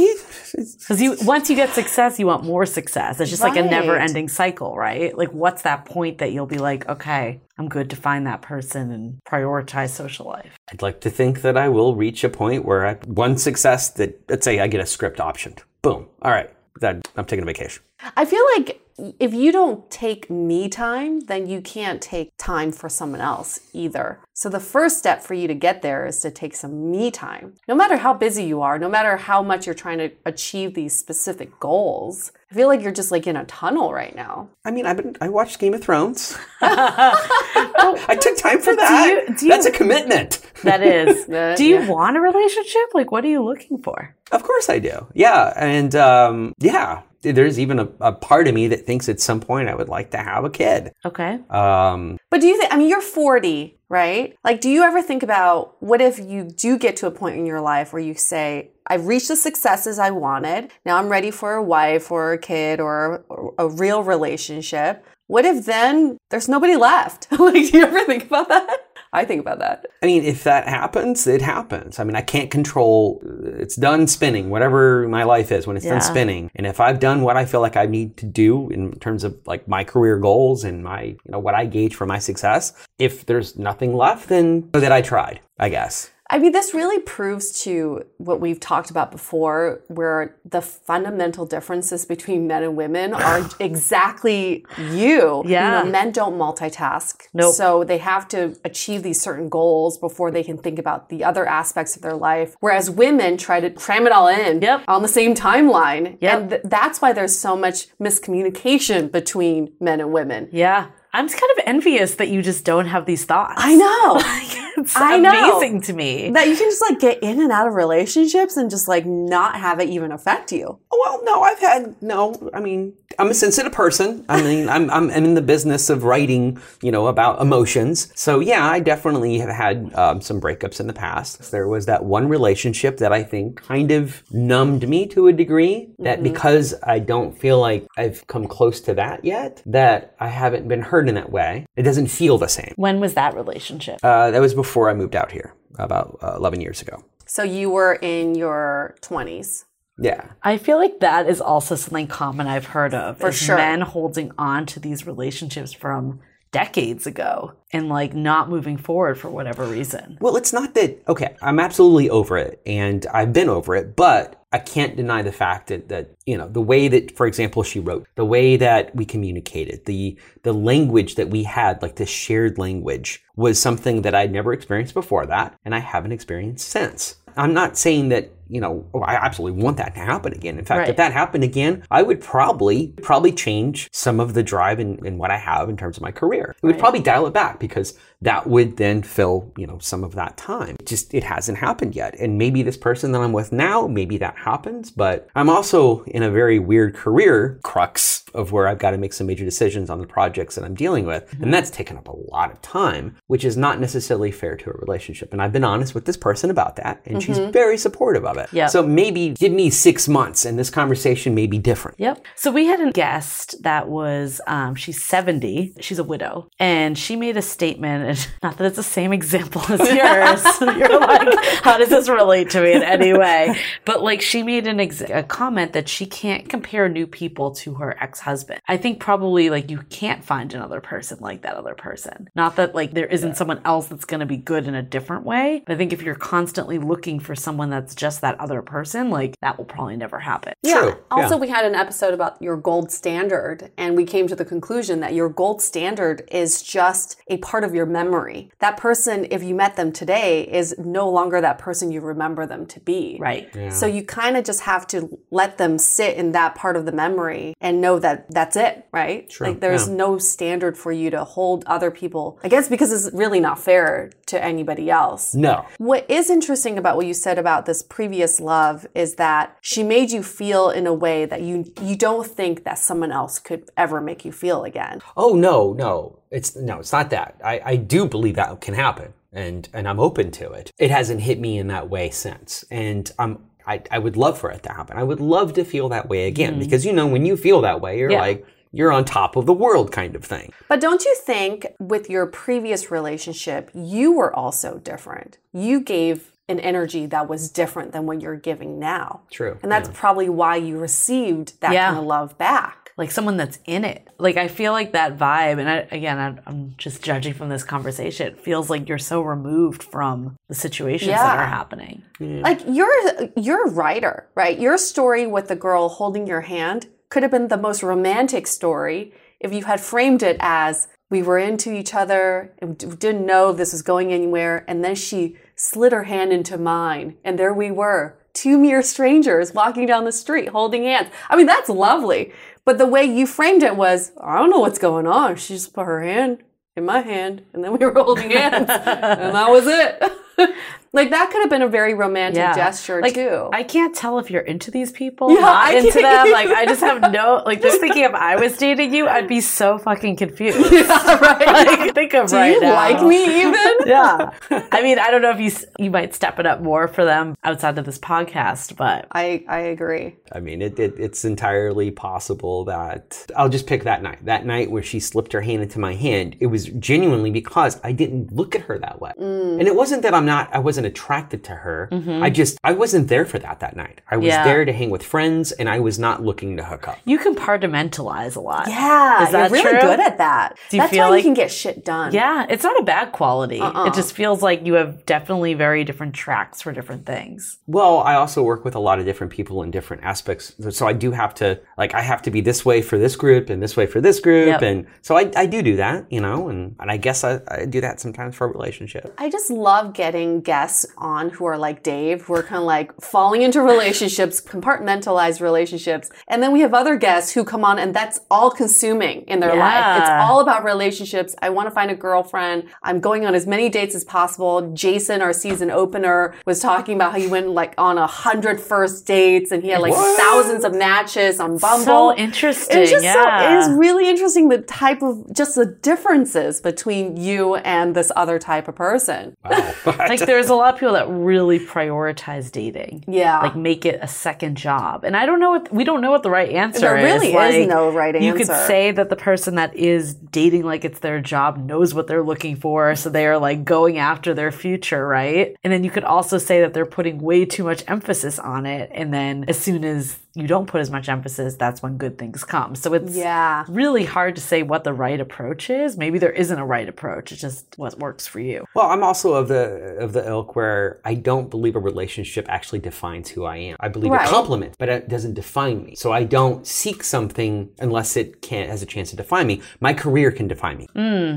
Because 0.54 1.02
you 1.02 1.18
once 1.24 1.50
you 1.50 1.56
get 1.56 1.72
success, 1.72 2.18
you 2.20 2.26
want 2.26 2.44
more 2.44 2.66
success. 2.66 3.20
It's 3.20 3.30
just 3.30 3.44
like 3.44 3.58
a 3.58 3.64
never 3.64 3.98
ending 3.98 4.30
cycle, 4.30 4.76
right? 4.76 5.16
Like 5.16 5.32
what's 5.34 5.64
that 5.64 5.86
point 5.86 6.20
that 6.20 6.32
you'll 6.32 6.46
be 6.46 6.58
like, 6.58 6.88
okay, 6.88 7.42
I'm 7.58 7.68
good 7.68 7.90
to 7.90 7.96
find 7.96 8.26
that 8.28 8.42
person 8.42 8.92
and 8.92 9.20
prioritize 9.28 9.90
social 9.90 10.26
life. 10.28 10.58
I'd 10.72 10.82
like 10.82 11.02
to 11.02 11.10
think 11.10 11.42
that 11.42 11.58
I 11.58 11.68
will 11.70 11.96
reach 11.96 12.24
a 12.24 12.30
point 12.30 12.66
where 12.66 12.88
I, 12.88 12.94
one 13.06 13.38
success 13.38 13.90
that 13.92 14.24
let's 14.30 14.46
say 14.46 14.60
I 14.60 14.68
get 14.68 14.80
a 14.80 14.86
script 14.86 15.20
optioned. 15.20 15.60
Boom. 15.82 16.08
All 16.22 16.32
right. 16.32 16.50
That 16.80 17.08
I'm 17.18 17.26
taking 17.26 17.44
a 17.44 17.46
vacation. 17.46 17.84
I 18.16 18.26
feel 18.26 18.44
like 18.56 18.80
if 19.20 19.34
you 19.34 19.52
don't 19.52 19.90
take 19.92 20.30
me 20.30 20.68
time, 20.70 21.20
then 21.22 21.48
you 21.48 21.62
can't 21.62 22.02
take 22.02 22.32
time 22.38 22.72
for 22.72 22.90
someone 22.90 23.22
else 23.22 23.60
either. 23.74 24.20
So 24.34 24.50
the 24.50 24.60
first 24.60 24.98
step 24.98 25.22
for 25.22 25.34
you 25.34 25.48
to 25.48 25.54
get 25.54 25.82
there 25.82 26.06
is 26.06 26.20
to 26.22 26.32
take 26.32 26.56
some 26.56 26.90
me 26.92 27.12
time. 27.12 27.54
No 27.68 27.76
matter 27.76 27.98
how 27.98 28.14
busy 28.14 28.44
you 28.44 28.62
are, 28.62 28.80
no 28.80 28.90
matter 28.90 29.18
how 29.18 29.42
much 29.44 29.66
you're 29.66 29.76
trying 29.76 29.98
to 30.00 30.12
achieve 30.26 30.74
these 30.74 30.98
specific 30.98 31.60
goals, 31.60 32.32
I 32.52 32.56
feel 32.56 32.68
like 32.68 32.82
you're 32.82 32.92
just 32.92 33.12
like 33.12 33.28
in 33.28 33.36
a 33.36 33.46
tunnel 33.46 33.94
right 33.94 34.16
now. 34.16 34.50
I 34.66 34.72
mean, 34.72 34.86
I've 34.86 34.98
been 34.98 35.16
I 35.22 35.30
watched 35.30 35.60
Game 35.60 35.74
of 35.74 35.82
Thrones. 35.84 36.38
I 36.62 38.18
took 38.20 38.38
time 38.38 38.60
for 38.62 38.76
that. 38.76 39.26
you- 39.28 39.36
do 39.36 39.46
you- 39.46 39.52
That's 39.52 39.66
a 39.66 39.72
commitment. 39.72 40.42
That 40.64 40.82
is. 40.82 41.26
That- 41.28 41.58
do 41.58 41.66
you 41.66 41.76
yeah. 41.80 41.88
want 41.90 42.18
a 42.18 42.22
relationship? 42.22 42.82
Like 42.94 43.12
what 43.12 43.24
are 43.26 43.30
you 43.30 43.44
looking 43.44 43.78
for? 43.82 44.16
Of 44.32 44.44
course 44.44 44.70
I 44.70 44.80
do. 44.80 45.08
Yeah, 45.14 45.54
and 45.56 45.96
um, 45.96 46.54
yeah, 46.60 47.02
there's 47.22 47.60
even 47.60 47.80
a, 47.80 47.90
a 48.02 48.12
part 48.12 48.48
of 48.48 48.54
me 48.54 48.68
that 48.68 48.86
thinks 48.86 49.10
at 49.10 49.20
some 49.20 49.40
point 49.40 49.70
I 49.70 49.76
would 49.76 49.90
like 49.90 50.12
to 50.12 50.18
have 50.18 50.44
a 50.44 50.50
kid. 50.50 50.92
Okay. 51.06 51.40
Um, 51.50 52.18
But 52.30 52.42
do 52.42 52.48
you 52.48 52.58
think, 52.58 52.74
I 52.74 52.78
mean, 52.78 52.90
you're 52.90 53.02
40, 53.02 53.78
right? 53.90 54.36
Like, 54.44 54.62
do 54.62 54.70
you 54.70 54.84
ever 54.84 55.02
think 55.02 55.24
about 55.24 55.82
what 55.82 56.02
if 56.02 56.20
you 56.20 56.44
do 56.44 56.78
get 56.78 56.96
to 56.98 57.08
a 57.08 57.12
point 57.12 57.38
in 57.38 57.46
your 57.46 57.62
life 57.62 57.94
where 57.94 58.02
you 58.02 58.14
say, 58.14 58.72
I've 58.88 59.06
reached 59.06 59.28
the 59.28 59.36
successes 59.36 60.00
I 60.00 60.12
wanted. 60.12 60.72
Now 60.86 60.98
I'm 60.98 61.10
ready 61.10 61.30
for 61.32 61.56
a 61.56 61.64
wife 61.64 62.10
or 62.10 62.34
a 62.34 62.38
kid 62.38 62.80
or 62.80 63.26
a, 63.60 63.66
a 63.66 63.70
real 63.70 64.02
relationship. 64.04 65.06
What 65.28 65.44
if 65.44 65.66
then 65.66 66.18
there's 66.30 66.48
nobody 66.48 66.78
left? 66.78 67.28
like, 67.38 67.70
do 67.70 67.78
you 67.78 67.84
ever 67.84 68.06
think 68.06 68.28
about 68.28 68.48
that? 68.48 68.87
I 69.14 69.26
think 69.26 69.42
about 69.42 69.60
that. 69.60 69.86
I 70.04 70.06
mean, 70.06 70.24
if 70.24 70.44
that 70.44 70.68
happens, 70.68 71.28
it 71.28 71.42
happens. 71.42 72.00
I 72.00 72.04
mean, 72.04 72.16
I 72.16 72.22
can't 72.22 72.52
control. 72.52 73.22
It's 73.44 73.76
done 73.76 74.08
spinning, 74.08 74.50
whatever 74.50 75.08
my 75.08 75.24
life 75.24 75.52
is 75.52 75.66
when 75.66 75.78
it's 75.78 75.86
Yeah. 75.86 75.94
done 75.94 76.02
spinning. 76.02 76.52
And 76.56 76.68
if 76.68 76.80
I've 76.80 77.00
done 77.00 77.22
what 77.22 77.38
I 77.38 77.46
feel 77.46 77.62
like 77.62 77.78
I 77.78 77.86
need 77.86 78.18
to 78.18 78.26
do 78.26 78.70
in 78.70 78.92
terms 79.00 79.24
of 79.24 79.36
like 79.46 79.68
my 79.68 79.84
career 79.84 80.18
goals 80.18 80.64
and 80.64 80.84
my, 80.84 81.02
you 81.04 81.18
know, 81.32 81.40
what 81.40 81.56
I 81.56 81.66
gauge 81.66 81.96
for 81.96 82.06
my 82.06 82.20
success, 82.20 82.74
if 83.00 83.26
there's 83.26 83.58
nothing 83.58 83.96
left, 83.96 84.30
then 84.30 84.70
that 84.74 84.92
I 84.92 85.02
tried. 85.02 85.40
I 85.60 85.70
guess. 85.70 86.12
I 86.30 86.40
mean, 86.40 86.52
this 86.52 86.74
really 86.74 87.00
proves 87.00 87.64
to 87.64 88.04
what 88.18 88.42
we've 88.42 88.60
talked 88.60 88.90
about 88.90 89.12
before, 89.12 89.82
where 89.88 90.36
the 90.44 90.62
fundamental 90.62 91.46
differences 91.46 92.06
between 92.06 92.48
men 92.48 92.64
and 92.64 92.76
women 92.76 93.14
are 93.28 93.48
exactly 93.60 94.66
you. 94.92 95.44
Yeah. 95.46 95.80
You 95.80 95.86
know, 95.86 95.92
men 95.92 96.12
don't 96.12 96.38
multitask. 96.38 97.22
Nope. 97.34 97.54
So 97.56 97.84
they 97.84 97.98
have 98.00 98.28
to 98.30 98.58
achieve 98.66 99.04
these 99.04 99.22
certain 99.22 99.48
goals 99.50 99.98
before 99.98 100.30
they 100.32 100.44
can 100.44 100.58
think 100.58 100.80
about 100.80 101.10
the 101.10 101.24
other 101.24 101.46
aspects 101.48 101.96
of 101.96 102.02
their 102.02 102.16
life. 102.16 102.56
Whereas 102.60 102.90
women 102.90 103.38
try 103.38 103.60
to 103.62 103.70
cram 103.70 104.06
it 104.06 104.12
all 104.12 104.28
in 104.28 104.62
Yep. 104.62 104.84
on 104.88 105.02
the 105.02 105.08
same 105.08 105.34
timeline. 105.34 106.18
Yep. 106.22 106.40
And 106.40 106.50
th- 106.50 106.62
that's 106.66 107.02
why 107.02 107.14
there's 107.14 107.38
so 107.38 107.56
much 107.56 107.88
miscommunication 108.00 109.12
between 109.12 109.72
men 109.80 110.02
and 110.02 110.12
women. 110.12 110.50
Yeah. 110.52 110.88
I'm 111.18 111.28
just 111.28 111.42
kind 111.42 111.52
of 111.58 111.64
envious 111.66 112.14
that 112.16 112.28
you 112.28 112.44
just 112.44 112.64
don't 112.64 112.86
have 112.86 113.08
these 113.08 113.26
thoughts. 113.26 113.56
I 113.58 113.74
know. 113.74 114.18
it's 114.78 114.96
I 114.96 115.18
know. 115.18 115.60
amazing 115.60 115.82
to 115.82 115.94
me. 115.94 116.30
that 116.30 116.48
you 116.48 116.56
can 116.56 116.70
just 116.70 116.80
like 116.88 117.00
get 117.00 117.24
in 117.24 117.42
and 117.42 117.52
out 117.52 117.68
of 117.68 117.74
relationships 117.74 118.56
and 118.56 118.70
just 118.70 118.88
like 118.88 119.04
not 119.08 119.56
have 119.56 119.80
it 119.80 119.90
even 119.90 120.12
affect 120.12 120.52
you. 120.52 120.78
Well, 120.92 121.22
no, 121.24 121.42
I've 121.42 121.58
had 121.58 122.00
no. 122.04 122.52
I 122.54 122.60
mean, 122.60 122.94
I'm 123.20 123.30
a 123.30 123.34
sensitive 123.34 123.72
person. 123.72 124.26
I 124.30 124.42
mean, 124.42 124.70
I'm, 124.70 124.90
I'm 124.92 125.10
I'm 125.10 125.26
in 125.26 125.34
the 125.34 125.42
business 125.42 125.90
of 125.90 126.04
writing, 126.04 126.60
you 126.82 126.92
know, 126.92 127.08
about 127.08 127.42
emotions. 127.42 128.12
So 128.16 128.40
yeah, 128.40 128.66
I 128.70 128.80
definitely 128.80 129.40
have 129.40 129.50
had 129.50 129.94
um, 129.96 130.22
some 130.22 130.40
breakups 130.40 130.80
in 130.80 130.88
the 130.88 130.94
past. 130.94 131.52
There 131.52 131.68
was 131.68 131.86
that 131.88 132.06
one 132.06 132.28
relationship 132.30 132.98
that 132.98 133.12
I 133.12 133.24
think 133.24 133.62
kind 133.62 133.92
of 133.92 134.24
numbed 134.32 134.88
me 134.88 135.08
to 135.08 135.28
a 135.28 135.34
degree. 135.34 135.90
That 136.00 136.22
because 136.22 136.76
I 136.84 137.00
don't 137.00 137.38
feel 137.38 137.60
like 137.60 137.88
I've 137.98 138.26
come 138.28 138.48
close 138.48 138.82
to 138.82 138.94
that 138.96 139.26
yet, 139.26 139.62
that 139.66 140.16
I 140.20 140.28
haven't 140.28 140.68
been 140.68 140.82
hurt 140.82 141.10
in 141.10 141.16
that 141.16 141.32
way. 141.32 141.66
It 141.76 141.84
doesn't 141.84 142.08
feel 142.08 142.38
the 142.38 142.48
same. 142.48 142.74
when 142.76 143.00
was 143.00 143.14
that 143.16 143.34
relationship? 143.36 144.00
Uh, 144.04 144.32
that 144.32 144.42
was 144.42 144.54
before 144.54 144.90
I 144.90 144.94
moved 144.94 145.16
out 145.16 145.32
here, 145.32 145.54
about 145.80 146.18
uh, 146.22 146.36
11 146.36 146.62
years 146.62 146.82
ago. 146.82 147.04
So 147.26 147.44
you 147.44 147.70
were 147.70 147.96
in 147.96 148.36
your 148.36 148.96
20s. 149.02 149.66
Yeah. 150.00 150.32
I 150.44 150.58
feel 150.58 150.78
like 150.78 151.00
that 151.00 151.28
is 151.28 151.42
also 151.42 151.76
something 151.76 152.08
common 152.08 152.48
I've 152.48 152.68
heard 152.68 152.94
of. 152.94 153.18
For 153.20 153.32
sure. 153.32 153.58
Men 153.58 153.82
holding 153.82 154.32
on 154.38 154.66
to 154.68 154.80
these 154.80 155.08
relationships 155.08 155.74
from 155.74 156.20
decades 156.52 157.06
ago 157.06 157.54
and 157.72 157.90
like 157.90 158.14
not 158.14 158.50
moving 158.50 158.78
forward 158.78 159.20
for 159.20 159.30
whatever 159.30 159.66
reason. 159.66 160.18
Well, 160.22 160.38
it's 160.38 160.54
not 160.54 160.76
that, 160.76 161.04
okay, 161.08 161.36
I'm 161.42 161.60
absolutely 161.60 162.10
over 162.10 162.38
it 162.38 162.62
and 162.66 163.06
I've 163.14 163.34
been 163.34 163.50
over 163.50 163.76
it, 163.76 163.96
but 163.96 164.42
I 164.54 164.60
can't 164.60 164.96
deny 164.96 165.24
the 165.24 165.34
fact 165.34 165.68
that, 165.68 165.90
that, 165.90 166.16
you 166.26 166.38
know, 166.38 166.48
the 166.48 166.62
way 166.62 166.88
that, 166.88 167.18
for 167.18 167.28
example, 167.28 167.64
she 167.64 167.82
wrote, 167.82 168.08
the 168.16 168.26
way 168.26 168.56
that 168.56 168.96
we 168.96 169.04
communicated, 169.04 169.86
the, 169.86 170.18
the 170.44 170.54
language 170.54 171.16
that 171.16 171.30
we 171.30 171.44
had, 171.44 171.82
like 171.82 171.98
the 171.98 172.06
shared 172.06 172.58
language 172.58 173.24
was 173.36 173.60
something 173.60 174.04
that 174.04 174.16
I'd 174.16 174.32
never 174.32 174.54
experienced 174.54 174.94
before 174.94 175.26
that 175.26 175.60
and 175.66 175.76
I 175.76 175.80
haven't 175.80 176.14
experienced 176.14 176.70
since. 176.70 177.18
I'm 177.36 177.54
not 177.54 177.78
saying 177.78 178.10
that, 178.10 178.32
you 178.50 178.62
know, 178.62 178.86
oh, 178.94 179.02
I 179.02 179.14
absolutely 179.16 179.62
want 179.62 179.78
that 179.78 179.94
to 179.96 180.00
happen 180.02 180.34
again. 180.34 180.58
In 180.60 180.66
fact, 180.66 180.80
Right. 180.80 180.90
if 180.90 180.98
that 180.98 181.14
happened 181.14 181.44
again, 181.44 181.84
I 181.92 182.02
would 182.04 182.22
probably, 182.22 182.94
probably 183.02 183.32
change 183.32 183.90
some 183.92 184.20
of 184.20 184.34
the 184.34 184.44
drive 184.44 184.80
in, 184.80 185.06
in 185.06 185.18
what 185.18 185.32
I 185.32 185.38
have 185.38 185.70
in 185.70 185.78
terms 185.78 185.98
of 185.98 186.04
my 186.04 186.12
career. 186.12 186.56
It 186.62 186.66
would 186.66 186.80
probably 186.80 187.02
dial 187.02 187.28
it 187.28 187.34
back 187.34 187.60
because 187.60 187.98
that 188.22 188.48
would 188.48 188.78
then 188.78 189.04
fill, 189.04 189.52
you 189.58 189.68
know, 189.68 189.78
some 189.80 190.04
of 190.04 190.16
that 190.16 190.38
time. 190.38 190.76
Just, 190.86 191.14
it 191.14 191.24
hasn't 191.24 191.58
happened 191.58 191.96
yet. 191.96 192.16
And 192.20 192.38
maybe 192.38 192.64
this 192.64 192.78
person 192.78 193.12
that 193.12 193.22
I'm 193.22 193.34
with 193.34 193.52
now, 193.52 193.88
maybe 193.88 194.18
that 194.18 194.36
happens, 194.38 194.90
but 194.90 195.28
I'm 195.36 195.50
also 195.50 196.04
in 196.04 196.24
a 196.24 196.32
very 196.32 196.60
weird 196.60 196.96
career 196.96 197.60
crux 197.64 198.24
of 198.34 198.52
where 198.52 198.68
I've 198.68 198.80
got 198.80 198.92
to 198.92 198.98
make 198.98 199.14
some 199.14 199.28
major 199.28 199.46
decisions 199.46 199.90
on 199.90 200.00
the 200.00 200.08
projects 200.08 200.56
that 200.56 200.64
I'm 200.64 200.76
dealing 200.76 201.06
with. 201.06 201.32
And 201.42 201.54
that's 201.54 201.70
taken 201.70 201.98
up 201.98 202.08
a 202.08 202.16
lot 202.32 202.52
of 202.52 202.62
time, 202.62 203.16
which 203.28 203.46
is 203.46 203.58
not 203.58 203.80
necessarily 203.80 204.32
fair 204.32 204.56
to 204.58 204.70
a 204.70 204.74
relationship. 204.74 205.34
And 205.34 205.42
I've 205.42 205.54
been 205.54 205.64
honest 205.64 205.96
with 205.96 206.06
this 206.06 206.18
person 206.18 206.50
about 206.50 206.76
that, 206.78 207.02
and 207.06 207.22
she's 207.22 207.38
very 207.38 207.78
supportive 207.78 208.26
of 208.26 208.38
it. 208.38 208.52
Yep. 208.52 208.70
So 208.70 208.86
maybe 208.86 209.30
give 209.32 209.52
me 209.52 209.70
six 209.70 210.08
months 210.08 210.46
and 210.46 210.58
this 210.58 210.70
conversation 210.70 211.36
may 211.36 211.48
be 211.48 211.58
different. 211.58 212.00
Yep. 212.00 212.26
So 212.36 212.52
we 212.52 212.66
had 212.66 212.80
a 212.80 212.92
guest 212.92 213.62
that 213.64 213.88
was, 213.88 214.42
um, 214.48 214.76
she's 214.76 215.04
70, 215.06 215.74
she's 215.80 216.00
a 216.00 216.04
widow, 216.04 216.50
and 216.60 216.98
she 216.98 217.16
made 217.16 217.38
a 217.38 217.42
statement, 217.42 218.07
and 218.08 218.28
not 218.42 218.58
that 218.58 218.66
it's 218.66 218.76
the 218.78 218.84
same 218.84 219.14
example 219.14 219.62
as 219.70 219.80
yours. 219.80 220.78
You're 220.78 221.00
like, 221.00 221.38
how 221.64 221.78
does 221.78 221.90
this 221.90 222.10
relate 222.10 222.50
to 222.52 222.62
me 222.62 222.74
in 222.74 222.84
any 222.84 223.14
way? 223.14 223.58
But 223.86 224.02
like, 224.04 224.22
she 224.22 224.44
made 224.44 224.68
an 224.68 224.80
ex- 224.80 225.02
a 225.02 225.24
comment 225.24 225.74
that 225.74 225.88
she 225.90 226.06
can't 226.06 226.48
compare 226.50 226.88
new 226.90 227.06
people 227.08 227.52
to 227.56 227.76
her 227.76 227.96
ex 228.02 228.20
husband. 228.20 228.62
I 228.68 228.78
think 228.78 229.00
probably 229.00 229.50
like 229.50 229.70
you 229.70 229.80
can't 229.90 230.24
find 230.24 230.54
another 230.54 230.82
person 230.82 231.18
like 231.22 231.42
that 231.44 231.56
other 231.56 231.76
person. 231.76 232.30
Not 232.36 232.56
that 232.56 232.74
like 232.74 232.94
there 232.94 233.06
isn't 233.08 233.38
someone 233.38 233.62
else 233.66 233.88
that's 233.88 234.06
going 234.06 234.22
to 234.22 234.26
be 234.26 234.38
good 234.38 234.68
in 234.68 234.76
a 234.76 234.82
different 234.84 235.26
way. 235.26 235.64
But 235.66 235.74
I 235.74 235.78
think 235.78 235.94
if 235.94 236.02
you're 236.02 236.16
constantly 236.16 236.78
looking 236.78 237.20
for 237.20 237.36
someone 237.36 237.70
that's 237.70 237.96
just 237.96 238.22
that 238.22 238.40
other 238.40 238.62
person, 238.62 239.10
like 239.10 239.36
that 239.42 239.58
will 239.58 239.66
probably 239.66 239.98
never 239.98 240.20
happen. 240.20 240.54
True. 240.66 240.96
Also, 241.12 241.36
Yeah. 241.36 241.42
we 241.42 241.48
had 241.50 241.66
an 241.66 241.76
episode 241.76 242.14
about 242.14 242.42
your 242.42 242.58
gold 242.58 242.92
standard, 242.92 243.72
and 243.78 243.96
we 243.96 244.06
came 244.06 244.28
to 244.28 244.36
the 244.36 244.46
conclusion 244.46 245.00
that 245.02 245.14
your 245.14 245.30
gold 245.30 245.62
standard 245.62 246.24
is 246.32 246.62
just 246.62 247.20
a 247.28 247.38
part 247.38 247.64
of 247.64 247.74
your 247.76 247.86
memory. 248.02 248.40
That 248.60 248.76
person, 248.78 249.28
if 249.32 249.42
you 249.44 249.54
met 249.56 249.76
them 249.76 249.92
today, 249.92 250.32
is 250.60 250.76
no 250.78 251.10
longer 251.10 251.40
that 251.42 251.58
person 251.58 251.92
you 251.92 252.02
remember 252.02 252.46
them 252.46 252.66
to 252.74 252.80
be. 252.80 253.18
Right. 253.20 253.46
So 253.72 253.86
you 253.86 254.04
kind 254.04 254.38
of 254.38 254.44
just 254.44 254.62
have 254.62 254.88
to 254.94 254.98
let 255.32 255.58
them 255.58 255.78
sit 255.78 256.18
in 256.18 256.32
that 256.34 256.56
part 256.56 256.76
of 256.76 256.86
the 256.86 256.92
memory 256.92 257.56
and 257.60 257.82
know 257.82 258.00
that 258.00 258.30
that's 258.30 258.56
it, 258.56 258.88
right? 258.92 259.30
True, 259.30 259.48
Like 259.48 259.60
there's 259.60 259.88
yeah. 259.88 259.96
no 259.96 260.18
standard 260.18 260.78
for 260.78 260.92
you 260.92 261.10
to 261.12 261.24
hold 261.24 261.64
other 261.66 261.92
people. 261.92 262.40
I 262.44 262.50
guess 262.50 262.68
because 262.68 262.92
it's 262.92 263.14
really 263.16 263.40
not 263.40 263.58
fair 263.60 264.12
to 264.28 264.44
anybody 264.44 264.90
else. 264.90 265.34
No. 265.34 265.66
What 265.78 266.10
is 266.10 266.30
interesting 266.30 266.78
about 266.78 266.98
what 266.98 267.06
you 267.06 267.14
said 267.14 267.38
about 267.38 267.66
this 267.66 267.84
previous 267.84 268.18
previous 268.18 268.40
love 268.40 268.88
is 268.96 269.16
that 269.16 269.58
she 269.62 269.84
made 269.84 270.12
you 270.12 270.24
feel 270.24 270.70
in 270.70 270.88
a 270.88 270.94
way 270.94 271.26
that 271.26 271.42
you 271.42 271.66
you 271.82 271.96
don't 271.96 272.26
think 272.26 272.64
that 272.64 272.80
someone 272.80 273.12
else 273.12 273.38
could 273.38 273.70
ever 273.78 274.02
make 274.02 274.26
you 274.26 274.32
feel 274.32 274.64
again. 274.64 275.02
Oh 275.16 275.34
no, 275.36 275.74
no, 275.74 276.20
it's 276.32 276.56
no, 276.56 276.80
it's 276.80 276.92
not 276.92 277.10
that. 277.12 277.40
I, 277.44 277.62
I 277.64 277.76
do 277.76 278.08
believe 278.08 278.36
that 278.36 278.62
can 278.62 278.74
happen, 278.74 279.14
and 279.32 279.68
and 279.74 279.88
I'm 279.88 280.00
open 280.00 280.32
to 280.32 280.52
it. 280.52 280.72
It 280.78 280.92
hasn't 280.92 281.22
hit 281.22 281.40
me 281.40 281.58
in 281.58 281.68
that 281.68 281.90
way 281.90 282.10
since, 282.10 282.66
and 282.72 283.12
I'm. 283.20 283.40
I, 283.66 283.82
I 283.92 284.00
would 284.00 284.16
love 284.16 284.40
for 284.40 284.50
it 284.50 284.64
to 284.64 284.72
happen. 284.72 284.96
I 284.96 285.04
would 285.04 285.20
love 285.20 285.52
to 285.56 285.66
feel 285.66 285.90
that 285.90 286.08
way 286.08 286.28
again 286.28 286.52
mm-hmm. 286.54 286.62
because 286.62 286.86
you 286.86 286.94
know 286.94 287.06
when 287.06 287.26
you 287.26 287.36
feel 287.36 287.60
that 287.62 287.82
way, 287.82 288.00
you're 288.00 288.10
Yeah. 288.10 288.22
like 288.22 288.46
you're 288.72 288.94
on 288.94 289.04
top 289.04 289.36
of 289.36 289.46
the 289.46 289.52
world 289.52 289.92
kind 289.92 290.16
of 290.16 290.24
thing. 290.24 290.54
But 290.70 290.80
don't 290.80 291.04
you 291.04 291.14
think 291.26 291.68
with 291.78 292.10
your 292.10 292.28
previous 292.28 292.92
relationship, 292.92 293.70
you 293.74 294.14
were 294.14 294.34
also 294.34 294.78
different? 294.78 295.38
You 295.52 295.82
gave 295.82 296.32
an 296.48 296.62
energy 296.62 297.06
that 297.08 297.28
was 297.28 297.50
different 297.50 297.92
than 297.92 298.06
what 298.06 298.22
you're 298.22 298.38
giving 298.38 298.80
now. 298.80 299.22
True. 299.32 299.58
And 299.62 299.70
that's 299.70 299.90
probably 299.94 300.30
why 300.30 300.56
you 300.56 300.78
received 300.78 301.60
that 301.60 301.74
Yeah. 301.74 301.88
kind 301.88 302.00
of 302.00 302.06
love 302.06 302.38
back. 302.38 302.87
Like 302.98 303.12
someone 303.12 303.38
that's 303.38 303.60
in 303.66 303.86
it. 303.86 304.08
Like 304.18 304.38
I 304.38 304.48
feel 304.48 304.72
like 304.72 304.92
that 304.94 305.18
vibe, 305.18 305.60
and 305.60 305.70
I, 305.70 305.88
again, 305.92 306.18
I, 306.18 306.50
I'm 306.50 306.74
just 306.78 307.04
judging 307.04 307.34
from 307.34 307.50
this 307.50 307.64
conversation. 307.64 308.28
It 308.28 308.40
feels 308.40 308.70
like 308.70 308.90
you're 308.90 308.98
so 308.98 309.22
removed 309.22 309.84
from 309.84 310.36
the 310.48 310.56
situations 310.56 311.12
that 311.12 311.38
are 311.38 311.46
happening. 311.46 312.04
Yeah. 312.20 312.42
Like 312.42 312.62
you're 312.68 313.30
you're 313.38 313.68
a 313.68 313.72
writer, 313.72 314.28
right? 314.36 314.60
Your 314.60 314.78
story 314.78 315.28
with 315.28 315.48
the 315.48 315.56
girl 315.56 315.90
holding 315.90 316.28
your 316.28 316.42
hand 316.42 316.88
could 317.10 317.24
have 317.24 317.32
been 317.32 317.48
the 317.48 317.58
most 317.58 317.84
romantic 317.84 318.48
story 318.48 319.14
if 319.40 319.54
you 319.54 319.64
had 319.66 319.80
framed 319.80 320.24
it 320.24 320.38
as 320.40 320.88
we 321.10 321.22
were 321.22 321.38
into 321.38 321.72
each 321.72 321.94
other 321.94 322.54
and 322.60 322.78
didn't 323.00 323.26
know 323.26 323.52
this 323.52 323.72
was 323.72 323.82
going 323.82 324.12
anywhere 324.12 324.66
and 324.68 324.84
then 324.84 324.96
she 324.96 325.38
slid 325.56 325.92
her 325.92 326.04
hand 326.04 326.34
into 326.34 326.58
mine 326.58 327.16
and 327.24 327.40
there 327.40 327.54
we 327.54 327.72
were 327.72 328.18
two 328.34 328.58
mere 328.58 328.82
strangers 328.82 329.54
walking 329.54 329.86
down 329.86 330.06
the 330.06 330.12
street 330.12 330.50
holding 330.50 330.84
hands 330.84 331.10
i 331.30 331.36
mean 331.36 331.46
that's 331.46 331.70
lovely 331.70 332.34
but 332.68 332.78
the 332.78 332.86
way 332.86 333.06
you 333.06 333.26
framed 333.26 333.64
it 333.64 333.78
was 333.78 334.12
i 334.22 334.38
don't 334.38 334.50
know 334.50 334.60
what's 334.60 334.78
going 334.78 335.08
on. 335.08 335.38
She 335.38 335.54
just 335.54 335.74
put 335.74 335.86
her 335.86 336.02
hand 336.04 336.44
in 336.76 336.86
my 336.86 337.00
hand 337.00 337.44
and 337.54 337.64
then 337.64 337.72
we 337.72 337.84
were 337.84 337.94
holding 337.94 338.30
hands 338.30 338.70
and 338.70 339.34
that 339.36 339.50
was 339.50 339.66
it 339.66 340.04
like 340.94 341.10
that 341.10 341.30
could 341.32 341.42
have 341.42 341.50
been 341.50 341.62
a 341.62 341.68
very 341.68 341.94
romantic 341.94 342.42
gesture 342.56 343.02
like, 343.02 343.14
too 343.14 343.50
I 343.54 343.64
can't 343.64 343.96
tell 343.96 344.20
if 344.20 344.30
you're 344.32 344.42
into 344.42 344.72
these 344.72 344.92
people, 344.92 345.32
Yeah, 345.34 345.42
not 345.42 345.66
I 345.68 345.74
into 345.78 345.92
can't- 345.92 346.04
them. 346.28 346.32
Like 346.32 346.50
I 346.50 346.66
just 346.66 346.82
have 346.82 347.12
no 347.12 347.44
like 347.46 347.62
just 347.62 347.80
thinking 347.80 348.04
if 348.04 348.14
I 348.14 348.36
was 348.36 348.58
dating 348.58 348.94
you, 348.94 349.08
I'd 349.08 349.28
be 349.28 349.42
so 349.42 349.78
fucking 349.78 350.16
confused. 350.16 350.72
right 350.72 351.46
like 351.78 351.94
think 351.96 352.14
of 352.14 352.30
do 352.30 352.36
right 352.36 352.54
you 352.54 352.62
now. 352.62 352.74
like 352.74 353.02
me 353.04 353.42
even 353.42 353.76
Yeah. 353.86 354.32
I 354.50 354.82
mean, 354.82 355.00
I 355.00 355.12
don't 355.12 355.22
know 355.22 355.32
if 355.32 355.40
you 355.40 355.52
you 355.80 355.92
might 355.92 356.14
step 356.16 356.40
it 356.40 356.46
up 356.46 356.62
more 356.62 356.88
for 356.88 357.06
them 357.06 357.36
outside 357.44 357.78
of 357.78 357.86
this 357.86 357.98
podcast, 358.00 358.76
but 358.76 359.08
i 359.12 359.44
i 359.48 359.60
agree 359.60 360.16
I 360.32 360.40
mean, 360.40 360.62
it, 360.62 360.78
it, 360.80 360.96
it's 361.00 361.24
entirely 361.26 361.92
possible 361.92 362.66
that 362.66 363.26
I'll 363.36 363.50
just 363.50 363.66
pick 363.68 363.84
that 363.84 364.02
night. 364.04 364.24
That 364.26 364.46
night 364.46 364.70
where 364.70 364.84
she 364.84 365.00
slipped 365.00 365.32
her 365.34 365.42
hand 365.42 365.62
into 365.64 365.80
my 365.80 365.94
hand, 365.94 366.36
it 366.40 366.48
was 366.48 366.66
genuinely 366.66 367.32
because 367.32 367.80
I 367.84 367.92
didn't 367.94 368.34
look 368.34 368.56
at 368.56 368.62
her 368.62 368.78
that 368.80 369.00
way. 369.02 369.12
Mm. 369.20 369.60
And 369.60 369.68
it 369.68 369.76
wasn't 369.76 370.02
that 370.04 370.14
I'm 370.14 370.26
not, 370.26 370.50
I 370.54 370.60
wasn't 370.78 370.86
attracted 370.96 371.44
to 371.46 371.54
her. 371.56 371.90
Mm-hmm. 371.92 372.22
I 372.24 372.30
just, 372.30 372.60
I 372.64 372.74
wasn't 372.74 373.08
there 373.08 373.26
for 373.26 373.40
that 373.40 373.60
that 373.62 373.76
night. 373.76 374.02
I 374.12 374.18
was 374.18 374.28
Yeah. 374.28 374.44
there 374.44 374.64
to 374.64 374.72
hang 374.72 374.92
with 374.92 375.02
friends 375.02 375.52
and 375.52 375.68
I 375.68 375.80
was 375.80 375.98
not 375.98 376.22
looking 376.24 376.56
to 376.58 376.64
hook 376.64 376.88
up. 376.88 377.00
you 377.06 377.18
compartmentalize 377.18 378.36
a 378.36 378.40
lot. 378.40 378.68
yeah 378.68 379.24
Is 379.26 379.32
that 379.32 379.50
you're 379.50 379.58
really 379.64 379.72
true? 379.80 379.82
good 379.90 380.00
at 380.00 380.20
that 380.20 380.56
Do 380.70 380.78
you 380.78 380.84
that's 380.84 380.92
feel 380.94 381.06
why 381.06 381.10
like- 381.10 381.24
you 381.24 381.28
can 381.30 381.34
get 381.34 381.52
shit 381.52 381.84
done 381.84 382.14
Yeah, 382.14 382.46
it's 382.48 382.64
not 382.64 382.80
a 382.80 382.84
bad 382.84 383.12
quality. 383.12 383.60
Uh-uh. 383.60 383.86
It 383.88 383.96
just 383.96 384.14
feels 384.14 384.44
like 384.44 384.66
you 384.68 384.74
have 384.74 385.04
definitely 385.08 385.56
very 385.56 385.84
different 385.84 386.14
tracks 386.14 386.62
for 386.62 386.72
different 386.72 387.06
things. 387.08 387.58
Well, 387.66 388.00
I 388.00 388.14
also 388.16 388.44
work 388.44 388.64
with 388.64 388.76
a 388.76 388.80
lot 388.80 389.00
of 389.00 389.06
different 389.06 389.34
people 389.34 389.64
in 389.64 389.72
different 389.72 390.04
aspects. 390.04 390.54
So 390.70 390.86
I 390.86 390.94
do 390.94 391.10
have 391.12 391.34
to, 391.36 391.60
like, 391.78 391.96
I 391.96 392.02
have 392.02 392.22
to 392.24 392.32
be 392.32 392.42
this 392.42 392.64
way 392.64 392.82
for 392.84 392.98
this 393.00 393.16
group 393.16 393.50
and 393.50 393.62
this 393.64 393.76
way 393.76 393.88
for 393.88 394.00
this 394.02 394.20
group. 394.20 394.48
Yep. 394.48 394.62
And 394.62 394.86
so 395.02 395.18
I, 395.18 395.32
I 395.36 395.46
do 395.48 395.62
do 395.64 395.76
that, 395.78 396.06
you 396.12 396.22
know, 396.22 396.50
and, 396.50 396.76
and 396.80 396.92
I 396.92 396.98
guess 396.98 397.24
I, 397.24 397.40
I 397.48 397.66
do 397.66 397.82
that 397.82 398.00
sometimes 398.00 398.36
for 398.36 398.46
a 398.46 398.52
relationship. 398.52 399.14
I 399.18 399.30
just 399.30 399.50
love 399.50 399.94
getting 399.94 400.42
guests 400.42 400.67
on 400.98 401.30
who 401.30 401.46
are 401.46 401.58
like 401.58 401.84
Dave, 401.84 402.24
who 402.24 402.34
are 402.36 402.44
kind 402.44 402.58
of 402.58 402.64
like 402.64 403.00
falling 403.02 403.42
into 403.42 403.62
relationships, 403.62 404.42
compartmentalized 404.42 405.42
relationships. 405.42 406.10
And 406.28 406.42
then 406.42 406.52
we 406.52 406.62
have 406.62 406.74
other 406.74 406.96
guests 406.96 407.32
who 407.32 407.44
come 407.44 407.64
on 407.64 407.80
and 407.80 407.94
that's 407.96 408.20
all 408.30 408.52
consuming 408.52 409.22
in 409.24 409.40
their 409.40 409.56
life. 409.56 410.02
It's 410.02 410.10
all 410.10 410.40
about 410.40 410.64
relationships. 410.64 411.36
I 411.42 411.50
want 411.50 411.68
to 411.68 411.72
find 411.72 411.92
a 411.92 411.96
girlfriend. 411.96 412.70
I'm 412.84 413.00
going 413.00 413.26
on 413.26 413.36
as 413.36 413.48
many 413.48 413.70
dates 413.70 413.96
as 413.96 414.04
possible. 414.04 414.72
Jason, 414.74 415.22
our 415.22 415.34
season 415.34 415.72
opener, 415.72 416.36
was 416.46 416.60
talking 416.60 416.96
about 416.96 417.12
how 417.14 417.20
he 417.20 417.28
went 417.28 417.50
like 417.50 417.74
on 417.78 417.98
a 417.98 418.08
hundred 418.08 418.60
first 418.60 419.06
dates 419.06 419.52
and 419.52 419.64
he 419.64 419.70
had 419.70 419.82
like 419.82 419.94
What? 419.94 420.20
thousands 420.20 420.64
of 420.64 420.74
matches 420.74 421.40
on 421.40 421.58
Bumble. 421.58 421.86
So 421.86 422.16
interesting. 422.16 422.80
It's 422.80 422.92
just 422.92 423.04
yeah. 423.04 423.14
so 423.14 423.56
it 423.56 423.60
is 423.60 423.78
really 423.78 424.10
interesting 424.10 424.50
the 424.50 424.60
type 424.60 425.02
of 425.02 425.34
just 425.34 425.56
the 425.56 425.66
differences 425.66 426.62
between 426.62 427.18
you 427.18 427.56
and 427.56 427.96
this 427.96 428.12
other 428.16 428.40
type 428.40 428.68
of 428.68 428.76
person. 428.76 429.36
Wow. 429.44 429.74
like 429.86 430.20
there's 430.20 430.50
a 430.50 430.56
lot 430.58 430.74
of 430.74 430.80
people 430.80 430.94
that 430.94 431.08
really 431.08 431.60
prioritize 431.60 432.52
dating. 432.52 433.06
Yeah. 433.08 433.40
Like 433.42 433.56
make 433.56 433.86
it 433.86 434.00
a 434.02 434.08
second 434.08 434.58
job. 434.58 435.04
And 435.04 435.16
I 435.16 435.26
don't 435.26 435.40
know 435.40 435.52
what 435.52 435.74
we 435.74 435.84
don't 435.84 436.02
know 436.02 436.12
what 436.12 436.24
the 436.24 436.30
right 436.30 436.50
answer 436.50 436.82
There 436.82 436.98
is. 436.98 437.04
really 437.04 437.28
is 437.28 437.34
Like, 437.34 437.70
no 437.70 437.92
right 437.92 438.16
answer. 438.16 438.26
You 438.26 438.34
could 438.34 438.48
say 438.48 438.92
that 438.92 439.10
the 439.10 439.16
person 439.16 439.56
that 439.56 439.76
is 439.76 440.14
dating 440.14 440.64
like 440.64 440.86
it's 440.86 441.00
their 441.00 441.22
job 441.22 441.58
knows 441.58 441.94
what 441.94 442.08
they're 442.08 442.24
looking 442.24 442.56
for, 442.56 442.96
so 442.96 443.10
they 443.10 443.26
are 443.26 443.38
like 443.38 443.64
going 443.64 443.98
after 443.98 444.34
their 444.34 444.52
future, 444.52 445.08
right? 445.08 445.56
And 445.64 445.72
then 445.72 445.84
you 445.84 445.92
could 445.92 446.04
also 446.04 446.38
say 446.38 446.62
that 446.62 446.74
they're 446.74 446.86
putting 446.86 447.20
way 447.20 447.46
too 447.46 447.64
much 447.64 447.84
emphasis 447.88 448.40
on 448.40 448.66
it 448.66 448.92
and 448.94 449.14
then 449.14 449.46
as 449.48 449.58
soon 449.60 449.84
as 449.84 450.20
you 450.38 450.48
don't 450.48 450.68
put 450.68 450.82
as 450.82 450.90
much 450.92 451.10
emphasis, 451.10 451.56
that's 451.56 451.82
when 451.82 451.98
good 451.98 452.18
things 452.18 452.44
come. 452.44 452.76
So 452.76 452.94
it's 452.94 453.16
Yeah. 453.16 453.66
really 453.68 454.06
hard 454.06 454.36
to 454.36 454.42
say 454.42 454.64
what 454.64 454.84
the 454.84 454.94
right 454.94 455.20
approach 455.20 455.70
is. 455.70 455.98
Maybe 455.98 456.20
there 456.20 456.32
isn't 456.32 456.58
a 456.60 456.66
right 456.66 456.88
approach. 456.88 457.32
It's 457.32 457.42
just 457.42 457.66
what 457.78 457.98
works 458.00 458.28
for 458.28 458.40
you. 458.40 458.66
Well, 458.76 458.88
I'm 458.88 459.04
also 459.04 459.34
of 459.34 459.48
the 459.48 459.96
of 460.00 460.14
the 460.14 460.26
ilk 460.28 460.56
where 460.56 461.00
I 461.04 461.16
don't 461.16 461.50
believe 461.50 461.76
a 461.76 461.80
relationship 461.80 462.46
actually 462.50 462.80
defines 462.80 463.30
who 463.30 463.46
I 463.46 463.58
am. 463.58 463.78
I 463.80 463.88
believe 463.88 464.12
Right. 464.12 464.26
it 464.28 464.30
complements, 464.30 464.76
but 464.78 464.90
it 464.90 465.10
doesn't 465.10 465.34
define 465.34 465.84
me. 465.84 465.96
So 465.96 466.12
I 466.12 466.24
don't 466.24 466.66
seek 466.68 467.04
something 467.04 467.70
unless 467.80 468.16
it 468.16 468.42
can 468.42 468.68
has 468.70 468.82
a 468.82 468.86
chance 468.86 469.10
to 469.12 469.16
define 469.16 469.48
me. 469.48 469.62
My 469.80 469.94
career 469.94 470.32
can 470.32 470.48
define 470.48 470.78
me. 470.78 470.88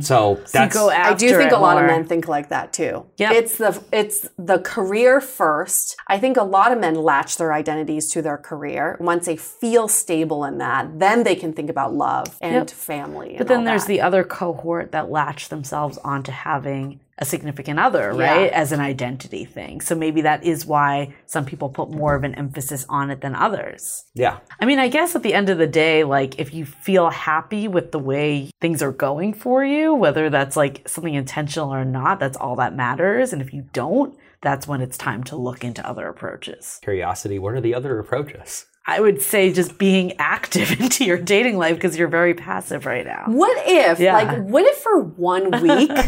So 0.02 0.38
So 0.44 0.58
that's 0.58 0.74
go 0.76 0.90
I 0.90 1.14
do 1.14 1.28
think 1.36 1.52
a 1.52 1.56
lot 1.58 1.78
of 1.78 1.86
men 1.86 2.04
think 2.04 2.28
like 2.28 2.48
that 2.50 2.72
too. 2.72 3.06
Yeah. 3.16 3.32
It's 3.32 3.56
the 3.56 3.80
it's 3.92 4.28
the 4.38 4.58
career 4.58 5.20
first. 5.20 5.96
I 6.08 6.18
think 6.18 6.36
a 6.36 6.42
lot 6.42 6.72
of 6.72 6.78
men 6.78 6.94
latch 6.94 7.36
their 7.36 7.52
identities 7.52 8.10
to 8.12 8.22
their 8.22 8.36
career. 8.36 8.89
Once 9.00 9.26
they 9.26 9.36
feel 9.36 9.88
stable 9.88 10.44
in 10.44 10.58
that, 10.58 10.98
then 10.98 11.22
they 11.24 11.34
can 11.34 11.52
think 11.52 11.70
about 11.70 11.94
love 11.94 12.36
and 12.40 12.54
Yep. 12.54 12.70
family. 12.70 13.34
But 13.38 13.48
then 13.48 13.64
there's 13.64 13.86
the 13.86 14.00
other 14.00 14.24
cohort 14.24 14.92
that 14.92 15.10
latch 15.10 15.48
themselves 15.48 15.98
onto 15.98 16.32
having 16.32 17.00
a 17.18 17.24
significant 17.26 17.78
other, 17.78 18.14
Yeah. 18.16 18.32
right? 18.34 18.52
As 18.52 18.72
an 18.72 18.80
identity 18.80 19.44
thing. 19.44 19.82
So 19.82 19.94
maybe 19.94 20.22
that 20.22 20.42
is 20.42 20.64
why 20.64 21.12
some 21.26 21.44
people 21.44 21.68
put 21.68 21.90
more 21.90 22.14
of 22.14 22.24
an 22.24 22.34
emphasis 22.34 22.86
on 22.88 23.10
it 23.10 23.20
than 23.20 23.34
others. 23.34 24.04
yeah. 24.14 24.38
I 24.58 24.64
mean, 24.64 24.78
I 24.78 24.88
guess 24.88 25.14
at 25.14 25.22
the 25.22 25.34
end 25.34 25.50
of 25.50 25.58
the 25.58 25.66
day, 25.66 26.02
like 26.02 26.40
if 26.40 26.54
you 26.54 26.64
feel 26.64 27.10
happy 27.10 27.68
with 27.68 27.92
the 27.92 27.98
way 27.98 28.50
things 28.60 28.82
are 28.82 28.92
going 28.92 29.34
for 29.34 29.62
you, 29.62 29.94
whether 29.94 30.30
that's 30.30 30.56
like 30.56 30.82
something 30.88 31.12
intentional 31.14 31.72
or 31.74 31.84
not, 31.84 32.20
that's 32.20 32.38
all 32.38 32.56
that 32.56 32.74
matters. 32.74 33.34
And 33.34 33.42
if 33.42 33.52
you 33.52 33.66
don't, 33.74 34.14
that's 34.40 34.66
when 34.66 34.80
it's 34.80 34.96
time 34.96 35.22
to 35.24 35.36
look 35.36 35.62
into 35.62 35.86
other 35.86 36.08
approaches. 36.08 36.78
Curiosity. 36.82 37.38
What 37.38 37.52
are 37.52 37.60
the 37.60 37.74
other 37.74 37.98
approaches? 37.98 38.64
I 38.90 39.00
would 39.00 39.22
say 39.22 39.52
just 39.52 39.78
being 39.78 40.12
active 40.18 40.72
into 40.80 41.04
your 41.04 41.16
dating 41.18 41.56
life 41.58 41.76
because 41.76 41.96
you're 41.96 42.08
very 42.08 42.34
passive 42.34 42.86
right 42.86 43.06
now. 43.06 43.24
What 43.26 43.56
if, 43.66 44.00
Yeah. 44.00 44.14
like, 44.14 44.38
what 44.42 44.64
if 44.64 44.76
for 44.78 45.00
one 45.00 45.50
week? 45.62 45.90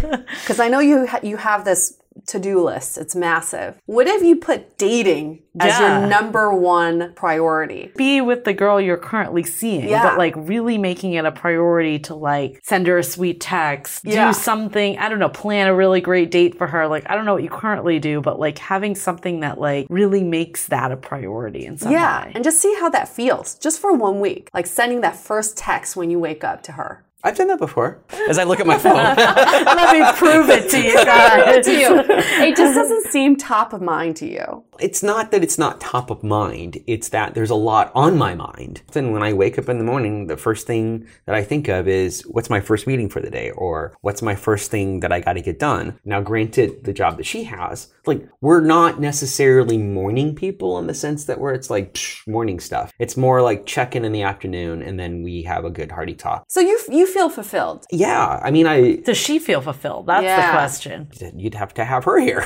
Because 0.43 0.59
I 0.61 0.69
know 0.69 0.81
you 0.81 1.07
ha- 1.07 1.21
you 1.23 1.37
have 1.37 1.65
this 1.65 1.97
to 2.29 2.39
do 2.39 2.63
list. 2.63 2.99
It's 2.99 3.15
massive. 3.17 3.79
What 3.87 4.07
if 4.07 4.23
you 4.23 4.37
put 4.37 4.79
dating 4.79 5.43
as 5.61 5.79
Yeah. 5.79 6.01
your 6.01 6.09
number 6.09 6.53
one 6.55 7.13
priority? 7.15 7.93
be 7.97 8.21
with 8.21 8.45
the 8.45 8.53
girl 8.53 8.81
you're 8.81 8.97
currently 8.97 9.43
seeing, 9.43 9.89
Yeah. 9.89 10.03
but 10.03 10.19
like 10.19 10.35
really 10.37 10.79
making 10.79 11.13
it 11.15 11.25
a 11.25 11.33
priority 11.33 11.99
to 12.01 12.15
like 12.15 12.59
send 12.63 12.87
her 12.87 12.99
a 12.99 13.03
sweet 13.05 13.41
text, 13.41 14.05
Yeah. 14.05 14.29
do 14.29 14.33
something, 14.33 14.99
I 14.99 15.09
don't 15.09 15.19
know, 15.19 15.29
plan 15.29 15.67
a 15.69 15.75
really 15.75 16.01
great 16.01 16.31
date 16.31 16.57
for 16.57 16.67
her. 16.67 16.87
Like, 16.89 17.05
I 17.11 17.15
don't 17.15 17.25
know 17.25 17.35
what 17.35 17.43
you 17.43 17.51
currently 17.51 17.99
do, 17.99 18.21
but 18.21 18.39
like 18.41 18.59
having 18.59 18.95
something 18.95 19.41
that 19.41 19.61
like 19.61 19.87
really 19.91 20.23
makes 20.23 20.67
that 20.67 20.93
a 20.93 20.97
priority 20.97 21.67
in 21.67 21.77
some 21.79 21.93
Yeah, 21.93 22.27
way. 22.27 22.33
and 22.35 22.45
just 22.45 22.61
see 22.61 22.75
how 22.81 22.89
that 22.91 23.09
feels, 23.09 23.55
just 23.57 23.81
for 23.81 23.93
one 23.93 24.21
week. 24.21 24.49
Like 24.55 24.67
sending 24.67 25.01
that 25.03 25.17
first 25.17 25.57
text 25.57 25.97
when 25.97 26.11
you 26.11 26.19
wake 26.19 26.45
up 26.45 26.63
to 26.65 26.73
her. 26.73 27.05
I've 27.25 27.37
done 27.37 27.49
that 27.49 27.59
before. 27.59 28.03
As 28.29 28.39
I 28.39 28.45
look 28.45 28.61
at 28.61 28.67
my 28.67 28.79
phone. 28.87 28.95
Let 29.17 29.93
me 29.97 30.19
prove 30.19 30.49
it 30.51 30.71
to 30.71 30.81
you 30.83 30.95
guys. 31.05 31.65
to 31.65 31.73
you. 31.73 32.03
It 32.43 32.57
just 32.57 32.75
doesn't 32.75 33.07
seem 33.13 33.37
top 33.37 33.73
of 33.73 33.81
mind 33.81 34.17
to 34.17 34.27
you. 34.27 34.65
it's 34.81 35.03
not 35.03 35.31
that 35.31 35.45
it's 35.45 35.59
not 35.59 35.81
top 35.81 36.11
of 36.11 36.25
mind. 36.25 36.83
It's 36.87 37.11
that 37.11 37.35
there's 37.35 37.51
a 37.51 37.55
lot 37.55 37.93
on 37.95 38.19
my 38.19 38.35
mind. 38.35 38.83
Then 38.93 39.13
when 39.13 39.23
I 39.23 39.33
wake 39.33 39.59
up 39.59 39.69
in 39.69 39.79
the 39.79 39.85
morning, 39.85 40.27
the 40.27 40.37
first 40.37 40.67
thing 40.67 41.07
that 41.27 41.35
I 41.37 41.45
think 41.45 41.69
of 41.69 41.87
is 41.87 42.23
what's 42.23 42.51
my 42.51 42.61
first 42.61 42.87
meeting 42.87 43.09
for 43.09 43.21
the 43.21 43.31
day 43.31 43.51
or 43.53 43.95
what's 44.01 44.23
my 44.23 44.35
first 44.35 44.71
thing 44.71 45.01
that 45.01 45.13
I 45.13 45.21
got 45.21 45.35
to 45.35 45.41
get 45.41 45.59
done. 45.61 45.99
Now, 46.05 46.21
granted, 46.21 46.85
the 46.85 46.93
job 46.93 47.17
that 47.19 47.27
she 47.27 47.45
has, 47.45 47.93
like 48.07 48.29
we're 48.41 48.61
not 48.61 49.01
necessarily 49.01 49.79
morning 49.79 50.35
people 50.35 50.79
in 50.79 50.87
the 50.89 50.95
sense 50.95 51.25
that 51.27 51.39
where 51.39 51.55
it's 51.55 51.71
like 51.71 51.95
psh, 51.95 52.27
morning 52.27 52.59
stuff. 52.59 52.93
It's 52.99 53.17
more 53.17 53.41
like 53.43 53.67
check 53.67 53.95
in 53.95 54.05
in 54.05 54.13
the 54.13 54.23
afternoon 54.23 54.83
and 54.83 54.99
then 54.99 55.23
we 55.23 55.43
have 55.43 55.65
a 55.65 55.71
good 55.71 55.93
hearty 55.93 56.15
talk. 56.15 56.45
So 56.49 56.61
you 56.61 56.79
you 56.91 57.07
feel 57.13 57.29
fulfilled. 57.29 57.85
Yeah, 57.91 58.41
I 58.43 58.51
mean, 58.51 58.67
I 58.67 58.97
Does 58.97 59.19
she 59.19 59.39
feel 59.39 59.61
fulfilled? 59.61 60.07
That's 60.07 60.25
the 60.25 60.53
question. 60.53 61.09
you'd 61.39 61.55
have 61.55 61.75
to 61.75 61.85
have 61.85 62.05
her 62.05 62.19
here. 62.19 62.41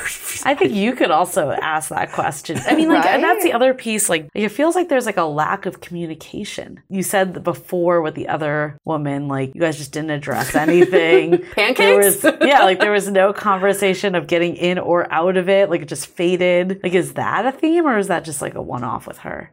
I 0.44 0.54
think 0.54 0.72
you 0.72 0.94
could 0.94 1.10
also 1.10 1.50
ask 1.50 1.90
that 1.90 2.12
question. 2.12 2.58
I 2.66 2.74
mean, 2.74 2.88
like, 2.88 3.06
and 3.06 3.22
that's 3.22 3.44
the 3.44 3.52
other 3.52 3.74
piece. 3.74 4.08
Like, 4.08 4.28
it 4.34 4.48
feels 4.50 4.74
like 4.74 4.88
there's 4.88 5.06
like 5.06 5.16
a 5.16 5.24
lack 5.24 5.66
of 5.66 5.80
communication. 5.80 6.82
You 6.88 7.02
said 7.02 7.42
before 7.42 8.02
with 8.02 8.14
the 8.14 8.28
other 8.28 8.78
woman, 8.84 9.28
like, 9.28 9.54
you 9.54 9.60
guys 9.60 9.76
just 9.76 9.92
didn't 9.92 10.10
address 10.10 10.54
anything. 10.66 11.42
Pancakes? 11.52 12.22
was, 12.22 12.34
yeah, 12.42 12.64
like 12.64 12.80
there 12.80 12.92
was 12.92 13.08
no 13.10 13.32
conversation 13.32 14.14
of 14.14 14.26
getting 14.26 14.56
in 14.56 14.78
or 14.78 15.10
out 15.12 15.36
of 15.36 15.48
it. 15.48 15.70
Like, 15.70 15.82
it 15.82 15.88
just 15.88 16.06
faded. 16.06 16.80
Like, 16.82 16.94
is 16.94 17.14
that 17.14 17.46
a 17.46 17.52
theme 17.52 17.86
or 17.86 17.98
is 17.98 18.08
that 18.08 18.24
just 18.24 18.42
like 18.42 18.54
a 18.54 18.62
one 18.62 18.84
off 18.84 19.06
with 19.06 19.18
her? 19.18 19.50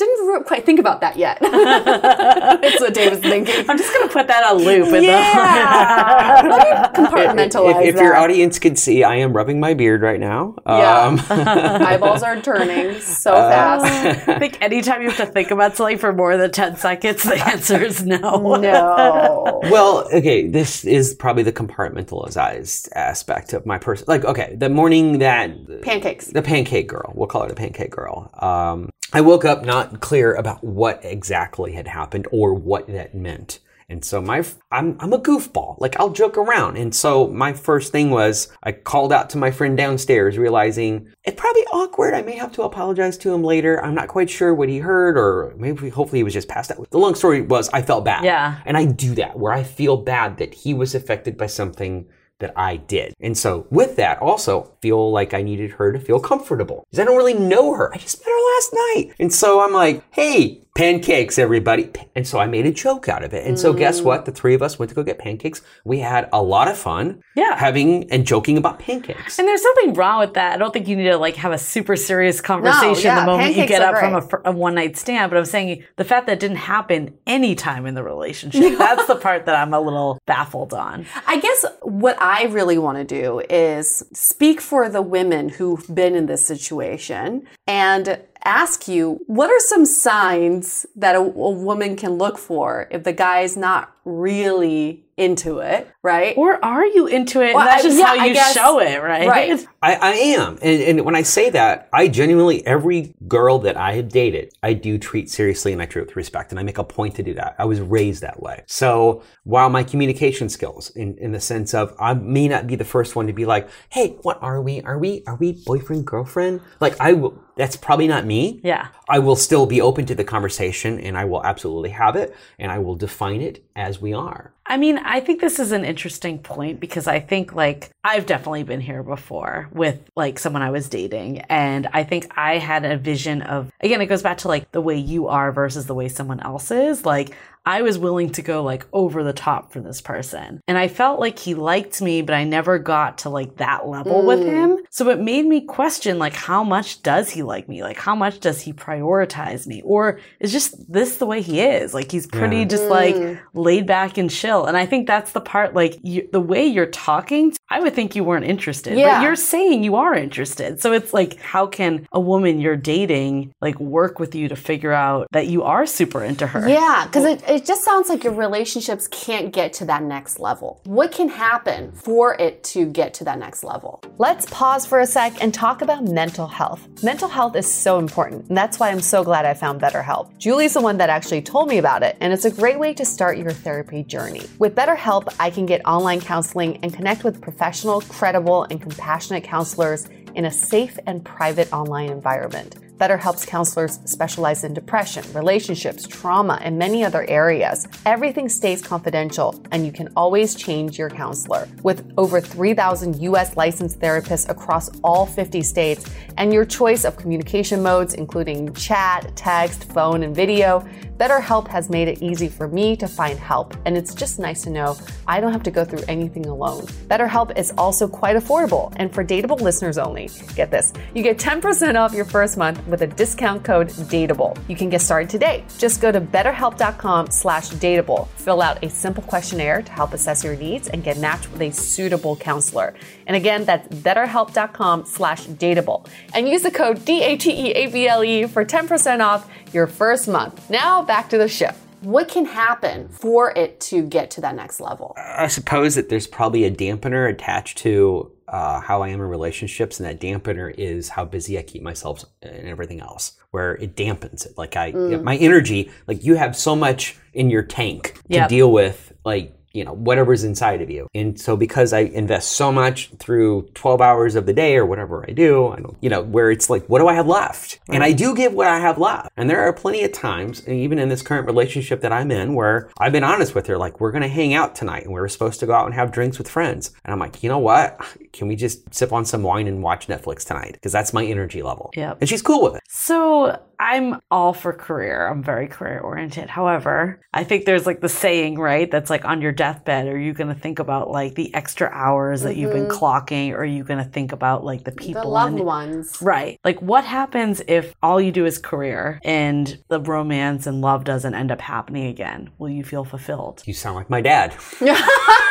Didn't 0.00 0.26
re- 0.28 0.42
quite 0.44 0.64
think 0.64 0.80
about 0.80 1.02
that 1.02 1.16
yet. 1.18 1.38
That's 1.42 2.80
what 2.80 2.94
Dave 2.94 3.10
was 3.10 3.20
thinking. 3.20 3.68
I'm 3.68 3.76
just 3.76 3.92
gonna 3.92 4.08
put 4.10 4.28
that 4.28 4.50
on 4.50 4.56
loop. 4.64 4.88
In 4.94 5.04
Yeah. 5.04 6.40
Let 6.42 6.94
me 6.96 7.04
compartmentalize 7.04 7.82
if, 7.86 7.94
if 7.94 8.00
your 8.00 8.12
that. 8.14 8.22
audience 8.22 8.58
could 8.58 8.78
see, 8.78 9.04
I 9.04 9.16
am 9.16 9.34
rubbing 9.34 9.60
my 9.60 9.74
beard 9.74 10.00
right 10.00 10.18
now. 10.18 10.54
Yeah. 10.66 11.00
Um, 11.02 11.20
Eyeballs 11.30 12.22
are 12.22 12.40
turning 12.40 12.98
so 13.00 13.32
Uh, 13.34 13.50
fast. 13.50 14.28
I 14.28 14.38
think 14.38 14.56
anytime 14.62 15.02
you 15.02 15.08
have 15.10 15.18
to 15.18 15.26
think 15.26 15.50
about 15.50 15.76
something 15.76 15.98
for 15.98 16.12
more 16.14 16.36
than 16.38 16.50
ten 16.50 16.76
seconds, 16.76 17.22
the 17.22 17.36
answer 17.46 17.82
is 17.82 18.02
no. 18.04 18.56
No. 18.56 19.60
Well, 19.64 20.08
okay, 20.14 20.48
this 20.48 20.84
is 20.84 21.14
probably 21.14 21.42
the 21.42 21.52
compartmentalized 21.52 22.88
aspect 22.94 23.52
of 23.52 23.66
my 23.66 23.76
person. 23.78 24.06
Like, 24.08 24.24
okay, 24.24 24.56
the 24.56 24.68
morning 24.70 25.18
that 25.18 25.82
Pancakes. 25.82 26.26
the 26.26 26.42
pancake 26.42 26.88
girl, 26.88 27.12
we'll 27.14 27.26
call 27.28 27.42
her 27.42 27.48
the 27.48 27.54
pancake 27.54 27.90
girl. 27.90 28.30
Um, 28.38 28.88
I 29.12 29.20
woke 29.22 29.44
up 29.44 29.64
not 29.64 29.89
clear 29.98 30.34
about 30.34 30.62
what 30.62 31.04
exactly 31.04 31.72
had 31.72 31.88
happened 31.88 32.28
or 32.30 32.54
what 32.54 32.86
that 32.88 33.14
meant. 33.14 33.60
And 33.90 34.04
so 34.04 34.22
my, 34.22 34.44
I'm, 34.70 34.96
I'm 35.00 35.12
a 35.12 35.18
goofball. 35.18 35.80
Like 35.80 35.98
I'll 35.98 36.10
joke 36.10 36.38
around. 36.38 36.76
And 36.76 36.94
so 36.94 37.26
my 37.26 37.52
first 37.52 37.90
thing 37.90 38.10
was 38.10 38.46
I 38.62 38.70
called 38.70 39.12
out 39.12 39.30
to 39.30 39.38
my 39.38 39.50
friend 39.50 39.76
downstairs, 39.76 40.38
realizing 40.38 41.08
it's 41.24 41.38
probably 41.38 41.62
awkward. 41.72 42.14
I 42.14 42.22
may 42.22 42.36
have 42.36 42.52
to 42.52 42.62
apologize 42.62 43.18
to 43.18 43.34
him 43.34 43.42
later. 43.42 43.84
I'm 43.84 43.96
not 43.96 44.06
quite 44.06 44.30
sure 44.30 44.54
what 44.54 44.68
he 44.68 44.78
heard, 44.78 45.18
or 45.18 45.54
maybe 45.58 45.88
hopefully 45.88 46.20
he 46.20 46.22
was 46.22 46.34
just 46.34 46.46
passed 46.46 46.70
out. 46.70 46.88
The 46.90 46.98
long 46.98 47.16
story 47.16 47.42
was 47.42 47.68
I 47.70 47.82
felt 47.82 48.04
bad. 48.04 48.24
Yeah. 48.24 48.60
And 48.64 48.76
I 48.76 48.84
do 48.84 49.16
that 49.16 49.36
where 49.36 49.52
I 49.52 49.64
feel 49.64 49.96
bad 49.96 50.38
that 50.38 50.54
he 50.54 50.72
was 50.72 50.94
affected 50.94 51.36
by 51.36 51.46
something 51.46 52.06
that 52.40 52.52
I 52.56 52.76
did. 52.76 53.14
And 53.20 53.36
so 53.38 53.66
with 53.70 53.96
that 53.96 54.20
also 54.20 54.72
feel 54.82 55.10
like 55.10 55.32
I 55.32 55.42
needed 55.42 55.72
her 55.72 55.92
to 55.92 55.98
feel 55.98 56.20
comfortable 56.20 56.84
because 56.90 57.00
I 57.00 57.04
don't 57.04 57.16
really 57.16 57.34
know 57.34 57.74
her. 57.74 57.92
I 57.94 57.98
just 57.98 58.20
met 58.20 58.26
her 58.26 58.54
last 58.56 58.72
night. 58.72 59.14
And 59.20 59.32
so 59.32 59.60
I'm 59.60 59.72
like, 59.72 60.02
hey, 60.10 60.62
pancakes, 60.76 61.38
everybody. 61.38 61.90
And 62.14 62.26
so 62.26 62.38
I 62.38 62.46
made 62.46 62.66
a 62.66 62.72
joke 62.72 63.08
out 63.08 63.24
of 63.24 63.34
it. 63.34 63.46
And 63.46 63.58
so 63.58 63.72
guess 63.72 64.00
mm. 64.00 64.04
what? 64.04 64.24
The 64.24 64.32
three 64.32 64.54
of 64.54 64.62
us 64.62 64.78
went 64.78 64.88
to 64.90 64.94
go 64.94 65.02
get 65.02 65.18
pancakes. 65.18 65.62
We 65.84 65.98
had 65.98 66.28
a 66.32 66.42
lot 66.42 66.68
of 66.68 66.78
fun 66.78 67.22
Yeah. 67.34 67.56
having 67.58 68.10
and 68.10 68.26
joking 68.26 68.56
about 68.56 68.78
pancakes. 68.78 69.38
And 69.38 69.48
there's 69.48 69.62
nothing 69.62 69.94
wrong 69.94 70.20
with 70.20 70.34
that. 70.34 70.54
I 70.54 70.56
don't 70.56 70.72
think 70.72 70.86
you 70.86 70.96
need 70.96 71.10
to 71.10 71.16
like 71.16 71.36
have 71.36 71.52
a 71.52 71.58
super 71.58 71.96
serious 71.96 72.40
conversation 72.40 73.06
yeah, 73.06 73.20
the 73.20 73.26
moment 73.26 73.56
you 73.56 73.66
get 73.66 73.82
are 73.82 73.94
up 73.94 74.00
from 74.00 74.14
a, 74.14 74.22
fr- 74.22 74.36
a 74.44 74.52
one 74.52 74.74
night 74.74 74.96
stand. 74.96 75.30
But 75.30 75.38
I'm 75.38 75.44
saying 75.44 75.84
the 75.96 76.04
fact 76.04 76.26
that 76.26 76.34
it 76.34 76.40
didn't 76.40 76.58
happen 76.58 77.18
any 77.26 77.54
time 77.54 77.84
in 77.84 77.94
the 77.94 78.02
relationship, 78.02 78.60
that's 78.78 79.06
the 79.06 79.16
part 79.16 79.46
that 79.46 79.56
I'm 79.56 79.74
a 79.74 79.80
little 79.80 80.18
baffled 80.26 80.72
on. 80.72 81.04
I 81.26 81.40
guess 81.40 81.64
what 81.82 82.20
I 82.20 82.44
really 82.44 82.78
want 82.78 82.98
to 82.98 83.04
do 83.04 83.42
is 83.50 84.04
speak 84.12 84.60
for 84.60 84.88
the 84.88 85.02
women 85.02 85.48
who've 85.48 85.92
been 85.92 86.14
in 86.14 86.26
this 86.26 86.44
situation 86.44 87.46
and 87.66 88.20
ask 88.44 88.88
you 88.88 89.20
what 89.26 89.50
are 89.50 89.60
some 89.60 89.84
signs 89.84 90.86
that 90.96 91.14
a, 91.14 91.18
a 91.18 91.50
woman 91.50 91.96
can 91.96 92.12
look 92.12 92.38
for 92.38 92.88
if 92.90 93.04
the 93.04 93.12
guy's 93.12 93.56
not 93.56 93.94
really 94.04 95.04
into 95.20 95.58
it, 95.58 95.88
right? 96.02 96.36
Or 96.36 96.62
are 96.64 96.84
you 96.84 97.06
into 97.06 97.42
it? 97.42 97.54
Well, 97.54 97.64
that's 97.64 97.84
I- 97.84 97.88
just 97.88 97.98
yeah, 97.98 98.06
how 98.06 98.14
you 98.24 98.34
guess- 98.34 98.54
show 98.54 98.80
it, 98.80 99.02
right? 99.02 99.28
Right. 99.28 99.66
I, 99.82 99.94
I 99.94 100.10
am. 100.12 100.58
And, 100.62 100.82
and 100.82 101.04
when 101.04 101.14
I 101.14 101.22
say 101.22 101.50
that, 101.50 101.88
I 101.92 102.08
genuinely, 102.08 102.66
every 102.66 103.14
girl 103.28 103.58
that 103.60 103.76
I 103.76 103.92
have 103.94 104.08
dated, 104.08 104.52
I 104.62 104.74
do 104.74 104.98
treat 104.98 105.30
seriously 105.30 105.72
and 105.72 105.80
I 105.80 105.86
treat 105.86 106.06
with 106.06 106.16
respect. 106.16 106.50
And 106.50 106.58
I 106.60 106.62
make 106.62 106.78
a 106.78 106.84
point 106.84 107.14
to 107.16 107.22
do 107.22 107.34
that. 107.34 107.54
I 107.58 107.64
was 107.64 107.80
raised 107.80 108.22
that 108.22 108.42
way. 108.42 108.62
So 108.66 109.22
while 109.44 109.70
my 109.70 109.82
communication 109.84 110.48
skills, 110.48 110.90
in, 110.90 111.16
in 111.18 111.32
the 111.32 111.40
sense 111.40 111.72
of 111.74 111.94
I 111.98 112.14
may 112.14 112.48
not 112.48 112.66
be 112.66 112.76
the 112.76 112.84
first 112.84 113.16
one 113.16 113.26
to 113.26 113.32
be 113.32 113.46
like, 113.46 113.68
hey, 113.90 114.16
what 114.22 114.42
are 114.42 114.60
we? 114.60 114.82
Are 114.82 114.98
we, 114.98 115.22
are 115.26 115.36
we 115.36 115.52
boyfriend, 115.64 116.06
girlfriend? 116.06 116.60
Like 116.80 116.98
I 117.00 117.12
will, 117.14 117.42
that's 117.56 117.76
probably 117.76 118.08
not 118.08 118.26
me. 118.26 118.60
Yeah. 118.64 118.88
I 119.08 119.18
will 119.18 119.36
still 119.36 119.66
be 119.66 119.80
open 119.80 120.06
to 120.06 120.14
the 120.14 120.24
conversation 120.24 120.98
and 121.00 121.16
I 121.16 121.24
will 121.24 121.44
absolutely 121.44 121.90
have 121.90 122.16
it 122.16 122.34
and 122.58 122.70
I 122.70 122.78
will 122.78 122.96
define 122.96 123.40
it 123.40 123.64
as 123.76 124.00
we 124.00 124.12
are. 124.12 124.52
I 124.70 124.76
mean, 124.76 124.98
I 124.98 125.18
think 125.18 125.40
this 125.40 125.58
is 125.58 125.72
an 125.72 125.84
interesting 125.84 126.38
point 126.38 126.78
because 126.78 127.08
I 127.08 127.18
think 127.18 127.52
like 127.52 127.90
I've 128.04 128.24
definitely 128.24 128.62
been 128.62 128.80
here 128.80 129.02
before 129.02 129.68
with 129.72 129.98
like 130.14 130.38
someone 130.38 130.62
I 130.62 130.70
was 130.70 130.88
dating. 130.88 131.40
And 131.48 131.88
I 131.92 132.04
think 132.04 132.30
I 132.38 132.58
had 132.58 132.84
a 132.84 132.96
vision 132.96 133.42
of, 133.42 133.72
again, 133.80 134.00
it 134.00 134.06
goes 134.06 134.22
back 134.22 134.38
to 134.38 134.48
like 134.48 134.70
the 134.70 134.80
way 134.80 134.96
you 134.96 135.26
are 135.26 135.50
versus 135.50 135.86
the 135.86 135.94
way 135.94 136.06
someone 136.06 136.38
else 136.38 136.70
is. 136.70 137.04
Like, 137.04 137.34
I 137.66 137.82
was 137.82 137.98
willing 137.98 138.30
to 138.32 138.42
go 138.42 138.62
like 138.62 138.86
over 138.92 139.22
the 139.22 139.32
top 139.32 139.72
for 139.72 139.80
this 139.80 140.00
person. 140.00 140.60
And 140.66 140.78
I 140.78 140.88
felt 140.88 141.20
like 141.20 141.38
he 141.38 141.54
liked 141.54 142.00
me, 142.00 142.22
but 142.22 142.34
I 142.34 142.44
never 142.44 142.78
got 142.78 143.18
to 143.18 143.28
like 143.28 143.56
that 143.56 143.86
level 143.86 144.24
with 144.24 144.40
mm. 144.40 144.46
him. 144.46 144.78
So 144.90 145.10
it 145.10 145.20
made 145.20 145.44
me 145.44 145.60
question 145.60 146.18
like 146.18 146.34
how 146.34 146.64
much 146.64 147.02
does 147.02 147.30
he 147.30 147.42
like 147.42 147.68
me? 147.68 147.82
Like 147.82 147.98
how 147.98 148.14
much 148.14 148.40
does 148.40 148.62
he 148.62 148.72
prioritize 148.72 149.66
me? 149.66 149.82
Or 149.84 150.20
is 150.40 150.52
just 150.52 150.90
this 150.90 151.18
the 151.18 151.26
way 151.26 151.42
he 151.42 151.60
is? 151.60 151.92
Like 151.92 152.10
he's 152.10 152.26
pretty 152.26 152.58
Yeah. 152.58 152.64
just 152.64 152.84
like 152.84 153.14
mm. 153.14 153.38
laid 153.52 153.86
back 153.86 154.16
and 154.16 154.30
chill. 154.30 154.64
And 154.64 154.76
I 154.76 154.86
think 154.86 155.06
that's 155.06 155.32
the 155.32 155.40
part 155.40 155.74
like 155.74 155.98
you, 156.02 156.28
the 156.32 156.40
way 156.40 156.66
you're 156.66 156.86
talking, 156.86 157.54
I 157.68 157.80
would 157.80 157.94
think 157.94 158.16
you 158.16 158.24
weren't 158.24 158.46
interested. 158.46 158.96
Yeah. 158.96 159.18
But 159.18 159.24
you're 159.24 159.36
saying 159.36 159.84
you 159.84 159.96
are 159.96 160.14
interested. 160.14 160.80
So 160.80 160.92
it's 160.92 161.12
like 161.12 161.38
how 161.40 161.66
can 161.66 162.06
a 162.12 162.20
woman 162.20 162.60
you're 162.60 162.76
dating 162.76 163.52
like 163.60 163.78
work 163.78 164.18
with 164.18 164.34
you 164.34 164.48
to 164.48 164.56
figure 164.56 164.92
out 164.92 165.26
that 165.32 165.46
you 165.48 165.62
are 165.62 165.84
super 165.84 166.24
into 166.24 166.46
her? 166.46 166.66
Yeah, 166.66 167.04
because 167.06 167.24
it, 167.24 167.49
it 167.50 167.64
just 167.64 167.84
sounds 167.84 168.08
like 168.08 168.22
your 168.22 168.32
relationships 168.32 169.08
can't 169.08 169.52
get 169.52 169.72
to 169.72 169.84
that 169.84 170.04
next 170.04 170.38
level. 170.38 170.80
What 170.84 171.10
can 171.10 171.28
happen 171.28 171.90
for 171.90 172.34
it 172.34 172.62
to 172.64 172.86
get 172.86 173.12
to 173.14 173.24
that 173.24 173.40
next 173.40 173.64
level? 173.64 174.00
Let's 174.18 174.46
pause 174.50 174.86
for 174.86 175.00
a 175.00 175.06
sec 175.06 175.42
and 175.42 175.52
talk 175.52 175.82
about 175.82 176.04
mental 176.04 176.46
health. 176.46 176.86
Mental 177.02 177.28
health 177.28 177.56
is 177.56 177.70
so 177.70 177.98
important, 177.98 178.48
and 178.48 178.56
that's 178.56 178.78
why 178.78 178.90
I'm 178.90 179.00
so 179.00 179.24
glad 179.24 179.46
I 179.46 179.54
found 179.54 179.80
BetterHelp. 179.80 180.38
Julie's 180.38 180.74
the 180.74 180.80
one 180.80 180.96
that 180.98 181.10
actually 181.10 181.42
told 181.42 181.68
me 181.68 181.78
about 181.78 182.04
it, 182.04 182.16
and 182.20 182.32
it's 182.32 182.44
a 182.44 182.52
great 182.52 182.78
way 182.78 182.94
to 182.94 183.04
start 183.04 183.36
your 183.36 183.50
therapy 183.50 184.04
journey. 184.04 184.42
With 184.60 184.76
BetterHelp, 184.76 185.34
I 185.40 185.50
can 185.50 185.66
get 185.66 185.84
online 185.84 186.20
counseling 186.20 186.78
and 186.84 186.94
connect 186.94 187.24
with 187.24 187.40
professional, 187.40 188.00
credible, 188.02 188.62
and 188.70 188.80
compassionate 188.80 189.42
counselors 189.42 190.06
in 190.36 190.44
a 190.44 190.52
safe 190.52 191.00
and 191.06 191.24
private 191.24 191.72
online 191.72 192.10
environment. 192.10 192.76
BetterHelp's 193.00 193.46
counselors 193.46 193.98
specialize 194.04 194.62
in 194.62 194.74
depression, 194.74 195.24
relationships, 195.32 196.06
trauma, 196.06 196.58
and 196.60 196.78
many 196.78 197.02
other 197.02 197.24
areas. 197.30 197.88
Everything 198.04 198.46
stays 198.46 198.82
confidential, 198.82 199.58
and 199.70 199.86
you 199.86 199.90
can 199.90 200.12
always 200.16 200.54
change 200.54 200.98
your 200.98 201.08
counselor. 201.08 201.66
With 201.82 202.12
over 202.18 202.42
3,000 202.42 203.22
US 203.22 203.56
licensed 203.56 204.00
therapists 204.00 204.50
across 204.50 204.90
all 205.02 205.24
50 205.24 205.62
states, 205.62 206.04
and 206.36 206.52
your 206.52 206.66
choice 206.66 207.06
of 207.06 207.16
communication 207.16 207.82
modes, 207.82 208.12
including 208.12 208.74
chat, 208.74 209.34
text, 209.34 209.84
phone, 209.92 210.22
and 210.22 210.36
video, 210.36 210.86
BetterHelp 211.20 211.68
has 211.68 211.90
made 211.90 212.08
it 212.08 212.22
easy 212.22 212.48
for 212.48 212.66
me 212.66 212.96
to 212.96 213.06
find 213.06 213.38
help, 213.38 213.76
and 213.84 213.94
it's 213.94 214.14
just 214.14 214.38
nice 214.38 214.62
to 214.62 214.70
know 214.70 214.96
I 215.28 215.38
don't 215.38 215.52
have 215.52 215.62
to 215.64 215.70
go 215.70 215.84
through 215.84 216.02
anything 216.08 216.46
alone. 216.46 216.84
BetterHelp 217.10 217.58
is 217.58 217.74
also 217.76 218.08
quite 218.08 218.36
affordable, 218.36 218.90
and 218.96 219.12
for 219.12 219.22
Dateable 219.22 219.60
listeners 219.60 219.98
only, 219.98 220.30
get 220.56 220.70
this, 220.70 220.94
you 221.12 221.22
get 221.22 221.36
10% 221.36 222.00
off 222.00 222.14
your 222.14 222.24
first 222.24 222.56
month 222.56 222.82
with 222.86 223.02
a 223.02 223.06
discount 223.06 223.62
code 223.62 223.88
DATEABLE. 223.88 224.56
You 224.66 224.76
can 224.76 224.88
get 224.88 225.02
started 225.02 225.28
today. 225.28 225.62
Just 225.76 226.00
go 226.00 226.10
to 226.10 226.22
betterhelp.com 226.22 227.26
slash 227.32 227.68
dateable, 227.72 228.26
fill 228.38 228.62
out 228.62 228.82
a 228.82 228.88
simple 228.88 229.22
questionnaire 229.24 229.82
to 229.82 229.92
help 229.92 230.14
assess 230.14 230.42
your 230.42 230.56
needs, 230.56 230.88
and 230.88 231.04
get 231.04 231.18
matched 231.18 231.52
with 231.52 231.60
a 231.60 231.70
suitable 231.70 232.34
counselor. 232.34 232.94
And 233.30 233.36
again, 233.36 233.64
that's 233.64 233.86
betterhelp.com 233.94 235.04
slash 235.06 235.46
dateable. 235.46 236.04
And 236.34 236.48
use 236.48 236.62
the 236.62 236.70
code 236.72 237.04
D-A-T-E-A-B-L-E 237.04 238.46
for 238.48 238.64
10% 238.64 239.24
off 239.24 239.48
your 239.72 239.86
first 239.86 240.26
month. 240.26 240.68
Now 240.68 241.00
back 241.02 241.28
to 241.28 241.38
the 241.38 241.46
show. 241.46 241.70
What 242.00 242.26
can 242.26 242.44
happen 242.44 243.08
for 243.08 243.56
it 243.56 243.78
to 243.82 244.02
get 244.02 244.32
to 244.32 244.40
that 244.40 244.56
next 244.56 244.80
level? 244.80 245.14
I 245.16 245.46
suppose 245.46 245.94
that 245.94 246.08
there's 246.08 246.26
probably 246.26 246.64
a 246.64 246.72
dampener 246.72 247.30
attached 247.32 247.78
to 247.78 248.32
uh, 248.48 248.80
how 248.80 249.02
I 249.02 249.10
am 249.10 249.20
in 249.20 249.28
relationships, 249.28 250.00
and 250.00 250.08
that 250.08 250.18
dampener 250.20 250.74
is 250.76 251.10
how 251.10 251.24
busy 251.24 251.56
I 251.56 251.62
keep 251.62 251.82
myself 251.84 252.24
and 252.42 252.66
everything 252.66 252.98
else, 253.00 253.34
where 253.52 253.76
it 253.76 253.94
dampens 253.94 254.44
it. 254.44 254.58
Like 254.58 254.74
I, 254.74 254.90
my 254.90 255.36
energy, 255.36 255.88
like 256.08 256.24
you 256.24 256.34
have 256.34 256.56
so 256.56 256.74
much 256.74 257.16
in 257.32 257.48
your 257.48 257.62
tank 257.62 258.14
to 258.28 258.34
Yep. 258.38 258.48
deal 258.48 258.72
with, 258.72 259.12
like 259.24 259.54
you 259.72 259.84
know 259.84 259.92
whatever's 259.92 260.44
inside 260.44 260.82
of 260.82 260.90
you, 260.90 261.08
and 261.14 261.40
so 261.40 261.56
because 261.56 261.92
I 261.92 262.00
invest 262.00 262.52
so 262.52 262.72
much 262.72 263.10
through 263.18 263.68
12 263.74 264.00
hours 264.00 264.34
of 264.34 264.46
the 264.46 264.52
day 264.52 264.76
or 264.76 264.86
whatever 264.86 265.24
I 265.28 265.32
do, 265.32 265.68
I 265.68 265.76
don't, 265.76 265.96
you 266.00 266.10
know, 266.10 266.22
where 266.22 266.50
it's 266.50 266.70
like, 266.70 266.86
what 266.86 266.98
do 266.98 267.08
I 267.08 267.14
have 267.14 267.26
left? 267.26 267.80
And 267.88 268.02
I 268.02 268.12
do 268.12 268.34
give 268.34 268.52
what 268.52 268.66
I 268.66 268.78
have 268.78 268.98
left, 268.98 269.30
and 269.36 269.48
there 269.48 269.60
are 269.60 269.72
plenty 269.72 270.04
of 270.04 270.12
times, 270.12 270.60
and 270.66 270.76
even 270.76 270.98
in 270.98 271.08
this 271.08 271.22
current 271.22 271.46
relationship 271.46 272.00
that 272.02 272.12
I'm 272.12 272.30
in, 272.30 272.54
where 272.54 272.90
I've 272.98 273.12
been 273.12 273.24
honest 273.24 273.54
with 273.54 273.66
her, 273.66 273.78
like 273.78 274.00
we're 274.00 274.12
gonna 274.12 274.28
hang 274.28 274.54
out 274.54 274.74
tonight, 274.74 275.04
and 275.04 275.12
we 275.12 275.20
are 275.20 275.28
supposed 275.28 275.60
to 275.60 275.66
go 275.66 275.72
out 275.72 275.86
and 275.86 275.94
have 275.94 276.12
drinks 276.12 276.38
with 276.38 276.48
friends, 276.48 276.92
and 277.04 277.12
I'm 277.12 277.18
like, 277.18 277.42
you 277.42 277.48
know 277.48 277.58
what? 277.58 278.00
Can 278.32 278.46
we 278.46 278.56
just 278.56 278.94
sip 278.94 279.12
on 279.12 279.24
some 279.24 279.42
wine 279.42 279.66
and 279.66 279.82
watch 279.82 280.06
Netflix 280.06 280.46
tonight? 280.46 280.72
Because 280.74 280.92
that's 280.92 281.12
my 281.12 281.24
energy 281.24 281.62
level. 281.62 281.90
yeah 281.96 282.14
And 282.20 282.28
she's 282.28 282.42
cool 282.42 282.62
with 282.62 282.76
it. 282.76 282.82
So 282.88 283.60
I'm 283.80 284.20
all 284.30 284.52
for 284.52 284.74
career. 284.74 285.26
I'm 285.26 285.42
very 285.42 285.66
career 285.66 286.00
oriented. 286.00 286.50
However, 286.50 287.18
I 287.32 287.44
think 287.44 287.64
there's 287.64 287.86
like 287.86 288.02
the 288.02 288.10
saying, 288.10 288.58
right? 288.58 288.90
That's 288.90 289.08
like 289.08 289.24
on 289.24 289.40
your 289.40 289.52
deathbed, 289.52 290.06
are 290.06 290.18
you 290.18 290.34
going 290.34 290.54
to 290.54 290.60
think 290.60 290.78
about 290.78 291.10
like 291.10 291.34
the 291.34 291.52
extra 291.54 291.88
hours 291.88 292.42
that 292.42 292.56
you've 292.56 292.72
been 292.72 292.88
mm-hmm. 292.88 293.04
clocking? 293.04 293.52
Or 293.52 293.60
are 293.60 293.64
you 293.64 293.82
going 293.82 294.04
to 294.04 294.10
think 294.10 294.32
about 294.32 294.64
like 294.64 294.84
the 294.84 294.92
people? 294.92 295.22
The 295.22 295.28
loved 295.28 295.58
in- 295.58 295.64
ones. 295.64 296.18
Right. 296.20 296.60
Like 296.62 296.80
what 296.82 297.04
happens 297.04 297.62
if 297.66 297.94
all 298.02 298.20
you 298.20 298.32
do 298.32 298.44
is 298.44 298.58
career 298.58 299.18
and 299.24 299.82
the 299.88 300.00
romance 300.00 300.66
and 300.66 300.82
love 300.82 301.04
doesn't 301.04 301.34
end 301.34 301.50
up 301.50 301.62
happening 301.62 302.08
again? 302.08 302.50
Will 302.58 302.70
you 302.70 302.84
feel 302.84 303.04
fulfilled? 303.04 303.62
You 303.64 303.72
sound 303.72 303.96
like 303.96 304.10
my 304.10 304.20
dad. 304.20 304.54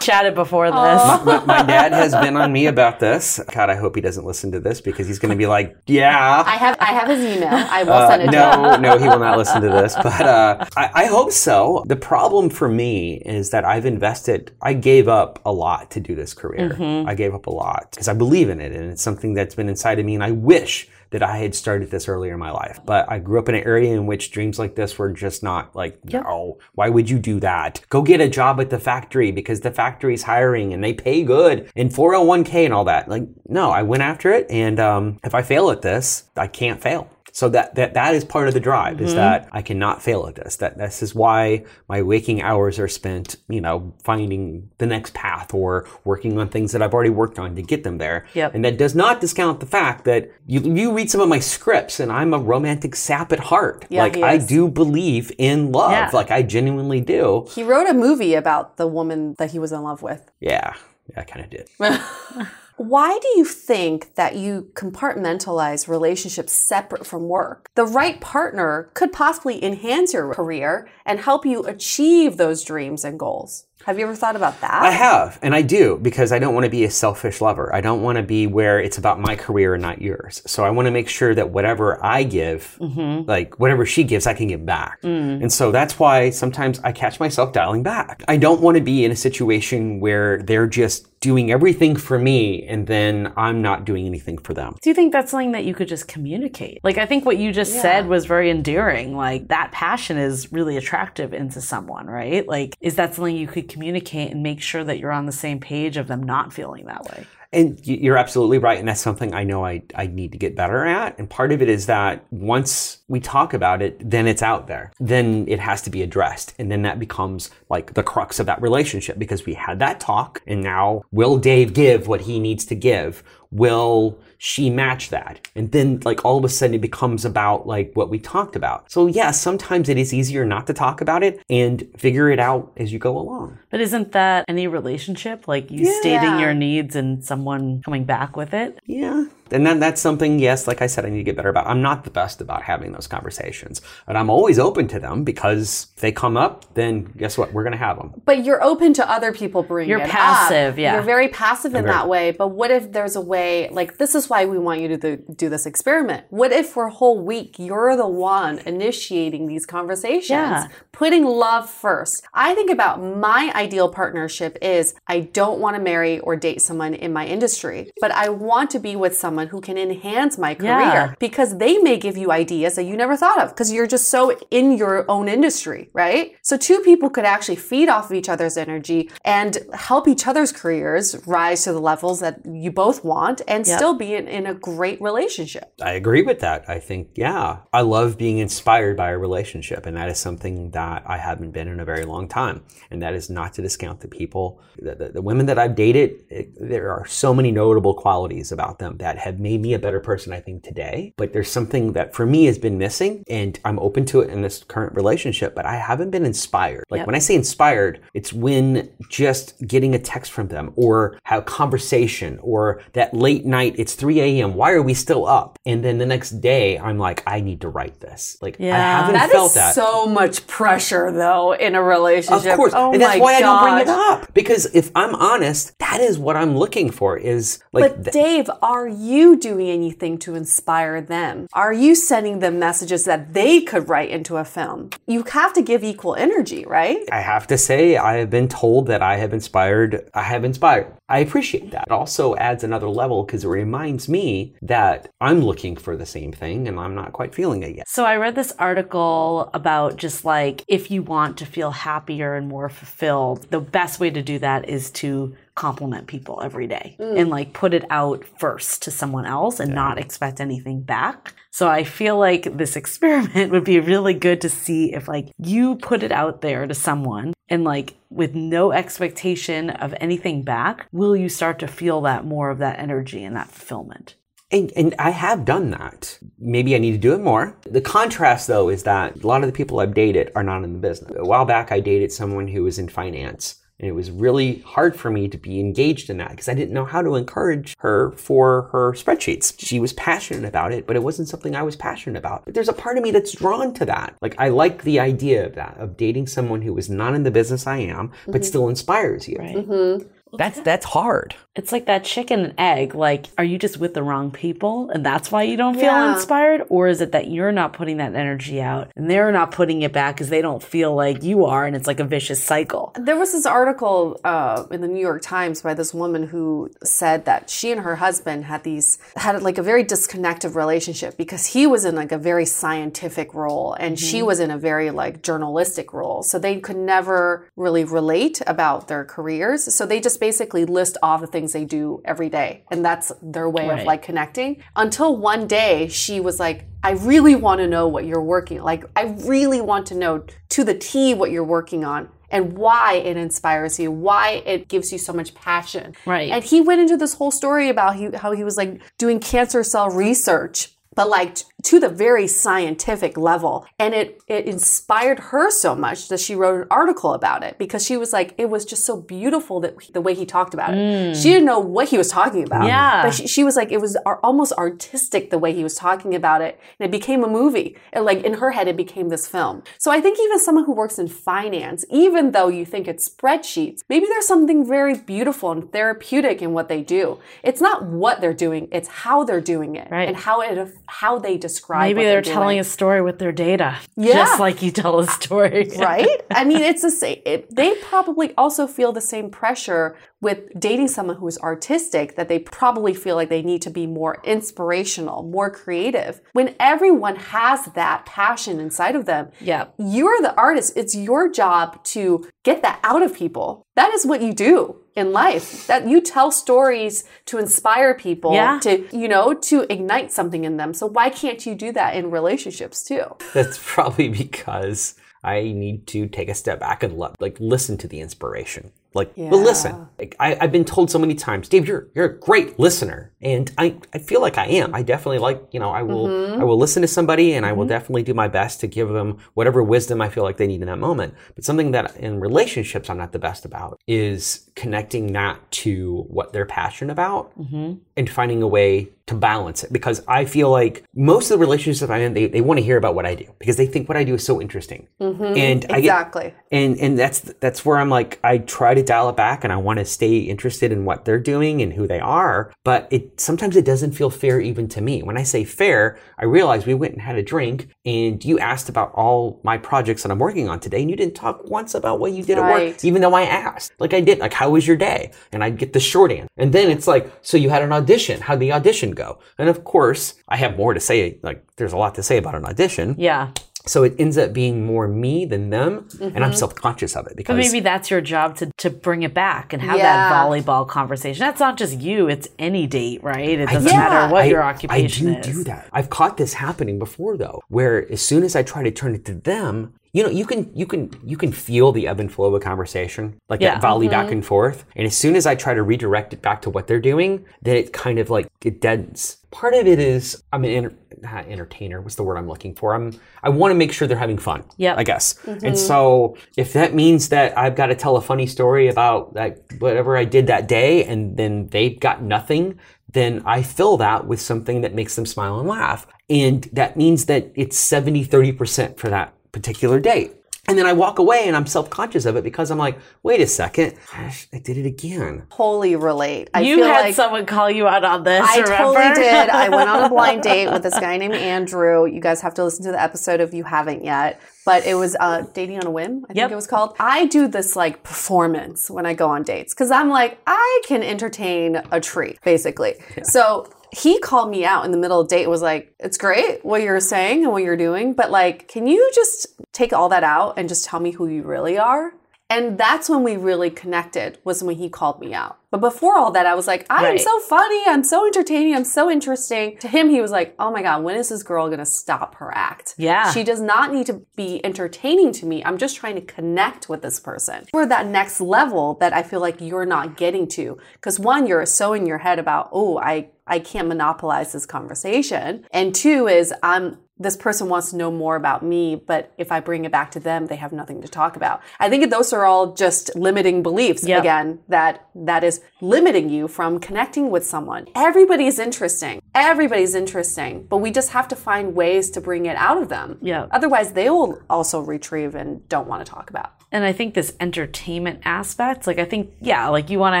Chatted 0.06 0.36
before 0.36 0.66
this. 0.70 0.76
my, 0.76 1.44
my 1.46 1.62
dad 1.64 1.92
has 1.92 2.12
been 2.12 2.36
on 2.36 2.52
me 2.52 2.66
about 2.66 3.00
this. 3.00 3.40
God, 3.52 3.70
I 3.70 3.74
hope 3.74 3.96
he 3.96 4.00
doesn't 4.00 4.24
listen 4.24 4.52
to 4.52 4.60
this 4.60 4.80
because 4.80 5.08
he's 5.08 5.18
going 5.18 5.30
to 5.32 5.36
be 5.36 5.46
like, 5.48 5.76
yeah. 5.88 6.44
I 6.46 6.56
have 6.56 6.76
I 6.78 6.84
have 6.92 7.08
his 7.08 7.24
email. 7.24 7.48
I 7.52 7.82
will 7.82 7.92
Uh, 7.92 8.08
send 8.08 8.22
it 8.22 8.26
to 8.26 8.30
no, 8.30 8.76
no, 8.76 8.98
he 8.98 9.08
will 9.08 9.18
not 9.18 9.36
listen 9.36 9.60
to 9.62 9.68
this. 9.68 9.96
But 9.96 10.20
uh, 10.20 10.64
I, 10.76 10.90
I 10.94 11.06
hope 11.06 11.32
so. 11.32 11.82
The 11.88 11.96
problem 11.96 12.50
for 12.50 12.68
me 12.68 13.16
is 13.26 13.50
that 13.50 13.64
I've 13.64 13.84
invested. 13.84 14.52
I 14.62 14.74
gave 14.74 15.08
up 15.08 15.40
a 15.44 15.50
lot 15.52 15.90
to 15.92 16.00
do 16.00 16.14
this 16.14 16.34
career. 16.34 16.76
I 17.08 17.14
gave 17.16 17.34
up 17.34 17.46
a 17.48 17.50
lot 17.50 17.88
because 17.90 18.06
I 18.06 18.14
believe 18.14 18.48
in 18.48 18.60
it, 18.60 18.70
and 18.70 18.92
it's 18.92 19.02
something 19.02 19.34
that's 19.34 19.56
been 19.56 19.68
inside 19.68 19.98
of 19.98 20.06
me. 20.06 20.14
And 20.14 20.22
I 20.22 20.30
wish 20.30 20.88
that 21.18 21.26
I 21.26 21.38
had 21.38 21.54
started 21.54 21.90
this 21.90 22.08
earlier 22.08 22.34
in 22.34 22.38
my 22.38 22.50
life. 22.50 22.78
But 22.84 23.10
I 23.10 23.18
grew 23.20 23.38
up 23.38 23.48
in 23.48 23.54
an 23.54 23.64
area 23.64 23.94
in 23.94 24.04
which 24.04 24.32
dreams 24.32 24.58
like 24.58 24.74
this 24.74 24.98
were 24.98 25.10
just 25.12 25.42
not 25.42 25.74
like, 25.74 25.98
no, 26.04 26.58
why 26.74 26.90
would 26.90 27.08
you 27.08 27.18
do 27.18 27.40
that? 27.40 27.80
Go 27.88 28.02
get 28.02 28.20
a 28.20 28.28
job 28.28 28.60
at 28.60 28.68
the 28.68 28.78
factory 28.78 29.32
because 29.32 29.60
the 29.60 29.70
factory's 29.70 30.24
hiring 30.24 30.74
and 30.74 30.84
they 30.84 30.92
pay 30.92 31.22
good 31.22 31.70
and 31.74 31.90
401k 31.90 32.66
and 32.66 32.74
all 32.74 32.84
that. 32.84 33.08
Like, 33.08 33.26
no, 33.48 33.70
I 33.70 33.82
went 33.82 34.02
after 34.02 34.30
it. 34.30 34.46
And 34.50 34.78
um, 34.78 35.18
if 35.24 35.34
I 35.34 35.40
fail 35.40 35.70
at 35.70 35.80
this, 35.80 36.24
I 36.36 36.48
can't 36.48 36.82
fail. 36.82 37.10
So 37.36 37.50
that, 37.50 37.74
that 37.74 37.92
that 37.92 38.14
is 38.14 38.24
part 38.24 38.48
of 38.48 38.54
the 38.54 38.60
drive 38.60 38.98
is 38.98 39.10
mm-hmm. 39.10 39.16
that 39.16 39.50
I 39.52 39.60
cannot 39.60 40.02
fail 40.02 40.26
at 40.26 40.36
this. 40.36 40.56
That 40.56 40.78
this 40.78 41.02
is 41.02 41.14
why 41.14 41.66
my 41.86 42.00
waking 42.00 42.40
hours 42.40 42.78
are 42.78 42.88
spent, 42.88 43.36
you 43.50 43.60
know, 43.60 43.92
finding 44.02 44.70
the 44.78 44.86
next 44.86 45.12
path 45.12 45.52
or 45.52 45.86
working 46.04 46.38
on 46.38 46.48
things 46.48 46.72
that 46.72 46.80
I've 46.80 46.94
already 46.94 47.10
worked 47.10 47.38
on 47.38 47.54
to 47.56 47.60
get 47.60 47.84
them 47.84 47.98
there. 47.98 48.26
Yep. 48.32 48.54
And 48.54 48.64
that 48.64 48.78
does 48.78 48.94
not 48.94 49.20
discount 49.20 49.60
the 49.60 49.66
fact 49.66 50.06
that 50.06 50.30
you 50.46 50.60
you 50.62 50.94
read 50.94 51.10
some 51.10 51.20
of 51.20 51.28
my 51.28 51.38
scripts 51.38 52.00
and 52.00 52.10
I'm 52.10 52.32
a 52.32 52.38
romantic 52.38 52.96
sap 52.96 53.30
at 53.32 53.40
heart. 53.40 53.84
Yeah, 53.90 54.04
like 54.04 54.16
he 54.16 54.22
I 54.22 54.38
do 54.38 54.66
believe 54.66 55.30
in 55.36 55.72
love. 55.72 55.90
Yeah. 55.90 56.10
Like 56.14 56.30
I 56.30 56.40
genuinely 56.40 57.02
do. 57.02 57.46
He 57.50 57.62
wrote 57.62 57.86
a 57.86 57.92
movie 57.92 58.32
about 58.32 58.78
the 58.78 58.86
woman 58.86 59.34
that 59.36 59.50
he 59.50 59.58
was 59.58 59.72
in 59.72 59.82
love 59.82 60.00
with. 60.00 60.30
Yeah. 60.40 60.72
Yeah, 61.10 61.20
I 61.20 61.24
kind 61.24 61.44
of 61.44 61.50
did. 61.50 61.68
Why 62.76 63.18
do 63.18 63.28
you 63.38 63.44
think 63.46 64.14
that 64.16 64.36
you 64.36 64.70
compartmentalize 64.74 65.88
relationships 65.88 66.52
separate 66.52 67.06
from 67.06 67.26
work? 67.26 67.70
The 67.74 67.86
right 67.86 68.20
partner 68.20 68.90
could 68.92 69.12
possibly 69.12 69.64
enhance 69.64 70.12
your 70.12 70.34
career 70.34 70.86
and 71.06 71.20
help 71.20 71.46
you 71.46 71.62
achieve 71.62 72.36
those 72.36 72.62
dreams 72.62 73.02
and 73.02 73.18
goals. 73.18 73.64
Have 73.86 74.00
you 74.00 74.04
ever 74.04 74.16
thought 74.16 74.34
about 74.34 74.60
that? 74.62 74.82
I 74.82 74.90
have, 74.90 75.38
and 75.42 75.54
I 75.54 75.62
do, 75.62 75.96
because 76.02 76.32
I 76.32 76.40
don't 76.40 76.54
want 76.54 76.64
to 76.64 76.70
be 76.70 76.82
a 76.82 76.90
selfish 76.90 77.40
lover. 77.40 77.72
I 77.72 77.80
don't 77.80 78.02
want 78.02 78.16
to 78.16 78.22
be 78.22 78.48
where 78.48 78.80
it's 78.80 78.98
about 78.98 79.20
my 79.20 79.36
career 79.36 79.74
and 79.74 79.82
not 79.82 80.02
yours. 80.02 80.42
So 80.44 80.64
I 80.64 80.70
want 80.70 80.86
to 80.86 80.90
make 80.90 81.08
sure 81.08 81.36
that 81.36 81.50
whatever 81.50 82.04
I 82.04 82.24
give, 82.24 82.76
mm-hmm. 82.80 83.28
like 83.28 83.60
whatever 83.60 83.86
she 83.86 84.02
gives, 84.02 84.26
I 84.26 84.34
can 84.34 84.48
give 84.48 84.66
back. 84.66 85.00
Mm. 85.02 85.40
And 85.40 85.52
so 85.52 85.70
that's 85.70 86.00
why 86.00 86.30
sometimes 86.30 86.80
I 86.80 86.90
catch 86.90 87.20
myself 87.20 87.52
dialing 87.52 87.84
back. 87.84 88.24
I 88.26 88.38
don't 88.38 88.60
want 88.60 88.76
to 88.76 88.82
be 88.82 89.04
in 89.04 89.12
a 89.12 89.16
situation 89.16 90.00
where 90.00 90.42
they're 90.42 90.66
just 90.66 91.15
doing 91.26 91.50
everything 91.50 91.96
for 91.96 92.20
me 92.20 92.62
and 92.68 92.86
then 92.86 93.32
I'm 93.36 93.60
not 93.60 93.84
doing 93.84 94.06
anything 94.06 94.38
for 94.38 94.54
them. 94.54 94.76
Do 94.80 94.88
you 94.88 94.94
think 94.94 95.12
that's 95.12 95.32
something 95.32 95.50
that 95.52 95.64
you 95.64 95.74
could 95.74 95.88
just 95.88 96.06
communicate? 96.06 96.78
Like, 96.84 96.98
I 96.98 97.04
think 97.04 97.26
what 97.26 97.36
you 97.36 97.50
just 97.50 97.80
said 97.82 98.06
was 98.06 98.26
very 98.26 98.48
endearing. 98.48 99.16
Like, 99.16 99.48
that 99.48 99.72
passion 99.72 100.18
is 100.18 100.52
really 100.52 100.76
attractive 100.76 101.34
into 101.34 101.60
someone, 101.60 102.06
right? 102.06 102.46
Like, 102.46 102.76
is 102.80 102.94
that 102.94 103.16
something 103.16 103.36
you 103.36 103.48
could 103.48 103.68
communicate 103.68 104.30
and 104.30 104.40
make 104.44 104.62
sure 104.62 104.84
that 104.84 105.00
you're 105.00 105.10
on 105.10 105.26
the 105.26 105.32
same 105.32 105.58
page 105.58 105.96
of 105.96 106.06
them 106.06 106.22
not 106.22 106.52
feeling 106.52 106.86
that 106.86 107.02
way? 107.06 107.26
And 107.52 107.78
you're 107.86 108.16
absolutely 108.16 108.58
right. 108.58 108.78
And 108.78 108.88
that's 108.88 109.00
something 109.00 109.34
I 109.34 109.44
know 109.44 109.64
I, 109.64 109.82
I 109.94 110.06
need 110.06 110.32
to 110.32 110.38
get 110.38 110.56
better 110.56 110.84
at. 110.84 111.18
And 111.18 111.28
part 111.30 111.52
of 111.52 111.62
it 111.62 111.68
is 111.68 111.86
that 111.86 112.24
once 112.30 112.98
we 113.08 113.20
talk 113.20 113.54
about 113.54 113.82
it, 113.82 113.98
then 114.08 114.26
it's 114.26 114.42
out 114.42 114.66
there. 114.66 114.92
Then 114.98 115.46
it 115.48 115.60
has 115.60 115.82
to 115.82 115.90
be 115.90 116.02
addressed. 116.02 116.54
And 116.58 116.70
then 116.70 116.82
that 116.82 116.98
becomes 116.98 117.50
like 117.70 117.94
the 117.94 118.02
crux 118.02 118.40
of 118.40 118.46
that 118.46 118.60
relationship 118.60 119.18
because 119.18 119.46
we 119.46 119.54
had 119.54 119.78
that 119.78 120.00
talk. 120.00 120.42
And 120.46 120.62
now 120.62 121.02
will 121.12 121.38
Dave 121.38 121.72
give 121.72 122.08
what 122.08 122.22
he 122.22 122.38
needs 122.40 122.64
to 122.66 122.74
give? 122.74 123.22
Will 123.50 124.18
she 124.38 124.70
matched 124.70 125.10
that? 125.10 125.48
And 125.54 125.72
then 125.72 126.00
like 126.04 126.24
all 126.24 126.38
of 126.38 126.44
a 126.44 126.48
sudden 126.48 126.74
it 126.74 126.80
becomes 126.80 127.24
about 127.24 127.66
like 127.66 127.92
what 127.94 128.10
we 128.10 128.18
talked 128.18 128.56
about. 128.56 128.90
So 128.90 129.06
yeah, 129.06 129.30
sometimes 129.30 129.88
it 129.88 129.98
is 129.98 130.12
easier 130.12 130.44
not 130.44 130.66
to 130.66 130.74
talk 130.74 131.00
about 131.00 131.22
it 131.22 131.40
and 131.48 131.86
figure 131.96 132.30
it 132.30 132.38
out 132.38 132.72
as 132.76 132.92
you 132.92 132.98
go 132.98 133.18
along. 133.18 133.58
But 133.70 133.80
isn't 133.80 134.12
that 134.12 134.44
any 134.48 134.66
relationship? 134.66 135.48
Like, 135.48 135.70
you 135.70 135.84
stating 136.00 136.38
your 136.38 136.54
needs 136.54 136.96
and 136.96 137.24
someone 137.24 137.82
coming 137.82 138.04
back 138.04 138.36
with 138.36 138.54
it? 138.54 138.78
Yeah. 138.86 139.26
And 139.50 139.66
then 139.66 139.78
that's 139.78 140.00
something, 140.00 140.38
yes, 140.38 140.66
like 140.66 140.82
I 140.82 140.86
said, 140.86 141.04
I 141.04 141.08
need 141.10 141.18
to 141.18 141.22
get 141.22 141.36
better 141.36 141.48
about. 141.48 141.66
I'm 141.66 141.82
not 141.82 142.04
the 142.04 142.10
best 142.10 142.40
about 142.40 142.62
having 142.62 142.92
those 142.92 143.06
conversations, 143.06 143.80
but 144.06 144.16
I'm 144.16 144.28
always 144.30 144.58
open 144.58 144.88
to 144.88 144.98
them 144.98 145.22
because 145.24 145.86
if 145.94 146.00
they 146.00 146.12
come 146.12 146.36
up, 146.36 146.74
then 146.74 147.04
guess 147.16 147.38
what? 147.38 147.52
We're 147.52 147.62
going 147.62 147.72
to 147.72 147.78
have 147.78 147.96
them. 147.96 148.20
But 148.24 148.44
you're 148.44 148.62
open 148.62 148.92
to 148.94 149.08
other 149.10 149.32
people 149.32 149.62
bringing 149.62 149.90
You're 149.90 150.00
it 150.00 150.10
passive, 150.10 150.74
up. 150.74 150.78
yeah. 150.78 150.94
You're 150.94 151.02
very 151.02 151.28
passive 151.28 151.74
in 151.74 151.82
very- 151.84 151.92
that 151.94 152.08
way. 152.08 152.32
But 152.32 152.48
what 152.48 152.70
if 152.70 152.90
there's 152.92 153.14
a 153.14 153.20
way, 153.20 153.68
like, 153.70 153.98
this 153.98 154.14
is 154.14 154.28
why 154.28 154.46
we 154.46 154.58
want 154.58 154.80
you 154.80 154.88
to 154.88 154.96
do, 154.96 155.16
do 155.36 155.48
this 155.48 155.64
experiment. 155.66 156.24
What 156.30 156.50
if 156.52 156.68
for 156.68 156.86
a 156.86 156.92
whole 156.92 157.20
week 157.24 157.58
you're 157.58 157.96
the 157.96 158.08
one 158.08 158.58
initiating 158.60 159.46
these 159.46 159.64
conversations, 159.66 160.30
Yeah. 160.30 160.68
putting 160.92 161.24
love 161.24 161.70
first? 161.70 162.26
I 162.34 162.54
think 162.54 162.70
about 162.70 163.02
my 163.02 163.52
ideal 163.54 163.88
partnership 163.90 164.58
is 164.60 164.94
I 165.06 165.20
don't 165.20 165.60
want 165.60 165.76
to 165.76 165.82
marry 165.82 166.18
or 166.20 166.34
date 166.36 166.62
someone 166.62 166.94
in 166.94 167.12
my 167.12 167.26
industry, 167.26 167.92
but 168.00 168.10
I 168.10 168.28
want 168.30 168.70
to 168.70 168.78
be 168.80 168.96
with 168.96 169.16
someone 169.16 169.35
who 169.44 169.60
can 169.60 169.76
enhance 169.76 170.38
my 170.38 170.54
career 170.54 170.68
Yeah. 170.70 171.14
because 171.18 171.58
they 171.58 171.78
may 171.78 171.96
give 171.98 172.16
you 172.16 172.32
ideas 172.32 172.76
that 172.76 172.84
you 172.84 172.96
never 172.96 173.16
thought 173.16 173.40
of 173.42 173.50
because 173.50 173.72
you're 173.72 173.86
just 173.86 174.08
so 174.08 174.36
in 174.50 174.72
your 174.72 175.04
own 175.10 175.28
industry, 175.28 175.90
right? 175.92 176.34
So 176.42 176.56
two 176.56 176.80
people 176.80 177.10
could 177.10 177.24
actually 177.24 177.56
feed 177.56 177.88
off 177.88 178.06
of 178.10 178.16
each 178.16 178.28
other's 178.28 178.56
energy 178.56 179.10
and 179.24 179.58
help 179.74 180.08
each 180.08 180.26
other's 180.26 180.52
careers 180.52 181.16
rise 181.26 181.64
to 181.64 181.72
the 181.72 181.80
levels 181.80 182.20
that 182.20 182.40
you 182.46 182.70
both 182.70 183.04
want 183.04 183.42
and 183.46 183.66
Yep. 183.66 183.76
still 183.78 183.94
be 183.94 184.14
in, 184.14 184.28
in 184.28 184.46
a 184.46 184.54
great 184.54 185.00
relationship. 185.02 185.72
I 185.82 185.92
agree 185.92 186.22
with 186.22 186.40
that. 186.40 186.64
I 186.68 186.78
think, 186.78 187.08
yeah, 187.16 187.58
I 187.72 187.80
love 187.82 188.16
being 188.16 188.38
inspired 188.38 188.96
by 188.96 189.10
a 189.10 189.18
relationship. 189.18 189.86
And 189.86 189.96
that 189.96 190.08
is 190.08 190.18
something 190.18 190.70
that 190.70 191.02
I 191.06 191.18
haven't 191.18 191.50
been 191.50 191.68
in 191.68 191.80
a 191.80 191.84
very 191.84 192.04
long 192.04 192.28
time. 192.28 192.62
And 192.90 193.02
that 193.02 193.14
is 193.14 193.28
not 193.28 193.52
to 193.54 193.62
discount 193.62 194.00
the 194.00 194.08
people, 194.08 194.60
the, 194.80 194.94
the, 194.94 195.08
the 195.08 195.22
women 195.22 195.46
that 195.46 195.58
I've 195.58 195.74
dated. 195.74 196.22
It, 196.30 196.54
there 196.60 196.90
are 196.92 197.06
so 197.06 197.34
many 197.34 197.50
notable 197.50 197.94
qualities 197.94 198.52
about 198.52 198.78
them 198.78 198.96
that 198.98 199.18
have 199.26 199.38
made 199.38 199.60
me 199.60 199.74
a 199.74 199.78
better 199.78 200.00
person, 200.00 200.32
I 200.32 200.40
think, 200.40 200.62
today. 200.62 201.12
But 201.16 201.32
there's 201.32 201.50
something 201.50 201.92
that 201.92 202.14
for 202.14 202.26
me 202.26 202.46
has 202.46 202.58
been 202.58 202.78
missing. 202.78 203.22
And 203.28 203.58
I'm 203.64 203.78
open 203.78 204.04
to 204.06 204.20
it 204.20 204.30
in 204.30 204.42
this 204.42 204.64
current 204.64 204.94
relationship, 204.94 205.54
but 205.54 205.66
I 205.66 205.76
haven't 205.76 206.10
been 206.10 206.24
inspired. 206.26 206.84
Like 206.90 207.00
Yep. 207.00 207.06
when 207.06 207.14
I 207.14 207.18
say 207.20 207.34
inspired, 207.34 208.00
it's 208.14 208.32
when 208.32 208.88
just 209.10 209.54
getting 209.66 209.94
a 209.94 209.98
text 209.98 210.32
from 210.32 210.48
them 210.48 210.72
or 210.76 211.18
have 211.24 211.44
conversation 211.44 212.38
or 212.42 212.80
that 212.94 213.12
late 213.14 213.44
night, 213.44 213.74
it's 213.76 213.94
3 213.94 214.20
a.m. 214.20 214.54
Why 214.54 214.70
are 214.72 214.82
we 214.82 214.94
still 214.94 215.26
up? 215.26 215.58
And 215.66 215.84
then 215.84 215.98
the 215.98 216.06
next 216.06 216.30
day, 216.40 216.78
I'm 216.78 216.98
like, 216.98 217.22
I 217.26 217.40
need 217.40 217.60
to 217.62 217.68
write 217.68 218.00
this. 218.00 218.38
Like, 218.40 218.60
I 218.60 218.64
haven't 218.66 219.14
That 219.14 219.30
felt 219.30 219.48
is 219.50 219.54
that. 219.54 219.74
so 219.74 220.06
much 220.06 220.46
pressure, 220.46 221.10
though, 221.12 221.52
in 221.54 221.74
a 221.74 221.82
relationship. 221.82 222.52
of 222.52 222.56
course. 222.56 222.72
Oh 222.76 222.92
and 222.92 223.02
that's 223.02 223.18
why 223.20 223.34
I 223.34 223.40
don't 223.40 223.62
bring 223.62 223.78
it 223.78 223.88
up. 223.88 224.32
Because 224.34 224.66
if 224.74 224.90
I'm 224.94 225.14
honest, 225.14 225.76
that 225.80 226.00
is 226.00 226.18
what 226.18 226.36
I'm 226.36 226.56
looking 226.56 226.90
for 226.90 227.16
is 227.16 227.58
like, 227.72 227.94
But 227.96 228.04
th- 228.04 228.12
Dave, 228.24 228.50
are 228.62 228.86
you 228.88 229.15
you 229.16 229.36
doing 229.36 229.68
anything 229.70 230.18
to 230.18 230.34
inspire 230.34 231.00
them? 231.00 231.46
Are 231.52 231.72
you 231.72 231.94
sending 231.94 232.40
them 232.40 232.58
messages 232.58 233.04
that 233.04 233.32
they 233.32 233.60
could 233.62 233.88
write 233.88 234.10
into 234.10 234.36
a 234.36 234.44
film? 234.44 234.90
You 235.06 235.22
have 235.22 235.52
to 235.54 235.62
give 235.62 235.82
equal 235.82 236.14
energy, 236.14 236.64
right? 236.66 237.04
I 237.10 237.20
have 237.20 237.46
to 237.48 237.56
say, 237.56 237.96
I 237.96 238.18
have 238.18 238.30
been 238.30 238.48
told 238.48 238.86
that 238.88 239.02
I 239.02 239.16
have 239.16 239.32
inspired, 239.32 240.10
I 240.12 240.22
have 240.22 240.44
inspired. 240.44 240.92
I 241.08 241.18
appreciate 241.18 241.70
that. 241.70 241.84
It 241.86 241.92
also 241.92 242.34
adds 242.36 242.64
another 242.64 242.88
level 242.88 243.22
because 243.22 243.44
it 243.44 243.48
reminds 243.48 244.08
me 244.08 244.54
that 244.62 245.10
I'm 245.20 245.40
looking 245.40 245.76
for 245.76 245.96
the 245.96 246.06
same 246.06 246.32
thing 246.32 246.66
and 246.66 246.80
I'm 246.80 246.94
not 246.94 247.12
quite 247.12 247.34
feeling 247.34 247.62
it 247.62 247.76
yet. 247.76 247.88
So 247.88 248.04
I 248.04 248.16
read 248.16 248.34
this 248.34 248.52
article 248.58 249.50
about 249.54 249.96
just 249.96 250.24
like 250.24 250.64
if 250.68 250.90
you 250.90 251.02
want 251.02 251.38
to 251.38 251.46
feel 251.46 251.70
happier 251.70 252.34
and 252.34 252.48
more 252.48 252.68
fulfilled, 252.68 253.46
the 253.50 253.60
best 253.60 254.00
way 254.00 254.10
to 254.10 254.22
do 254.22 254.38
that 254.40 254.68
is 254.68 254.90
to 254.92 255.36
compliment 255.54 256.06
people 256.06 256.40
every 256.42 256.66
day 256.66 256.96
mm. 257.00 257.18
and 257.18 257.30
like 257.30 257.52
put 257.54 257.72
it 257.72 257.84
out 257.88 258.24
first 258.38 258.82
to 258.82 258.90
someone 258.90 259.24
else 259.24 259.58
and 259.58 259.74
not 259.74 259.98
expect 259.98 260.40
anything 260.40 260.82
back. 260.82 261.34
So 261.56 261.68
I 261.68 261.84
feel 261.84 262.18
like 262.18 262.58
this 262.58 262.76
experiment 262.82 263.50
would 263.50 263.64
be 263.64 263.80
really 263.80 264.12
good 264.12 264.42
to 264.42 264.50
see 264.50 264.92
if 264.92 265.08
like 265.08 265.30
you 265.38 265.76
put 265.76 266.02
it 266.02 266.12
out 266.12 266.42
there 266.42 266.66
to 266.66 266.74
someone 266.74 267.32
and 267.48 267.64
like 267.64 267.94
with 268.10 268.34
no 268.34 268.72
expectation 268.72 269.70
of 269.70 269.94
anything 269.98 270.42
back, 270.42 270.86
will 270.92 271.16
you 271.16 271.30
start 271.30 271.58
to 271.60 271.66
feel 271.66 272.02
that 272.02 272.26
more 272.26 272.50
of 272.50 272.58
that 272.58 272.78
energy 272.78 273.24
and 273.24 273.34
that 273.36 273.48
fulfillment? 273.48 274.16
And, 274.50 274.70
and 274.76 274.94
I 274.98 275.08
have 275.08 275.46
done 275.46 275.70
that. 275.70 276.18
Maybe 276.38 276.74
I 276.74 276.78
need 276.78 276.92
to 276.92 276.98
do 276.98 277.14
it 277.14 277.22
more. 277.22 277.58
The 277.64 277.80
contrast, 277.80 278.48
though, 278.48 278.68
is 278.68 278.82
that 278.82 279.24
a 279.24 279.26
lot 279.26 279.42
of 279.42 279.48
the 279.48 279.56
people 279.56 279.80
I've 279.80 279.94
dated 279.94 280.32
are 280.36 280.42
not 280.42 280.62
in 280.62 280.74
the 280.74 280.78
business. 280.78 281.16
A 281.16 281.24
while 281.24 281.46
back, 281.46 281.72
I 281.72 281.80
dated 281.80 282.12
someone 282.12 282.48
who 282.48 282.64
was 282.64 282.78
in 282.78 282.90
finance. 282.90 283.62
And 283.78 283.88
it 283.88 283.92
was 283.92 284.10
really 284.10 284.60
hard 284.60 284.96
for 284.96 285.10
me 285.10 285.28
to 285.28 285.36
be 285.36 285.60
engaged 285.60 286.08
in 286.08 286.16
that 286.18 286.30
because 286.30 286.48
I 286.48 286.54
didn't 286.54 286.72
know 286.72 286.86
how 286.86 287.02
to 287.02 287.14
encourage 287.14 287.76
her 287.78 288.12
for 288.12 288.68
her 288.72 288.92
spreadsheets. 288.92 289.54
She 289.58 289.78
was 289.78 289.92
passionate 289.92 290.48
about 290.48 290.72
it, 290.72 290.86
but 290.86 290.96
it 290.96 291.02
wasn't 291.02 291.28
something 291.28 291.54
I 291.54 291.62
was 291.62 291.76
passionate 291.76 292.18
about. 292.18 292.46
But 292.46 292.54
there's 292.54 292.70
a 292.70 292.72
part 292.72 292.96
of 292.96 293.02
me 293.02 293.10
that's 293.10 293.32
drawn 293.32 293.74
to 293.74 293.84
that. 293.84 294.16
Like, 294.22 294.34
I 294.38 294.48
like 294.48 294.82
the 294.82 294.98
idea 294.98 295.44
of 295.46 295.54
that, 295.56 295.76
of 295.78 295.96
dating 295.96 296.26
someone 296.26 296.62
who 296.62 296.76
is 296.78 296.88
not 296.88 297.14
in 297.14 297.22
the 297.22 297.30
business 297.30 297.66
I 297.66 297.78
am, 297.78 298.12
but 298.26 298.36
mm-hmm. 298.36 298.42
still 298.42 298.68
inspires 298.68 299.28
you. 299.28 299.36
Right. 299.38 299.56
Mm-hmm. 299.56 300.08
That's, 300.32 300.60
that's 300.60 300.84
hard. 300.86 301.34
It's 301.54 301.72
like 301.72 301.86
that 301.86 302.04
chicken 302.04 302.40
and 302.40 302.54
egg. 302.58 302.94
Like, 302.94 303.26
are 303.38 303.44
you 303.44 303.58
just 303.58 303.78
with 303.78 303.94
the 303.94 304.02
wrong 304.02 304.30
people 304.30 304.90
and 304.90 305.04
that's 305.06 305.32
why 305.32 305.44
you 305.44 305.56
don't 305.56 305.74
feel 305.74 305.84
Yeah. 305.84 306.14
inspired? 306.14 306.64
Or 306.68 306.88
is 306.88 307.00
it 307.00 307.12
that 307.12 307.28
you're 307.28 307.52
not 307.52 307.72
putting 307.72 307.96
that 307.98 308.14
energy 308.14 308.60
out 308.60 308.90
and 308.96 309.10
they're 309.10 309.32
not 309.32 309.52
putting 309.52 309.80
it 309.82 309.92
back 309.92 310.16
because 310.16 310.28
they 310.28 310.42
don't 310.42 310.62
feel 310.62 310.94
like 310.94 311.22
you 311.22 311.46
are 311.46 311.64
and 311.64 311.74
it's 311.74 311.86
like 311.86 312.00
a 312.00 312.04
vicious 312.04 312.42
cycle? 312.42 312.92
There 313.00 313.16
was 313.16 313.32
this 313.32 313.46
article 313.46 314.20
uh, 314.24 314.64
in 314.70 314.80
the 314.82 314.88
New 314.88 315.00
York 315.00 315.22
Times 315.22 315.62
by 315.62 315.72
this 315.72 315.94
woman 315.94 316.24
who 316.26 316.70
said 316.84 317.24
that 317.24 317.48
she 317.48 317.72
and 317.72 317.80
her 317.80 317.96
husband 317.96 318.44
had 318.44 318.64
these 318.64 318.98
had 319.16 319.42
like 319.42 319.56
a 319.56 319.62
very 319.62 319.82
disconnected 319.84 320.54
relationship 320.54 321.16
because 321.16 321.46
he 321.46 321.66
was 321.66 321.84
in 321.86 321.94
like 321.94 322.12
a 322.12 322.18
very 322.18 322.44
scientific 322.44 323.32
role 323.32 323.74
and 323.80 323.98
she 323.98 324.22
was 324.22 324.40
in 324.40 324.50
a 324.50 324.58
very 324.58 324.90
like 324.90 325.22
journalistic 325.22 325.94
role. 325.94 326.22
So 326.22 326.38
they 326.38 326.60
could 326.60 326.76
never 326.76 327.48
really 327.56 327.84
relate 327.84 328.42
about 328.46 328.88
their 328.88 329.04
careers. 329.04 329.74
So 329.74 329.86
they 329.86 330.00
just 330.00 330.20
basically 330.26 330.64
list 330.64 330.98
all 331.04 331.18
the 331.18 331.26
things 331.26 331.52
they 331.52 331.64
do 331.64 332.02
every 332.04 332.28
day, 332.28 332.64
and 332.70 332.84
that's 332.84 333.12
their 333.22 333.48
way 333.48 333.68
of 333.68 333.84
like 333.84 334.02
connecting. 334.02 334.50
Until 334.74 335.16
one 335.16 335.46
day 335.46 335.86
she 335.86 336.18
was 336.18 336.40
like, 336.40 336.66
I 336.82 336.92
really 337.12 337.36
want 337.36 337.60
to 337.60 337.68
know 337.68 337.86
what 337.86 338.04
you're 338.06 338.22
working 338.22 338.62
like 338.62 338.84
I 338.94 339.04
really 339.32 339.60
want 339.60 339.86
to 339.86 339.94
know 339.94 340.24
to 340.50 340.64
the 340.64 340.74
T 340.74 341.14
what 341.14 341.30
you're 341.30 341.50
working 341.58 341.84
on 341.84 342.08
and 342.30 342.56
why 342.56 342.94
it 342.94 343.16
inspires 343.16 343.78
you, 343.78 343.90
why 343.90 344.42
it 344.46 344.68
gives 344.68 344.92
you 344.92 344.98
so 344.98 345.12
much 345.12 345.34
passion. 345.34 345.94
Right. 346.04 346.30
And 346.30 346.42
he 346.42 346.60
went 346.60 346.80
into 346.80 346.96
this 346.96 347.14
whole 347.14 347.30
story 347.30 347.68
about 347.68 347.96
he, 347.96 348.10
how 348.14 348.32
he 348.32 348.44
was 348.44 348.56
like 348.56 348.80
doing 348.98 349.20
cancer 349.20 349.62
cell 349.62 349.90
research, 349.90 350.75
but 350.96 351.08
like 351.08 351.36
to 351.62 351.78
the 351.80 351.88
very 351.88 352.26
scientific 352.26 353.16
level. 353.16 353.66
And 353.78 353.92
it, 353.94 354.20
it 354.28 354.46
inspired 354.46 355.18
her 355.30 355.50
so 355.50 355.74
much 355.74 356.08
that 356.08 356.20
she 356.20 356.34
wrote 356.34 356.62
an 356.62 356.66
article 356.70 357.12
about 357.12 357.42
it 357.42 357.58
because 357.58 357.84
she 357.84 357.96
was 357.96 358.12
like, 358.12 358.34
it 358.38 358.48
was 358.48 358.64
just 358.64 358.84
so 358.84 358.96
beautiful 359.00 359.60
that 359.60 359.74
the 359.92 360.00
way 360.00 360.14
he 360.14 360.24
talked 360.26 360.54
about 360.54 360.74
it. 360.74 360.76
Mm. 360.78 361.14
She 361.22 361.28
didn't 361.30 361.44
know 361.44 361.58
what 361.58 361.88
he 361.88 361.98
was 361.98 362.08
talking 362.08 362.44
about. 362.44 362.66
Yeah. 362.66 363.02
But 363.02 363.14
she, 363.14 363.26
she 363.26 363.42
was 363.44 363.56
like, 363.56 363.72
it 363.72 363.80
was 363.80 363.96
ar- 364.06 364.20
almost 364.22 364.52
artistic 364.52 365.30
the 365.30 365.38
way 365.38 365.52
he 365.52 365.62
was 365.64 365.74
talking 365.74 366.14
about 366.14 366.40
it. 366.40 366.58
And 366.78 366.86
it 366.86 366.90
became 366.90 367.22
a 367.24 367.28
movie. 367.28 367.76
And 367.92 368.04
like 368.04 368.22
in 368.22 368.34
her 368.34 368.52
head, 368.52 368.68
it 368.68 368.76
became 368.76 369.08
this 369.08 369.26
film. 369.26 369.62
So 369.78 369.90
I 369.90 370.00
think 370.00 370.18
even 370.20 370.38
someone 370.38 370.64
who 370.64 370.72
works 370.72 370.98
in 370.98 371.08
finance, 371.08 371.84
even 371.90 372.30
though 372.30 372.48
you 372.48 372.64
think 372.64 372.86
it's 372.88 373.08
spreadsheets, 373.08 373.82
maybe 373.88 374.06
there's 374.06 374.26
something 374.26 374.66
very 374.66 374.94
beautiful 374.94 375.50
and 375.50 375.70
therapeutic 375.72 376.40
in 376.42 376.52
what 376.52 376.68
they 376.68 376.82
do. 376.82 377.18
It's 377.42 377.60
not 377.60 377.84
what 377.84 378.20
they're 378.20 378.32
doing, 378.32 378.68
it's 378.72 378.88
how 378.88 379.24
they're 379.24 379.40
doing 379.40 379.76
it 379.76 379.88
Right. 379.90 380.08
and 380.08 380.16
how 380.16 380.40
it 380.40 380.56
how 380.88 381.18
they 381.18 381.36
describe 381.36 381.82
Maybe 381.82 382.04
they're 382.04 382.22
doing. 382.22 382.34
telling 382.34 382.58
a 382.60 382.64
story 382.64 383.02
with 383.02 383.18
their 383.18 383.32
data. 383.32 383.76
Yeah. 383.96 384.14
Just 384.14 384.40
like 384.40 384.62
you 384.62 384.70
tell 384.70 384.98
a 384.98 385.06
story. 385.06 385.70
right? 385.78 386.22
I 386.30 386.44
mean, 386.44 386.58
it's 386.62 386.82
the 386.82 386.90
same. 386.90 387.20
It, 387.24 387.54
they 387.54 387.74
probably 387.76 388.34
also 388.36 388.66
feel 388.66 388.92
the 388.92 389.00
same 389.00 389.30
pressure 389.30 389.96
with 390.20 390.48
dating 390.58 390.88
someone 390.88 391.16
who 391.16 391.28
is 391.28 391.38
artistic 391.38 392.16
that 392.16 392.28
they 392.28 392.38
probably 392.38 392.94
feel 392.94 393.16
like 393.16 393.28
they 393.28 393.42
need 393.42 393.60
to 393.62 393.70
be 393.70 393.86
more 393.86 394.18
inspirational, 394.24 395.22
more 395.22 395.50
creative. 395.50 396.20
When 396.32 396.54
everyone 396.58 397.16
has 397.16 397.66
that 397.74 398.06
passion 398.06 398.58
inside 398.58 398.96
of 398.96 399.04
them, 399.04 399.28
Yeah. 399.40 399.66
you're 399.78 400.20
the 400.22 400.34
artist. 400.36 400.72
It's 400.76 400.94
your 400.94 401.28
job 401.30 401.84
to 401.84 402.26
get 402.44 402.62
that 402.62 402.80
out 402.82 403.02
of 403.02 403.14
people. 403.14 403.66
That 403.76 403.92
is 403.92 404.06
what 404.06 404.22
you 404.22 404.32
do 404.32 404.76
in 404.94 405.12
life. 405.12 405.66
That 405.66 405.86
you 405.86 406.00
tell 406.00 406.30
stories 406.30 407.04
to 407.26 407.36
inspire 407.38 407.92
people, 407.94 408.32
Yeah. 408.32 408.58
to, 408.62 408.86
you 408.96 409.08
know, 409.08 409.34
to 409.34 409.70
ignite 409.70 410.10
something 410.12 410.44
in 410.44 410.56
them. 410.56 410.72
So 410.72 410.86
why 410.86 411.10
can't 411.10 411.44
you 411.44 411.54
do 411.54 411.72
that 411.72 411.94
in 411.94 412.10
relationships 412.10 412.82
too? 412.82 413.04
That's 413.34 413.58
probably 413.62 414.08
because 414.08 414.94
I 415.22 415.42
need 415.42 415.86
to 415.88 416.06
take 416.06 416.28
a 416.30 416.34
step 416.34 416.60
back 416.60 416.82
and 416.82 416.96
le- 416.96 417.12
like 417.20 417.36
listen 417.38 417.76
to 417.78 417.88
the 417.88 418.00
inspiration. 418.00 418.72
Like, 418.96 419.12
well, 419.16 419.40
listen. 419.40 419.88
Like, 419.98 420.16
I, 420.18 420.36
I've 420.40 420.52
been 420.52 420.64
told 420.64 420.90
so 420.90 420.98
many 420.98 421.14
times, 421.14 421.48
Dave, 421.48 421.68
you're 421.68 421.88
you're 421.94 422.06
a 422.06 422.18
great 422.18 422.58
listener, 422.58 423.12
and 423.20 423.52
I, 423.56 423.76
I 423.92 423.98
feel 423.98 424.20
like 424.20 424.38
I 424.38 424.46
am. 424.46 424.74
I 424.74 424.82
definitely 424.82 425.18
like 425.18 425.42
you 425.52 425.60
know 425.60 425.70
I 425.70 425.82
will 425.82 426.08
mm-hmm. 426.08 426.40
I 426.40 426.44
will 426.44 426.58
listen 426.58 426.82
to 426.82 426.88
somebody, 426.88 427.34
and 427.34 427.46
I 427.46 427.52
will 427.52 427.64
mm-hmm. 427.64 427.68
definitely 427.68 428.02
do 428.02 428.14
my 428.14 428.28
best 428.28 428.60
to 428.60 428.66
give 428.66 428.88
them 428.88 429.18
whatever 429.34 429.62
wisdom 429.62 430.00
I 430.00 430.08
feel 430.08 430.24
like 430.24 430.38
they 430.38 430.46
need 430.46 430.60
in 430.62 430.66
that 430.66 430.78
moment. 430.78 431.14
But 431.34 431.44
something 431.44 431.70
that 431.72 431.96
in 431.96 432.20
relationships 432.20 432.90
I'm 432.90 432.98
not 432.98 433.12
the 433.12 433.18
best 433.18 433.44
about 433.44 433.80
is 433.86 434.50
connecting 434.56 435.12
that 435.12 435.50
to 435.50 436.04
what 436.08 436.32
they're 436.32 436.46
passionate 436.46 436.92
about 436.92 437.38
mm-hmm. 437.38 437.74
and 437.96 438.10
finding 438.10 438.42
a 438.42 438.48
way 438.48 438.88
to 439.06 439.14
balance 439.14 439.62
it 439.64 439.72
because 439.72 440.02
I 440.08 440.24
feel 440.24 440.50
like 440.50 440.84
most 440.94 441.30
of 441.30 441.38
the 441.38 441.38
relationships 441.38 441.88
I'm 441.88 442.00
in, 442.00 442.14
they, 442.14 442.26
they 442.26 442.40
want 442.40 442.58
to 442.58 442.64
hear 442.64 442.76
about 442.76 442.94
what 442.94 443.06
I 443.06 443.14
do 443.14 443.26
because 443.38 443.56
they 443.56 443.66
think 443.66 443.88
what 443.88 443.96
I 443.96 444.04
do 444.04 444.14
is 444.14 444.24
so 444.24 444.40
interesting. 444.40 444.88
Mm-hmm. 445.00 445.36
And 445.36 445.64
I 445.66 445.80
get, 445.80 445.96
Exactly. 445.96 446.34
and 446.50 446.76
and 446.78 446.98
that's 446.98 447.20
that's 447.40 447.64
where 447.64 447.78
I'm 447.78 447.88
like 447.88 448.18
I 448.24 448.38
try 448.38 448.74
to 448.74 448.82
dial 448.82 449.08
it 449.08 449.16
back 449.16 449.44
and 449.44 449.52
I 449.52 449.56
want 449.56 449.78
to 449.78 449.84
stay 449.84 450.18
interested 450.18 450.72
in 450.72 450.84
what 450.84 451.04
they're 451.04 451.20
doing 451.20 451.62
and 451.62 451.72
who 451.72 451.86
they 451.86 452.00
are, 452.00 452.52
but 452.64 452.88
it 452.90 453.20
sometimes 453.20 453.56
it 453.56 453.64
doesn't 453.64 453.92
feel 453.92 454.10
fair 454.10 454.40
even 454.40 454.66
to 454.68 454.80
me. 454.80 455.02
When 455.02 455.16
I 455.16 455.22
say 455.22 455.44
fair, 455.44 455.98
I 456.18 456.24
realize 456.24 456.66
we 456.66 456.74
went 456.74 456.92
and 456.94 457.02
had 457.02 457.16
a 457.16 457.22
drink 457.22 457.68
and 457.84 458.24
you 458.24 458.38
asked 458.40 458.68
about 458.68 458.92
all 458.92 459.40
my 459.44 459.56
projects 459.56 460.02
that 460.02 460.10
I'm 460.10 460.18
working 460.18 460.48
on 460.48 460.58
today 460.60 460.80
and 460.80 460.90
you 460.90 460.96
didn't 460.96 461.14
talk 461.14 461.48
once 461.48 461.74
about 461.74 462.00
what 462.00 462.12
you 462.12 462.22
did 462.24 462.38
at 462.38 462.42
work 462.42 462.84
even 462.84 463.02
though 463.02 463.14
I 463.14 463.22
asked. 463.22 463.72
Like 463.78 463.94
I 463.94 464.00
did, 464.00 464.18
like 464.18 464.32
how 464.32 464.50
was 464.50 464.66
your 464.66 464.76
day? 464.76 465.12
And 465.32 465.44
I'd 465.44 465.58
get 465.58 465.72
the 465.72 465.80
short 465.80 466.10
answer. 466.10 466.28
And 466.36 466.52
then 466.52 466.70
it's 466.70 466.86
like, 466.88 467.10
so 467.22 467.36
you 467.36 467.50
had 467.50 467.62
an 467.62 467.72
audition. 467.72 468.20
How'd 468.20 468.40
the 468.40 468.52
audition 468.52 468.90
go? 468.96 469.20
And 469.38 469.48
of 469.48 469.62
course, 469.62 470.14
I 470.28 470.36
have 470.36 470.56
more 470.56 470.74
to 470.74 470.80
say. 470.80 471.18
Like 471.22 471.46
there's 471.56 471.72
a 471.72 471.76
lot 471.76 471.94
to 471.94 472.02
say 472.02 472.16
about 472.16 472.34
an 472.34 472.44
audition. 472.44 472.96
Yeah. 472.98 473.30
So 473.66 473.82
it 473.82 473.94
ends 473.98 474.16
up 474.16 474.32
being 474.32 474.64
more 474.64 474.86
me 474.86 475.24
than 475.24 475.50
them, 475.50 475.88
and 476.00 476.16
I'm 476.18 476.30
mm-hmm. 476.30 476.32
self-conscious 476.34 476.94
of 476.94 477.06
it 477.08 477.16
because 477.16 477.34
But 477.34 477.44
maybe 477.44 477.60
that's 477.60 477.90
your 477.90 478.00
job 478.00 478.36
to, 478.36 478.52
to 478.58 478.70
bring 478.70 479.02
it 479.02 479.12
back 479.12 479.52
and 479.52 479.60
have 479.60 479.76
Yeah. 479.76 480.08
that 480.08 480.12
volleyball 480.12 480.68
conversation. 480.68 481.18
That's 481.18 481.40
not 481.40 481.56
just 481.56 481.80
you, 481.80 482.08
it's 482.08 482.28
any 482.38 482.66
date, 482.66 483.02
right? 483.02 483.40
It 483.40 483.48
doesn't 483.48 483.70
Yeah. 483.70 483.78
matter 483.78 484.12
what 484.12 484.22
I- 484.22 484.26
your 484.26 484.42
occupation 484.42 485.08
is. 485.08 485.16
I 485.16 485.20
do 485.20 485.30
is. 485.30 485.36
do 485.38 485.44
that. 485.44 485.68
I've 485.72 485.90
caught 485.90 486.16
this 486.16 486.34
happening 486.34 486.78
before 486.78 487.16
though, 487.16 487.42
where 487.48 487.90
as 487.90 488.00
soon 488.00 488.22
as 488.22 488.36
I 488.36 488.42
try 488.42 488.62
to 488.62 488.70
turn 488.70 488.94
it 488.94 489.04
to 489.06 489.14
them, 489.14 489.72
you 489.92 490.02
know, 490.02 490.10
you 490.10 490.26
can 490.26 490.50
you 490.54 490.66
can 490.66 490.90
you 491.04 491.16
can 491.16 491.32
feel 491.32 491.72
the 491.72 491.88
ebb 491.88 492.00
and 492.00 492.12
flow 492.12 492.26
of 492.26 492.34
a 492.34 492.40
conversation, 492.40 493.14
like 493.28 493.40
Yeah. 493.40 493.54
that 493.54 493.62
volley 493.62 493.88
back 493.88 494.06
mm-hmm. 494.06 494.12
and 494.12 494.26
forth. 494.26 494.64
And 494.76 494.86
as 494.86 494.94
soon 494.94 495.16
as 495.16 495.26
I 495.26 495.34
try 495.34 495.54
to 495.54 495.62
redirect 495.62 496.12
it 496.12 496.20
back 496.20 496.42
to 496.42 496.50
what 496.50 496.66
they're 496.66 496.80
doing, 496.80 497.24
then 497.42 497.56
it 497.56 497.72
kind 497.72 497.98
of 497.98 498.10
like 498.10 498.28
it 498.44 498.60
deadens. 498.60 499.16
Part 499.36 499.52
of 499.52 499.66
it 499.66 499.78
is 499.78 500.22
I'm 500.32 500.44
an 500.44 500.50
enter, 500.50 500.72
not 501.02 501.26
entertainer. 501.26 501.82
What's 501.82 501.96
the 501.96 502.02
word 502.02 502.16
I'm 502.16 502.26
looking 502.26 502.54
for? 502.54 502.74
I'm 502.74 502.98
I 503.22 503.28
want 503.28 503.50
to 503.50 503.54
make 503.54 503.70
sure 503.70 503.86
they're 503.86 503.98
having 503.98 504.16
fun. 504.16 504.44
Yeah, 504.56 504.74
I 504.78 504.82
guess. 504.82 505.22
And 505.26 505.42
mm-hmm. 505.42 505.54
so 505.54 506.16
if 506.38 506.54
that 506.54 506.72
means 506.72 507.10
that 507.10 507.36
I've 507.36 507.54
got 507.54 507.66
to 507.66 507.74
tell 507.74 507.98
a 507.98 508.00
funny 508.00 508.26
story 508.26 508.68
about 508.68 509.14
like 509.14 509.56
whatever 509.58 509.94
I 509.94 510.06
did 510.06 510.28
that 510.28 510.48
day, 510.48 510.86
and 510.86 511.18
then 511.18 511.48
they've 511.48 511.78
got 511.78 512.02
nothing, 512.02 512.58
then 512.90 513.20
I 513.26 513.42
fill 513.42 513.76
that 513.76 514.06
with 514.06 514.22
something 514.22 514.62
that 514.62 514.72
makes 514.72 514.96
them 514.96 515.04
smile 515.04 515.38
and 515.38 515.46
laugh. 515.46 515.86
And 516.08 516.44
that 516.54 516.78
means 516.78 517.04
that 517.04 517.30
it's 517.34 517.58
70, 517.58 518.06
30% 518.06 518.78
for 518.78 518.88
that 518.88 519.12
particular 519.32 519.80
date. 519.80 520.14
And 520.48 520.56
then 520.56 520.66
I 520.66 520.72
walk 520.74 520.98
away 520.98 521.24
and 521.26 521.34
I'm 521.36 521.46
self 521.46 521.70
conscious 521.70 522.04
of 522.04 522.16
it 522.16 522.22
because 522.24 522.50
I'm 522.50 522.58
like, 522.58 522.78
wait 523.02 523.20
a 523.20 523.26
second, 523.26 523.74
gosh, 523.92 524.28
I 524.32 524.38
did 524.38 524.56
it 524.56 524.66
again. 524.66 525.26
Totally 525.30 525.74
relate. 525.76 526.30
I 526.34 526.42
you 526.42 526.56
feel 526.56 526.66
had 526.66 526.80
like 526.82 526.94
someone 526.94 527.26
call 527.26 527.50
you 527.50 527.66
out 527.66 527.84
on 527.84 528.04
this. 528.04 528.24
I 528.24 528.38
remember? 528.40 528.56
totally 528.56 528.94
did. 528.94 529.28
I 529.28 529.48
went 529.48 529.68
on 529.68 529.84
a 529.84 529.88
blind 529.96 530.22
date 530.22 530.50
with 530.52 530.62
this 530.62 530.78
guy 530.78 530.96
named 530.98 531.14
Andrew. 531.14 531.86
You 531.86 532.00
guys 532.00 532.20
have 532.20 532.34
to 532.34 532.44
listen 532.44 532.64
to 532.66 532.72
the 532.72 532.80
episode 532.80 533.20
if 533.20 533.34
you 533.34 533.44
haven't 533.44 533.84
yet. 533.84 534.20
But 534.44 534.64
it 534.64 534.74
was 534.74 534.94
uh, 535.00 535.24
dating 535.34 535.58
on 535.58 535.66
a 535.66 535.70
whim. 535.72 536.06
I 536.08 536.12
Yep. 536.12 536.24
think 536.26 536.32
it 536.32 536.36
was 536.36 536.46
called. 536.46 536.76
I 536.78 537.06
do 537.06 537.26
this 537.26 537.56
like 537.56 537.82
performance 537.82 538.70
when 538.70 538.86
I 538.86 538.94
go 538.94 539.08
on 539.08 539.24
dates 539.24 539.52
because 539.52 539.72
I'm 539.72 539.88
like 539.88 540.20
I 540.28 540.62
can 540.68 540.84
entertain 540.84 541.60
a 541.72 541.80
tree 541.80 542.16
basically. 542.24 542.74
So 543.02 543.48
he 543.72 543.98
called 543.98 544.30
me 544.30 544.44
out 544.44 544.64
in 544.64 544.70
the 544.70 544.78
middle 544.78 545.00
of 545.00 545.08
the 545.08 545.16
date. 545.16 545.22
and 545.22 545.30
Was 545.30 545.42
like, 545.42 545.74
it's 545.78 545.98
great 545.98 546.44
what 546.44 546.62
you're 546.62 546.80
saying 546.80 547.24
and 547.24 547.32
what 547.32 547.42
you're 547.42 547.56
doing, 547.56 547.94
but 547.94 548.10
like, 548.10 548.48
can 548.48 548.66
you 548.66 548.90
just 548.94 549.26
take 549.52 549.72
all 549.72 549.88
that 549.88 550.04
out 550.04 550.38
and 550.38 550.48
just 550.48 550.64
tell 550.64 550.80
me 550.80 550.92
who 550.92 551.06
you 551.08 551.22
really 551.22 551.58
are? 551.58 551.92
And 552.28 552.58
that's 552.58 552.88
when 552.88 553.04
we 553.04 553.16
really 553.16 553.50
connected, 553.50 554.18
was 554.24 554.42
when 554.42 554.56
he 554.56 554.68
called 554.68 554.98
me 555.00 555.14
out. 555.14 555.38
But 555.52 555.60
before 555.60 555.96
all 555.96 556.10
that, 556.10 556.26
I 556.26 556.34
was 556.34 556.48
like, 556.48 556.66
I 556.68 556.88
am 556.88 556.98
so 556.98 557.20
funny. 557.20 557.62
I'm 557.68 557.84
so 557.84 558.04
entertaining. 558.04 558.56
I'm 558.56 558.64
so 558.64 558.90
interesting. 558.90 559.56
To 559.58 559.68
him, 559.68 559.88
he 559.90 560.00
was 560.00 560.10
like, 560.10 560.34
oh 560.40 560.50
my 560.50 560.60
God, 560.60 560.82
when 560.82 560.96
is 560.96 561.08
this 561.08 561.22
girl 561.22 561.46
going 561.46 561.60
to 561.60 561.64
stop 561.64 562.16
her 562.16 562.36
act? 562.36 562.74
Yeah. 562.78 563.12
She 563.12 563.22
does 563.22 563.40
not 563.40 563.72
need 563.72 563.86
to 563.86 564.04
be 564.16 564.44
entertaining 564.44 565.12
to 565.12 565.26
me. 565.26 565.44
I'm 565.44 565.56
just 565.56 565.76
trying 565.76 565.94
to 565.94 566.00
connect 566.00 566.68
with 566.68 566.82
this 566.82 566.98
person. 566.98 567.46
We're 567.52 567.66
that 567.66 567.86
next 567.86 568.20
level 568.20 568.74
that 568.80 568.92
I 568.92 569.04
feel 569.04 569.20
like 569.20 569.40
you're 569.40 569.64
not 569.64 569.96
getting 569.96 570.26
to. 570.30 570.58
Because 570.74 570.98
one, 570.98 571.28
you're 571.28 571.46
so 571.46 571.74
in 571.74 571.86
your 571.86 571.98
head 571.98 572.18
about, 572.18 572.48
oh, 572.50 572.76
I, 572.78 573.10
I 573.26 573.38
can't 573.38 573.68
monopolize 573.68 574.32
this 574.32 574.46
conversation. 574.46 575.44
And 575.50 575.74
two 575.74 576.06
is 576.06 576.32
I'm 576.42 576.78
this 576.98 577.16
person 577.16 577.48
wants 577.48 577.70
to 577.70 577.76
know 577.76 577.90
more 577.90 578.16
about 578.16 578.42
me, 578.42 578.74
but 578.74 579.12
if 579.18 579.30
I 579.30 579.40
bring 579.40 579.64
it 579.64 579.72
back 579.72 579.90
to 579.92 580.00
them, 580.00 580.26
they 580.26 580.36
have 580.36 580.52
nothing 580.52 580.80
to 580.82 580.88
talk 580.88 581.14
about. 581.16 581.42
I 581.60 581.68
think 581.68 581.90
those 581.90 582.12
are 582.12 582.24
all 582.24 582.54
just 582.54 582.94
limiting 582.96 583.42
beliefs 583.42 583.86
Yep. 583.86 584.00
again 584.00 584.38
that 584.48 584.86
that 584.94 585.22
is 585.22 585.42
limiting 585.60 586.08
you 586.08 586.26
from 586.26 586.58
connecting 586.58 587.10
with 587.10 587.26
someone. 587.26 587.66
Everybody's 587.74 588.38
interesting. 588.38 589.02
Everybody's 589.14 589.74
interesting, 589.74 590.46
but 590.48 590.58
we 590.58 590.70
just 590.70 590.90
have 590.92 591.06
to 591.08 591.16
find 591.16 591.54
ways 591.54 591.90
to 591.90 592.00
bring 592.00 592.26
it 592.26 592.36
out 592.36 592.60
of 592.60 592.68
them. 592.68 592.98
Yeah. 593.02 593.26
Otherwise, 593.30 593.72
they 593.72 593.90
will 593.90 594.22
also 594.30 594.60
retrieve 594.60 595.14
and 595.14 595.46
don't 595.48 595.68
want 595.68 595.84
to 595.84 595.90
talk 595.90 596.08
about. 596.10 596.32
And 596.52 596.64
I 596.64 596.72
think 596.72 596.94
this 596.94 597.14
entertainment 597.20 598.00
aspect, 598.04 598.66
like 598.66 598.78
I 598.78 598.84
think, 598.84 599.10
yeah, 599.20 599.48
like 599.48 599.68
you 599.68 599.78
want 599.78 600.00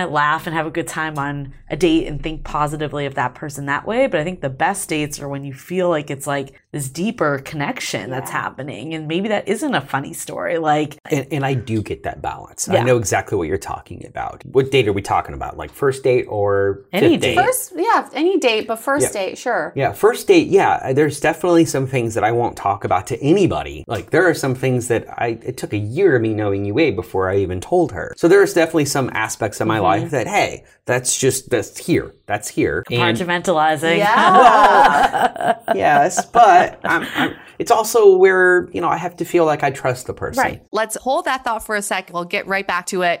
to 0.00 0.06
laugh 0.12 0.46
and 0.46 0.54
have 0.54 0.66
a 0.66 0.70
good 0.70 0.86
time 0.86 1.18
on 1.18 1.54
a 1.70 1.76
date 1.76 2.06
and 2.06 2.22
think 2.22 2.44
positively 2.44 3.06
of 3.06 3.14
that 3.14 3.34
person 3.34 3.66
that 3.66 3.86
way. 3.86 4.06
But 4.06 4.20
I 4.20 4.24
think 4.24 4.40
the 4.42 4.50
best 4.50 4.88
dates 4.88 5.18
are 5.20 5.28
when 5.28 5.42
you 5.44 5.54
feel 5.54 5.88
like 5.88 6.10
it's 6.10 6.26
like 6.26 6.52
this 6.74 6.88
deeper 6.88 7.38
connection 7.38 8.10
that's 8.10 8.30
happening. 8.30 8.94
And 8.94 9.06
maybe 9.06 9.28
that 9.28 9.46
isn't 9.46 9.74
a 9.74 9.80
funny 9.80 10.12
story. 10.12 10.58
Like, 10.58 10.98
And, 11.08 11.26
and 11.30 11.46
I 11.46 11.54
do 11.54 11.82
get 11.82 12.02
that 12.02 12.20
balance. 12.20 12.68
Yeah. 12.70 12.80
I 12.80 12.82
know 12.82 12.96
exactly 12.96 13.38
what 13.38 13.46
you're 13.46 13.58
talking 13.58 14.04
about. 14.06 14.44
What 14.44 14.72
date 14.72 14.88
are 14.88 14.92
we 14.92 15.00
talking 15.00 15.34
about? 15.34 15.56
Like 15.56 15.70
first 15.70 16.02
date 16.02 16.24
or 16.28 16.84
Any 16.92 17.10
fifth 17.10 17.22
date. 17.22 17.34
date? 17.36 17.44
First, 17.44 17.72
yeah, 17.76 18.08
any 18.12 18.38
date, 18.40 18.66
but 18.66 18.80
first 18.80 19.14
Yeah. 19.14 19.26
date, 19.26 19.38
sure. 19.38 19.72
Yeah, 19.76 19.92
first 19.92 20.26
date, 20.26 20.48
yeah, 20.48 20.80
uh, 20.82 20.92
there's 20.92 21.20
definitely 21.20 21.64
some 21.64 21.86
things 21.86 22.14
that 22.14 22.24
I 22.24 22.32
won't 22.32 22.56
talk 22.56 22.84
about 22.84 23.06
to 23.06 23.22
anybody. 23.22 23.84
Like 23.86 24.10
there 24.10 24.28
are 24.28 24.34
some 24.34 24.56
things 24.56 24.88
that 24.88 25.06
I 25.08 25.38
it 25.42 25.56
took 25.56 25.72
a 25.72 25.78
year 25.78 26.16
of 26.16 26.22
me 26.22 26.34
knowing 26.34 26.64
Yue 26.64 26.92
before 26.92 27.30
I 27.30 27.36
even 27.36 27.60
told 27.60 27.92
her. 27.92 28.12
So 28.16 28.26
there's 28.26 28.52
definitely 28.52 28.86
some 28.86 29.10
aspects 29.12 29.60
of 29.60 29.68
my 29.68 29.76
mm-hmm. 29.76 29.84
life 29.84 30.10
that 30.10 30.26
hey, 30.26 30.64
that's 30.86 31.16
just 31.16 31.50
that's 31.50 31.78
here. 31.78 32.14
That's 32.26 32.48
here. 32.48 32.82
And- 32.90 33.16
compartmentalizing. 33.16 33.98
Yeah. 33.98 35.58
yes, 35.74 36.24
but 36.26 36.63
I'm, 36.84 37.06
I'm, 37.14 37.36
it's 37.58 37.70
also 37.70 38.16
where, 38.16 38.68
you 38.72 38.80
know, 38.80 38.88
I 38.88 38.96
have 38.96 39.16
to 39.16 39.24
feel 39.24 39.44
like 39.44 39.62
I 39.62 39.70
trust 39.70 40.06
the 40.06 40.14
person. 40.14 40.42
Right. 40.42 40.62
Let's 40.72 40.96
hold 40.96 41.24
that 41.26 41.44
thought 41.44 41.64
for 41.64 41.76
a 41.76 41.82
sec. 41.82 42.10
We'll 42.12 42.24
get 42.24 42.46
right 42.46 42.66
back 42.66 42.86
to 42.86 43.02
it. 43.02 43.20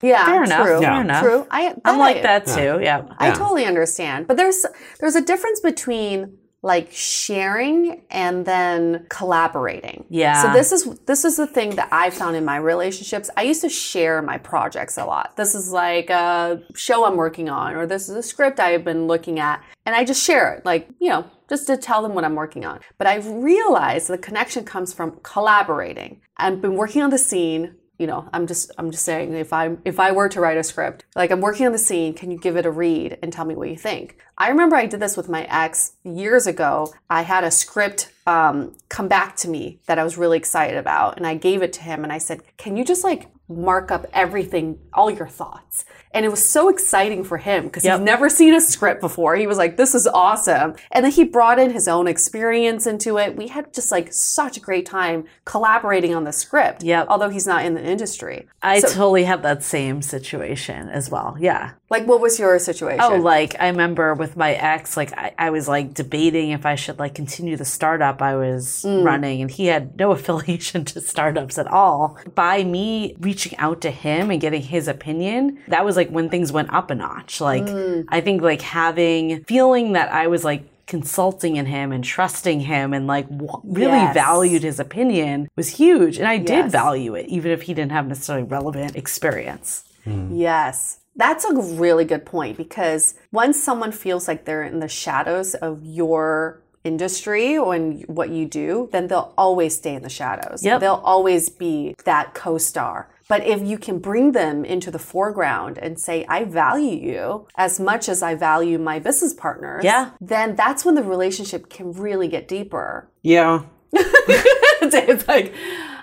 Yeah, 0.00 0.24
Fair 0.24 0.44
enough. 0.44 0.66
True. 0.66 0.80
Fair 0.80 1.00
enough. 1.00 1.22
True. 1.22 1.46
I, 1.50 1.74
I'm 1.84 1.98
like 1.98 2.22
that 2.22 2.46
too. 2.46 2.80
Yeah. 2.82 3.02
I 3.18 3.30
totally 3.32 3.64
understand. 3.64 4.26
But 4.26 4.36
there's 4.36 4.64
there's 5.00 5.16
a 5.16 5.22
difference 5.22 5.60
between 5.60 6.38
like 6.62 6.88
sharing 6.90 8.02
and 8.10 8.44
then 8.44 9.06
collaborating. 9.08 10.04
Yeah. 10.08 10.42
So 10.42 10.52
this 10.52 10.72
is 10.72 10.98
this 11.06 11.24
is 11.24 11.36
the 11.36 11.46
thing 11.46 11.76
that 11.76 11.88
I 11.92 12.10
found 12.10 12.36
in 12.36 12.44
my 12.44 12.56
relationships. 12.56 13.30
I 13.36 13.42
used 13.42 13.60
to 13.62 13.68
share 13.68 14.22
my 14.22 14.38
projects 14.38 14.98
a 14.98 15.04
lot. 15.04 15.36
This 15.36 15.54
is 15.54 15.72
like 15.72 16.10
a 16.10 16.60
show 16.74 17.04
I'm 17.04 17.16
working 17.16 17.48
on 17.48 17.74
or 17.74 17.86
this 17.86 18.08
is 18.08 18.16
a 18.16 18.22
script 18.22 18.58
I've 18.58 18.84
been 18.84 19.06
looking 19.06 19.38
at 19.38 19.62
and 19.86 19.94
I 19.94 20.04
just 20.04 20.24
share 20.24 20.54
it 20.54 20.64
like, 20.64 20.88
you 21.00 21.10
know, 21.10 21.30
just 21.48 21.68
to 21.68 21.76
tell 21.76 22.02
them 22.02 22.14
what 22.14 22.24
I'm 22.24 22.34
working 22.34 22.64
on. 22.64 22.80
But 22.98 23.06
I've 23.06 23.26
realized 23.26 24.08
the 24.08 24.18
connection 24.18 24.64
comes 24.64 24.92
from 24.92 25.20
collaborating. 25.22 26.20
I've 26.36 26.60
been 26.60 26.74
working 26.74 27.02
on 27.02 27.10
the 27.10 27.18
scene 27.18 27.76
you 27.98 28.06
know 28.06 28.28
i'm 28.32 28.46
just 28.46 28.70
i'm 28.78 28.90
just 28.90 29.04
saying 29.04 29.34
if 29.34 29.52
i 29.52 29.76
if 29.84 30.00
i 30.00 30.12
were 30.12 30.28
to 30.28 30.40
write 30.40 30.56
a 30.56 30.62
script 30.62 31.04
like 31.16 31.30
i'm 31.30 31.40
working 31.40 31.66
on 31.66 31.72
the 31.72 31.78
scene 31.78 32.14
can 32.14 32.30
you 32.30 32.38
give 32.38 32.56
it 32.56 32.64
a 32.64 32.70
read 32.70 33.18
and 33.22 33.32
tell 33.32 33.44
me 33.44 33.54
what 33.54 33.68
you 33.68 33.76
think? 33.76 34.18
I 34.36 34.50
remember 34.50 34.76
i 34.76 34.86
did 34.86 35.00
this 35.00 35.16
with 35.16 35.28
my 35.28 35.42
ex 35.44 35.92
years 36.04 36.46
ago. 36.46 36.94
I 37.10 37.22
had 37.22 37.42
a 37.42 37.50
script 37.50 38.12
um, 38.26 38.76
come 38.88 39.08
back 39.08 39.36
to 39.36 39.48
me 39.48 39.80
that 39.86 39.98
i 39.98 40.04
was 40.04 40.16
really 40.16 40.38
excited 40.38 40.76
about 40.76 41.16
and 41.16 41.26
i 41.26 41.34
gave 41.34 41.62
it 41.62 41.72
to 41.74 41.82
him 41.82 42.04
and 42.04 42.12
i 42.12 42.18
said 42.18 42.42
can 42.56 42.76
you 42.76 42.84
just 42.84 43.02
like 43.02 43.30
mark 43.48 43.90
up 43.90 44.06
everything 44.12 44.78
all 44.92 45.10
your 45.10 45.26
thoughts 45.26 45.84
and 46.12 46.24
it 46.24 46.30
was 46.30 46.44
so 46.44 46.68
exciting 46.68 47.24
for 47.24 47.38
him 47.38 47.64
because 47.64 47.84
Yep. 47.84 47.98
he's 48.00 48.04
never 48.04 48.28
seen 48.28 48.54
a 48.54 48.60
script 48.60 49.00
before. 49.00 49.36
He 49.36 49.46
was 49.46 49.58
like, 49.58 49.76
this 49.76 49.94
is 49.94 50.06
awesome. 50.06 50.74
And 50.90 51.04
then 51.04 51.12
he 51.12 51.24
brought 51.24 51.58
in 51.58 51.70
his 51.70 51.88
own 51.88 52.06
experience 52.06 52.86
into 52.86 53.18
it. 53.18 53.36
We 53.36 53.48
had 53.48 53.72
just 53.72 53.90
like 53.90 54.12
such 54.12 54.56
a 54.56 54.60
great 54.60 54.86
time 54.86 55.24
collaborating 55.44 56.14
on 56.14 56.24
the 56.24 56.32
script. 56.32 56.82
Yeah. 56.82 57.04
Although 57.08 57.28
he's 57.30 57.46
not 57.46 57.64
in 57.64 57.74
the 57.74 57.82
industry. 57.84 58.48
I 58.62 58.80
So- 58.80 58.88
totally 58.88 59.24
have 59.24 59.42
that 59.42 59.62
same 59.62 60.02
situation 60.02 60.88
as 60.88 61.10
well. 61.10 61.36
Yeah. 61.38 61.72
Like, 61.90 62.06
what 62.06 62.20
was 62.20 62.38
your 62.38 62.58
situation? 62.58 63.00
Oh, 63.02 63.16
like 63.16 63.56
I 63.58 63.68
remember 63.68 64.14
with 64.14 64.36
my 64.36 64.52
ex, 64.52 64.94
like 64.96 65.16
I, 65.16 65.32
I 65.38 65.50
was 65.50 65.68
like 65.68 65.94
debating 65.94 66.50
if 66.50 66.66
I 66.66 66.74
should 66.74 66.98
like 66.98 67.14
continue 67.14 67.56
the 67.56 67.64
startup 67.64 68.20
I 68.20 68.36
was 68.36 68.84
mm. 68.86 69.02
running, 69.02 69.40
and 69.40 69.50
he 69.50 69.66
had 69.66 69.98
no 69.98 70.10
affiliation 70.18 70.84
to 70.86 71.00
startups 71.00 71.56
at 71.56 71.66
all. 71.66 72.18
By 72.34 72.62
me 72.64 73.16
reaching 73.20 73.56
out 73.58 73.80
to 73.82 73.90
him 73.90 74.30
and 74.30 74.38
getting 74.38 74.60
his 74.60 74.86
opinion, 74.86 75.60
that 75.68 75.84
was 75.84 75.96
like 75.98 76.08
when 76.08 76.30
things 76.30 76.50
went 76.50 76.72
up 76.72 76.90
a 76.90 76.94
notch. 76.94 77.40
Like 77.42 77.64
mm. 77.64 78.06
I 78.08 78.22
think 78.22 78.40
like 78.40 78.62
having 78.62 79.44
feeling 79.44 79.92
that 79.92 80.10
I 80.10 80.28
was 80.28 80.44
like 80.44 80.62
consulting 80.86 81.56
in 81.56 81.66
him 81.66 81.92
and 81.92 82.02
trusting 82.02 82.60
him 82.60 82.94
and 82.94 83.06
like 83.06 83.28
w- 83.28 83.60
really 83.62 83.92
Yes. 83.98 84.14
valued 84.14 84.62
his 84.62 84.80
opinion 84.80 85.46
was 85.54 85.68
huge 85.68 86.16
and 86.16 86.26
i 86.26 86.38
did 86.38 86.72
value 86.72 87.14
it 87.14 87.26
even 87.28 87.52
if 87.52 87.60
he 87.60 87.74
didn't 87.74 87.92
have 87.92 88.06
necessarily 88.08 88.42
relevant 88.42 88.96
experience 88.96 89.84
hmm. 90.04 90.34
Yes. 90.34 91.00
That's 91.14 91.44
a 91.44 91.52
really 91.54 92.04
good 92.04 92.24
point 92.24 92.56
because 92.56 93.14
once 93.32 93.60
someone 93.62 93.90
feels 93.92 94.28
like 94.28 94.44
they're 94.44 94.62
in 94.62 94.78
the 94.78 94.88
shadows 94.88 95.54
of 95.56 95.84
your 95.84 96.62
industry 96.84 97.58
or 97.58 97.74
in 97.74 98.02
what 98.02 98.30
you 98.30 98.46
do, 98.46 98.88
then 98.92 99.08
they'll 99.08 99.34
always 99.36 99.76
stay 99.76 99.94
in 99.94 100.02
the 100.02 100.08
shadows. 100.08 100.64
Yep. 100.64 100.80
They'll 100.80 101.02
always 101.04 101.48
be 101.48 101.96
that 102.04 102.34
co-star. 102.34 103.08
But 103.28 103.46
if 103.46 103.62
you 103.62 103.76
can 103.78 103.98
bring 103.98 104.32
them 104.32 104.64
into 104.64 104.90
the 104.90 104.98
foreground 104.98 105.76
and 105.78 106.00
say, 106.00 106.24
I 106.28 106.44
value 106.44 106.96
you 106.98 107.46
as 107.56 107.78
much 107.78 108.08
as 108.08 108.22
I 108.22 108.34
value 108.34 108.78
my 108.78 108.98
business 108.98 109.34
partners, 109.34 109.84
Yeah. 109.84 110.10
then 110.20 110.56
that's 110.56 110.84
when 110.84 110.94
the 110.94 111.02
relationship 111.02 111.68
can 111.68 111.92
really 111.92 112.28
get 112.28 112.48
deeper. 112.48 113.10
Yeah. 113.22 113.64
it's 113.92 115.28
like, 115.28 115.52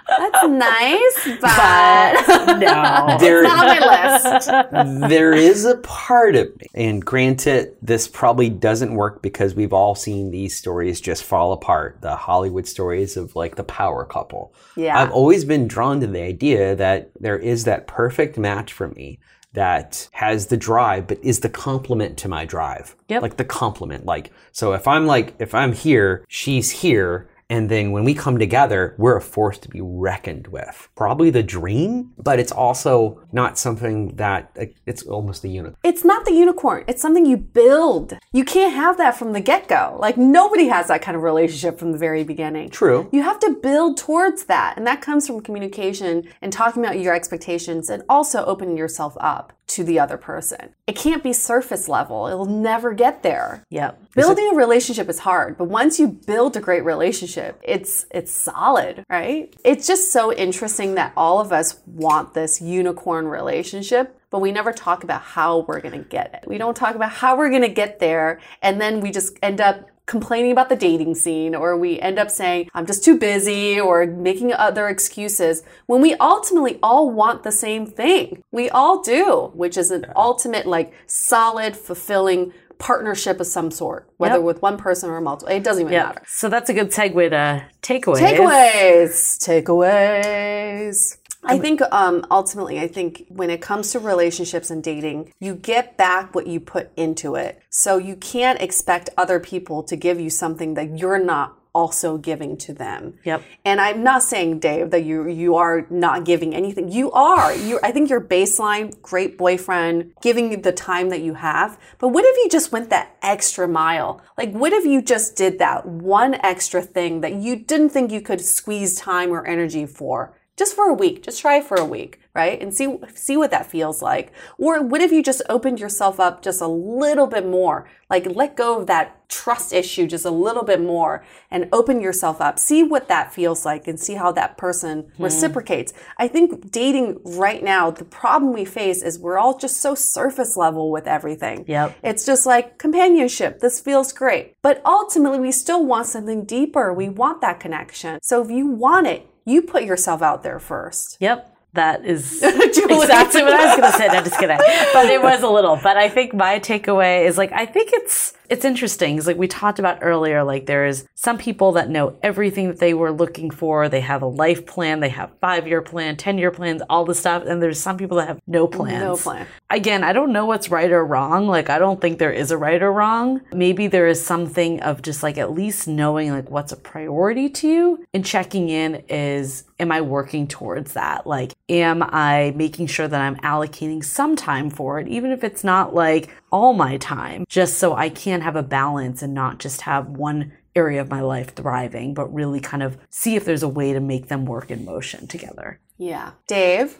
that's 0.07 0.47
nice, 0.47 1.37
but 1.41 2.57
no 2.59 3.17
There, 3.19 3.43
not 3.43 3.67
on 3.67 3.79
my 3.79 4.23
list. 4.23 4.47
there 5.09 5.33
is 5.33 5.65
a 5.65 5.77
part 5.77 6.35
of 6.35 6.55
me, 6.59 6.67
and 6.73 7.03
granted, 7.03 7.75
this 7.81 8.07
probably 8.07 8.49
doesn't 8.49 8.93
work 8.93 9.21
because 9.21 9.55
we've 9.55 9.73
all 9.73 9.95
seen 9.95 10.31
these 10.31 10.55
stories 10.55 11.01
just 11.01 11.23
fall 11.23 11.53
apart. 11.53 11.97
The 12.01 12.15
Hollywood 12.15 12.67
stories 12.67 13.17
of 13.17 13.35
like 13.35 13.55
the 13.55 13.63
power 13.63 14.05
couple. 14.05 14.53
Yeah. 14.75 15.01
I've 15.01 15.11
always 15.11 15.45
been 15.45 15.67
drawn 15.67 15.99
to 16.01 16.07
the 16.07 16.21
idea 16.21 16.75
that 16.75 17.11
there 17.19 17.37
is 17.37 17.63
that 17.65 17.87
perfect 17.87 18.37
match 18.37 18.73
for 18.73 18.87
me 18.89 19.19
that 19.55 20.09
has 20.11 20.47
the 20.47 20.57
drive, 20.57 21.07
but 21.07 21.17
is 21.23 21.39
the 21.39 21.49
complement 21.49 22.17
to 22.19 22.27
my 22.27 22.45
drive. 22.45 22.95
Yep. 23.07 23.21
Like 23.21 23.37
the 23.37 23.45
complement. 23.45 24.05
Like, 24.05 24.31
so 24.51 24.73
if 24.73 24.87
I'm 24.87 25.07
like, 25.07 25.33
if 25.39 25.55
I'm 25.55 25.73
here, 25.73 26.23
she's 26.27 26.69
here. 26.69 27.27
And 27.49 27.69
then 27.69 27.91
when 27.91 28.03
we 28.03 28.15
come 28.15 28.39
together, 28.39 28.95
we're 28.97 29.17
a 29.17 29.21
force 29.21 29.59
to 29.59 29.69
be 29.69 29.79
reckoned 29.81 30.47
with. 30.47 30.89
Probably 30.95 31.29
the 31.29 31.43
dream, 31.43 32.11
but 32.17 32.39
it's 32.39 32.51
also 32.51 33.21
not 33.31 33.59
something 33.59 34.15
that 34.15 34.55
it's 34.85 35.03
almost 35.03 35.43
the 35.43 35.49
unicorn. 35.49 35.77
It's 35.83 36.03
not 36.03 36.25
the 36.25 36.33
unicorn. 36.33 36.83
It's 36.87 37.01
something 37.01 37.25
you 37.25 37.37
build. 37.37 38.17
You 38.33 38.45
can't 38.45 38.73
have 38.73 38.97
that 38.97 39.15
from 39.15 39.33
the 39.33 39.41
get 39.41 39.67
go. 39.67 39.95
Like 39.99 40.17
nobody 40.17 40.67
has 40.67 40.87
that 40.87 41.03
kind 41.03 41.15
of 41.15 41.21
relationship 41.21 41.77
from 41.77 41.91
the 41.91 41.99
very 41.99 42.23
beginning. 42.23 42.69
True. 42.69 43.09
You 43.11 43.21
have 43.21 43.39
to 43.41 43.51
build 43.51 43.97
towards 43.97 44.45
that. 44.45 44.73
And 44.75 44.87
that 44.87 45.01
comes 45.01 45.27
from 45.27 45.41
communication 45.41 46.27
and 46.41 46.51
talking 46.51 46.83
about 46.83 46.99
your 46.99 47.13
expectations 47.13 47.89
and 47.89 48.01
also 48.09 48.43
opening 48.45 48.75
yourself 48.75 49.15
up 49.19 49.53
to 49.67 49.83
the 49.83 49.99
other 49.99 50.17
person. 50.17 50.69
It 50.87 50.95
can't 50.95 51.23
be 51.23 51.33
surface 51.33 51.89
level. 51.89 52.27
It'll 52.27 52.45
never 52.45 52.93
get 52.93 53.23
there. 53.23 53.63
yep 53.69 53.99
Building 54.13 54.49
a 54.53 54.55
relationship 54.55 55.09
is 55.09 55.19
hard, 55.19 55.57
but 55.57 55.65
once 55.65 55.99
you 55.99 56.07
build 56.07 56.55
a 56.55 56.61
great 56.61 56.85
relationship, 56.85 57.59
it's 57.63 58.05
it's 58.11 58.31
solid, 58.31 59.03
right? 59.09 59.53
It's 59.63 59.87
just 59.87 60.11
so 60.11 60.31
interesting 60.31 60.95
that 60.95 61.13
all 61.17 61.39
of 61.39 61.51
us 61.51 61.79
want 61.85 62.33
this 62.33 62.61
unicorn 62.61 63.27
relationship, 63.27 64.19
but 64.29 64.39
we 64.39 64.51
never 64.51 64.71
talk 64.71 65.03
about 65.03 65.21
how 65.21 65.59
we're 65.67 65.81
going 65.81 66.01
to 66.01 66.09
get 66.09 66.33
it. 66.33 66.47
We 66.47 66.57
don't 66.57 66.75
talk 66.75 66.95
about 66.95 67.11
how 67.11 67.37
we're 67.37 67.49
going 67.49 67.61
to 67.63 67.69
get 67.69 67.99
there, 67.99 68.39
and 68.61 68.79
then 68.79 69.01
we 69.01 69.11
just 69.11 69.37
end 69.41 69.59
up 69.59 69.89
complaining 70.05 70.51
about 70.51 70.69
the 70.69 70.75
dating 70.75 71.15
scene 71.15 71.55
or 71.55 71.75
we 71.77 71.99
end 71.99 72.19
up 72.19 72.29
saying 72.29 72.69
I'm 72.73 72.85
just 72.85 73.03
too 73.03 73.17
busy 73.17 73.79
or 73.79 74.05
making 74.05 74.53
other 74.53 74.87
excuses 74.87 75.63
when 75.87 76.01
we 76.01 76.13
ultimately 76.15 76.77
all 76.83 77.09
want 77.09 77.43
the 77.43 77.51
same 77.51 77.85
thing. 77.87 78.43
We 78.51 78.69
all 78.69 79.01
do, 79.01 79.51
which 79.55 79.77
is 79.77 79.89
an 79.91 80.05
ultimate 80.15 80.65
like 80.67 80.93
solid 81.07 81.75
fulfilling 81.75 82.53
partnership 82.77 83.39
of 83.39 83.47
some 83.47 83.71
sort, 83.71 84.07
whether 84.17 84.35
Yep. 84.35 84.43
with 84.43 84.61
one 84.61 84.77
person 84.77 85.09
or 85.09 85.21
multiple. 85.21 85.53
It 85.55 85.63
doesn't 85.63 85.81
even 85.81 85.93
yeah 85.93 86.07
matter. 86.07 86.21
so 86.27 86.49
that's 86.49 86.69
a 86.69 86.73
good 86.73 86.91
segue 86.91 87.29
to 87.29 87.65
takeaways 87.81 88.19
Takeaways. 88.19 89.63
Takeaways. 89.65 91.17
I 91.45 91.59
think 91.59 91.81
um, 91.91 92.25
ultimately, 92.31 92.79
I 92.79 92.87
think 92.87 93.25
when 93.29 93.49
it 93.49 93.61
comes 93.61 93.91
to 93.91 93.99
relationships 93.99 94.69
and 94.69 94.83
dating, 94.83 95.31
you 95.39 95.55
get 95.55 95.97
back 95.97 96.33
what 96.33 96.47
you 96.47 96.59
put 96.59 96.91
into 96.95 97.35
it. 97.35 97.61
So 97.69 97.97
you 97.97 98.15
can't 98.15 98.61
expect 98.61 99.09
other 99.17 99.39
people 99.39 99.83
to 99.83 99.95
give 99.95 100.19
you 100.19 100.29
something 100.29 100.73
that 100.75 100.97
you're 100.97 101.23
not 101.23 101.57
also 101.75 102.17
giving 102.17 102.55
to 102.55 102.73
them. 102.73 103.15
Yep. 103.25 103.43
And 103.65 103.81
I'm 103.81 104.01
not 104.01 104.23
saying, 104.23 104.59
Dave, 104.59 104.91
that 104.91 105.03
you 105.03 105.27
you 105.27 105.55
are 105.55 105.85
not 105.89 106.23
giving 106.23 106.55
anything. 106.55 106.89
You 106.89 107.11
are. 107.11 107.53
You 107.53 107.79
I 107.83 107.91
think 107.91 108.09
your 108.09 108.21
baseline, 108.21 108.99
great 109.01 109.37
boyfriend, 109.37 110.13
giving 110.21 110.51
you 110.51 110.57
the 110.57 110.71
time 110.71 111.09
that 111.09 111.21
you 111.21 111.33
have. 111.33 111.77
But 111.99 112.07
what 112.07 112.23
if 112.23 112.37
you 112.37 112.49
just 112.49 112.71
went 112.71 112.89
that 112.91 113.17
extra 113.21 113.67
mile? 113.67 114.21
Like 114.37 114.51
what 114.53 114.71
if 114.71 114.85
you 114.85 115.01
just 115.01 115.35
did 115.35 115.59
that 115.59 115.85
one 115.85 116.35
extra 116.35 116.81
thing 116.81 117.19
that 117.21 117.33
you 117.33 117.57
didn't 117.57 117.89
think 117.89 118.09
you 118.09 118.21
could 118.21 118.39
squeeze 118.39 118.95
time 118.95 119.31
or 119.31 119.45
energy 119.45 119.85
for? 119.85 120.33
Just 120.57 120.75
for 120.75 120.89
a 120.89 120.93
week. 120.93 121.23
Just 121.23 121.41
try 121.41 121.59
for 121.61 121.75
a 121.75 121.85
week. 121.85 122.19
right? 122.33 122.61
And 122.61 122.73
see 122.75 122.87
see 123.13 123.37
what 123.37 123.51
that 123.51 123.65
feels 123.71 124.01
like. 124.01 124.33
Or 124.57 124.81
what 124.81 124.99
if 125.01 125.11
you 125.13 125.23
just 125.23 125.41
opened 125.47 125.79
yourself 125.79 126.19
up 126.19 126.41
just 126.41 126.59
a 126.61 126.67
little 126.67 127.27
bit 127.27 127.45
more? 127.47 127.87
Like 128.09 128.25
let 128.35 128.57
go 128.57 128.77
of 128.79 128.87
that 128.87 129.27
trust 129.29 129.71
issue 129.73 130.05
just 130.05 130.25
a 130.25 130.29
little 130.31 130.63
bit 130.63 130.81
more 130.81 131.23
and 131.49 131.69
open 131.71 132.01
yourself 132.01 132.41
up. 132.41 132.59
See 132.59 132.83
what 132.83 133.07
that 133.07 133.33
feels 133.33 133.65
like 133.65 133.87
and 133.87 133.97
see 133.99 134.15
how 134.15 134.31
that 134.33 134.57
person 134.57 135.11
Hmm. 135.15 135.23
reciprocates. 135.23 135.93
I 136.17 136.27
think 136.27 136.71
dating 136.71 137.19
right 137.23 137.63
now, 137.63 137.89
the 137.89 138.03
problem 138.05 138.51
we 138.53 138.65
face 138.65 139.01
is 139.01 139.17
we're 139.17 139.37
all 139.39 139.57
just 139.57 139.79
so 139.81 139.95
surface 139.95 140.57
level 140.57 140.91
with 140.91 141.07
everything. 141.07 141.63
Yep. 141.67 141.97
It's 142.03 142.25
just 142.25 142.45
like 142.45 142.77
companionship. 142.77 143.59
This 143.61 143.79
feels 143.79 144.11
great. 144.11 144.55
But 144.61 144.81
ultimately, 144.85 145.39
we 145.39 145.51
still 145.53 145.85
want 145.85 146.07
something 146.07 146.43
deeper. 146.43 146.93
We 146.93 147.07
want 147.09 147.39
that 147.41 147.59
connection. 147.61 148.19
So 148.21 148.43
if 148.43 148.51
you 148.51 148.67
want 148.67 149.07
it, 149.07 149.25
you 149.45 149.61
put 149.61 149.83
yourself 149.83 150.21
out 150.21 150.43
there 150.43 150.59
first. 150.59 151.17
Yep. 151.25 151.51
That 151.73 152.05
is 152.05 152.41
exactly 152.43 153.43
what 153.43 153.53
I 153.53 153.65
was 153.65 153.75
going 153.75 153.91
to 153.91 153.97
say. 153.97 154.07
No, 154.07 154.21
just 154.21 154.39
kidding. 154.39 154.57
But 154.93 155.07
it 155.07 155.21
was 155.21 155.43
a 155.43 155.49
little. 155.49 155.75
But 155.75 155.97
I 155.97 156.07
think 156.07 156.33
my 156.33 156.57
takeaway 156.57 157.25
is 157.25 157.37
like, 157.37 157.51
I 157.51 157.65
think 157.65 157.89
it's, 157.91 158.33
it's 158.49 158.65
interesting. 158.65 159.17
It's 159.17 159.27
like 159.27 159.37
we 159.37 159.47
talked 159.47 159.79
about 159.79 159.99
earlier, 160.01 160.43
like 160.43 160.65
there's 160.65 161.05
some 161.15 161.37
people 161.37 161.73
that 161.73 161.89
know 161.89 162.17
everything 162.21 162.67
that 162.67 162.79
they 162.79 162.93
were 162.93 163.11
looking 163.11 163.49
for. 163.51 163.89
They 163.89 164.01
have 164.01 164.21
a 164.21 164.27
life 164.27 164.65
plan. 164.65 164.99
They 164.99 165.09
have 165.09 165.31
five 165.39 165.67
year 165.67 165.81
plan, 165.81 166.17
10 166.17 166.37
year 166.37 166.51
plans, 166.51 166.81
all 166.89 167.05
the 167.05 167.15
stuff. 167.15 167.43
And 167.45 167.61
there's 167.61 167.79
some 167.79 167.97
people 167.97 168.17
that 168.17 168.27
have 168.27 168.41
no 168.47 168.67
plans. 168.67 169.01
No 169.01 169.15
plan. 169.15 169.47
Again, 169.69 170.03
I 170.03 170.13
don't 170.13 170.31
know 170.31 170.45
what's 170.45 170.69
right 170.69 170.91
or 170.91 171.05
wrong. 171.05 171.47
Like, 171.47 171.69
I 171.69 171.79
don't 171.79 171.99
think 171.99 172.19
there 172.19 172.31
is 172.31 172.51
a 172.51 172.57
right 172.57 172.81
or 172.81 172.91
wrong. 172.91 173.41
Maybe 173.51 173.87
there 173.87 174.07
is 174.07 174.23
something 174.23 174.81
of 174.81 175.01
just 175.01 175.23
like 175.23 175.37
at 175.37 175.51
least 175.51 175.87
knowing 175.87 176.31
like 176.31 176.49
what's 176.49 176.71
a 176.71 176.77
priority 176.77 177.49
to 177.49 177.67
you 177.67 178.05
and 178.13 178.25
checking 178.25 178.69
in 178.69 179.03
is, 179.09 179.63
am 179.79 179.91
I 179.91 180.01
working 180.01 180.47
towards 180.47 180.93
that? 180.93 181.27
Like, 181.27 181.53
am 181.69 182.03
I 182.03 182.53
making 182.55 182.87
sure 182.87 183.07
that 183.07 183.21
I'm 183.21 183.35
allocating 183.37 184.03
some 184.03 184.35
time 184.35 184.69
for 184.69 184.99
it, 184.99 185.07
even 185.07 185.31
if 185.31 185.43
it's 185.43 185.63
not 185.63 185.93
like 185.93 186.29
all 186.51 186.73
my 186.73 186.97
time, 186.97 187.45
just 187.49 187.77
so 187.77 187.95
I 187.95 188.09
can 188.09 188.34
have 188.41 188.55
a 188.55 188.63
balance 188.63 189.21
and 189.21 189.33
not 189.33 189.59
just 189.59 189.81
have 189.81 190.07
one 190.09 190.53
area 190.75 191.01
of 191.01 191.09
my 191.09 191.21
life 191.21 191.55
thriving, 191.55 192.13
but 192.13 192.33
really 192.33 192.59
kind 192.59 192.83
of 192.83 192.97
see 193.09 193.35
if 193.35 193.45
there's 193.45 193.63
a 193.63 193.67
way 193.67 193.93
to 193.93 193.99
make 193.99 194.27
them 194.27 194.45
work 194.45 194.69
in 194.69 194.85
motion 194.85 195.27
together. 195.27 195.79
Yeah. 195.97 196.31
Dave, 196.47 196.97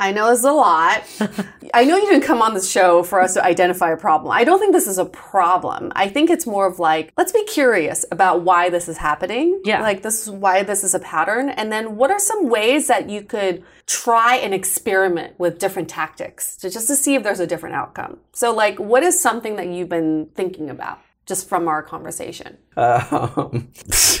I 0.00 0.12
know 0.12 0.30
this 0.30 0.38
is 0.40 0.44
a 0.46 0.52
lot. 0.52 1.04
I 1.74 1.84
know 1.84 1.96
you 1.96 2.08
didn't 2.08 2.24
come 2.26 2.40
on 2.40 2.54
the 2.54 2.62
show 2.62 3.02
for 3.02 3.20
us 3.20 3.34
to 3.34 3.44
identify 3.44 3.92
a 3.92 3.96
problem. 3.98 4.32
I 4.32 4.44
don't 4.44 4.58
think 4.58 4.72
this 4.72 4.88
is 4.88 4.96
a 4.96 5.04
problem. 5.04 5.92
I 5.94 6.08
think 6.08 6.30
it's 6.30 6.46
more 6.46 6.66
of 6.66 6.78
like, 6.78 7.12
let's 7.18 7.32
be 7.32 7.44
curious 7.44 8.06
about 8.10 8.40
why 8.40 8.70
this 8.70 8.88
is 8.88 8.96
happening. 8.96 9.60
Yeah. 9.64 9.82
Like, 9.82 10.02
this 10.02 10.22
is 10.22 10.30
why 10.30 10.62
this 10.62 10.82
is 10.82 10.94
a 10.94 11.00
pattern. 11.00 11.50
And 11.50 11.70
then 11.70 11.96
what 11.96 12.10
are 12.10 12.18
some 12.18 12.48
ways 12.48 12.86
that 12.88 13.10
you 13.10 13.22
could 13.22 13.62
try 13.86 14.36
and 14.36 14.54
experiment 14.54 15.38
with 15.38 15.58
different 15.58 15.90
tactics 15.90 16.56
to 16.56 16.70
just 16.70 16.88
to 16.88 16.96
see 16.96 17.14
if 17.14 17.22
there's 17.22 17.40
a 17.40 17.46
different 17.46 17.74
outcome? 17.74 18.18
So, 18.32 18.54
like, 18.54 18.80
what 18.80 19.02
is 19.02 19.20
something 19.20 19.56
that 19.56 19.68
you've 19.68 19.90
been 19.90 20.30
thinking 20.34 20.70
about 20.70 20.98
just 21.30 21.48
from 21.48 21.68
our 21.68 21.80
conversation? 21.80 22.58
Um, 22.76 23.68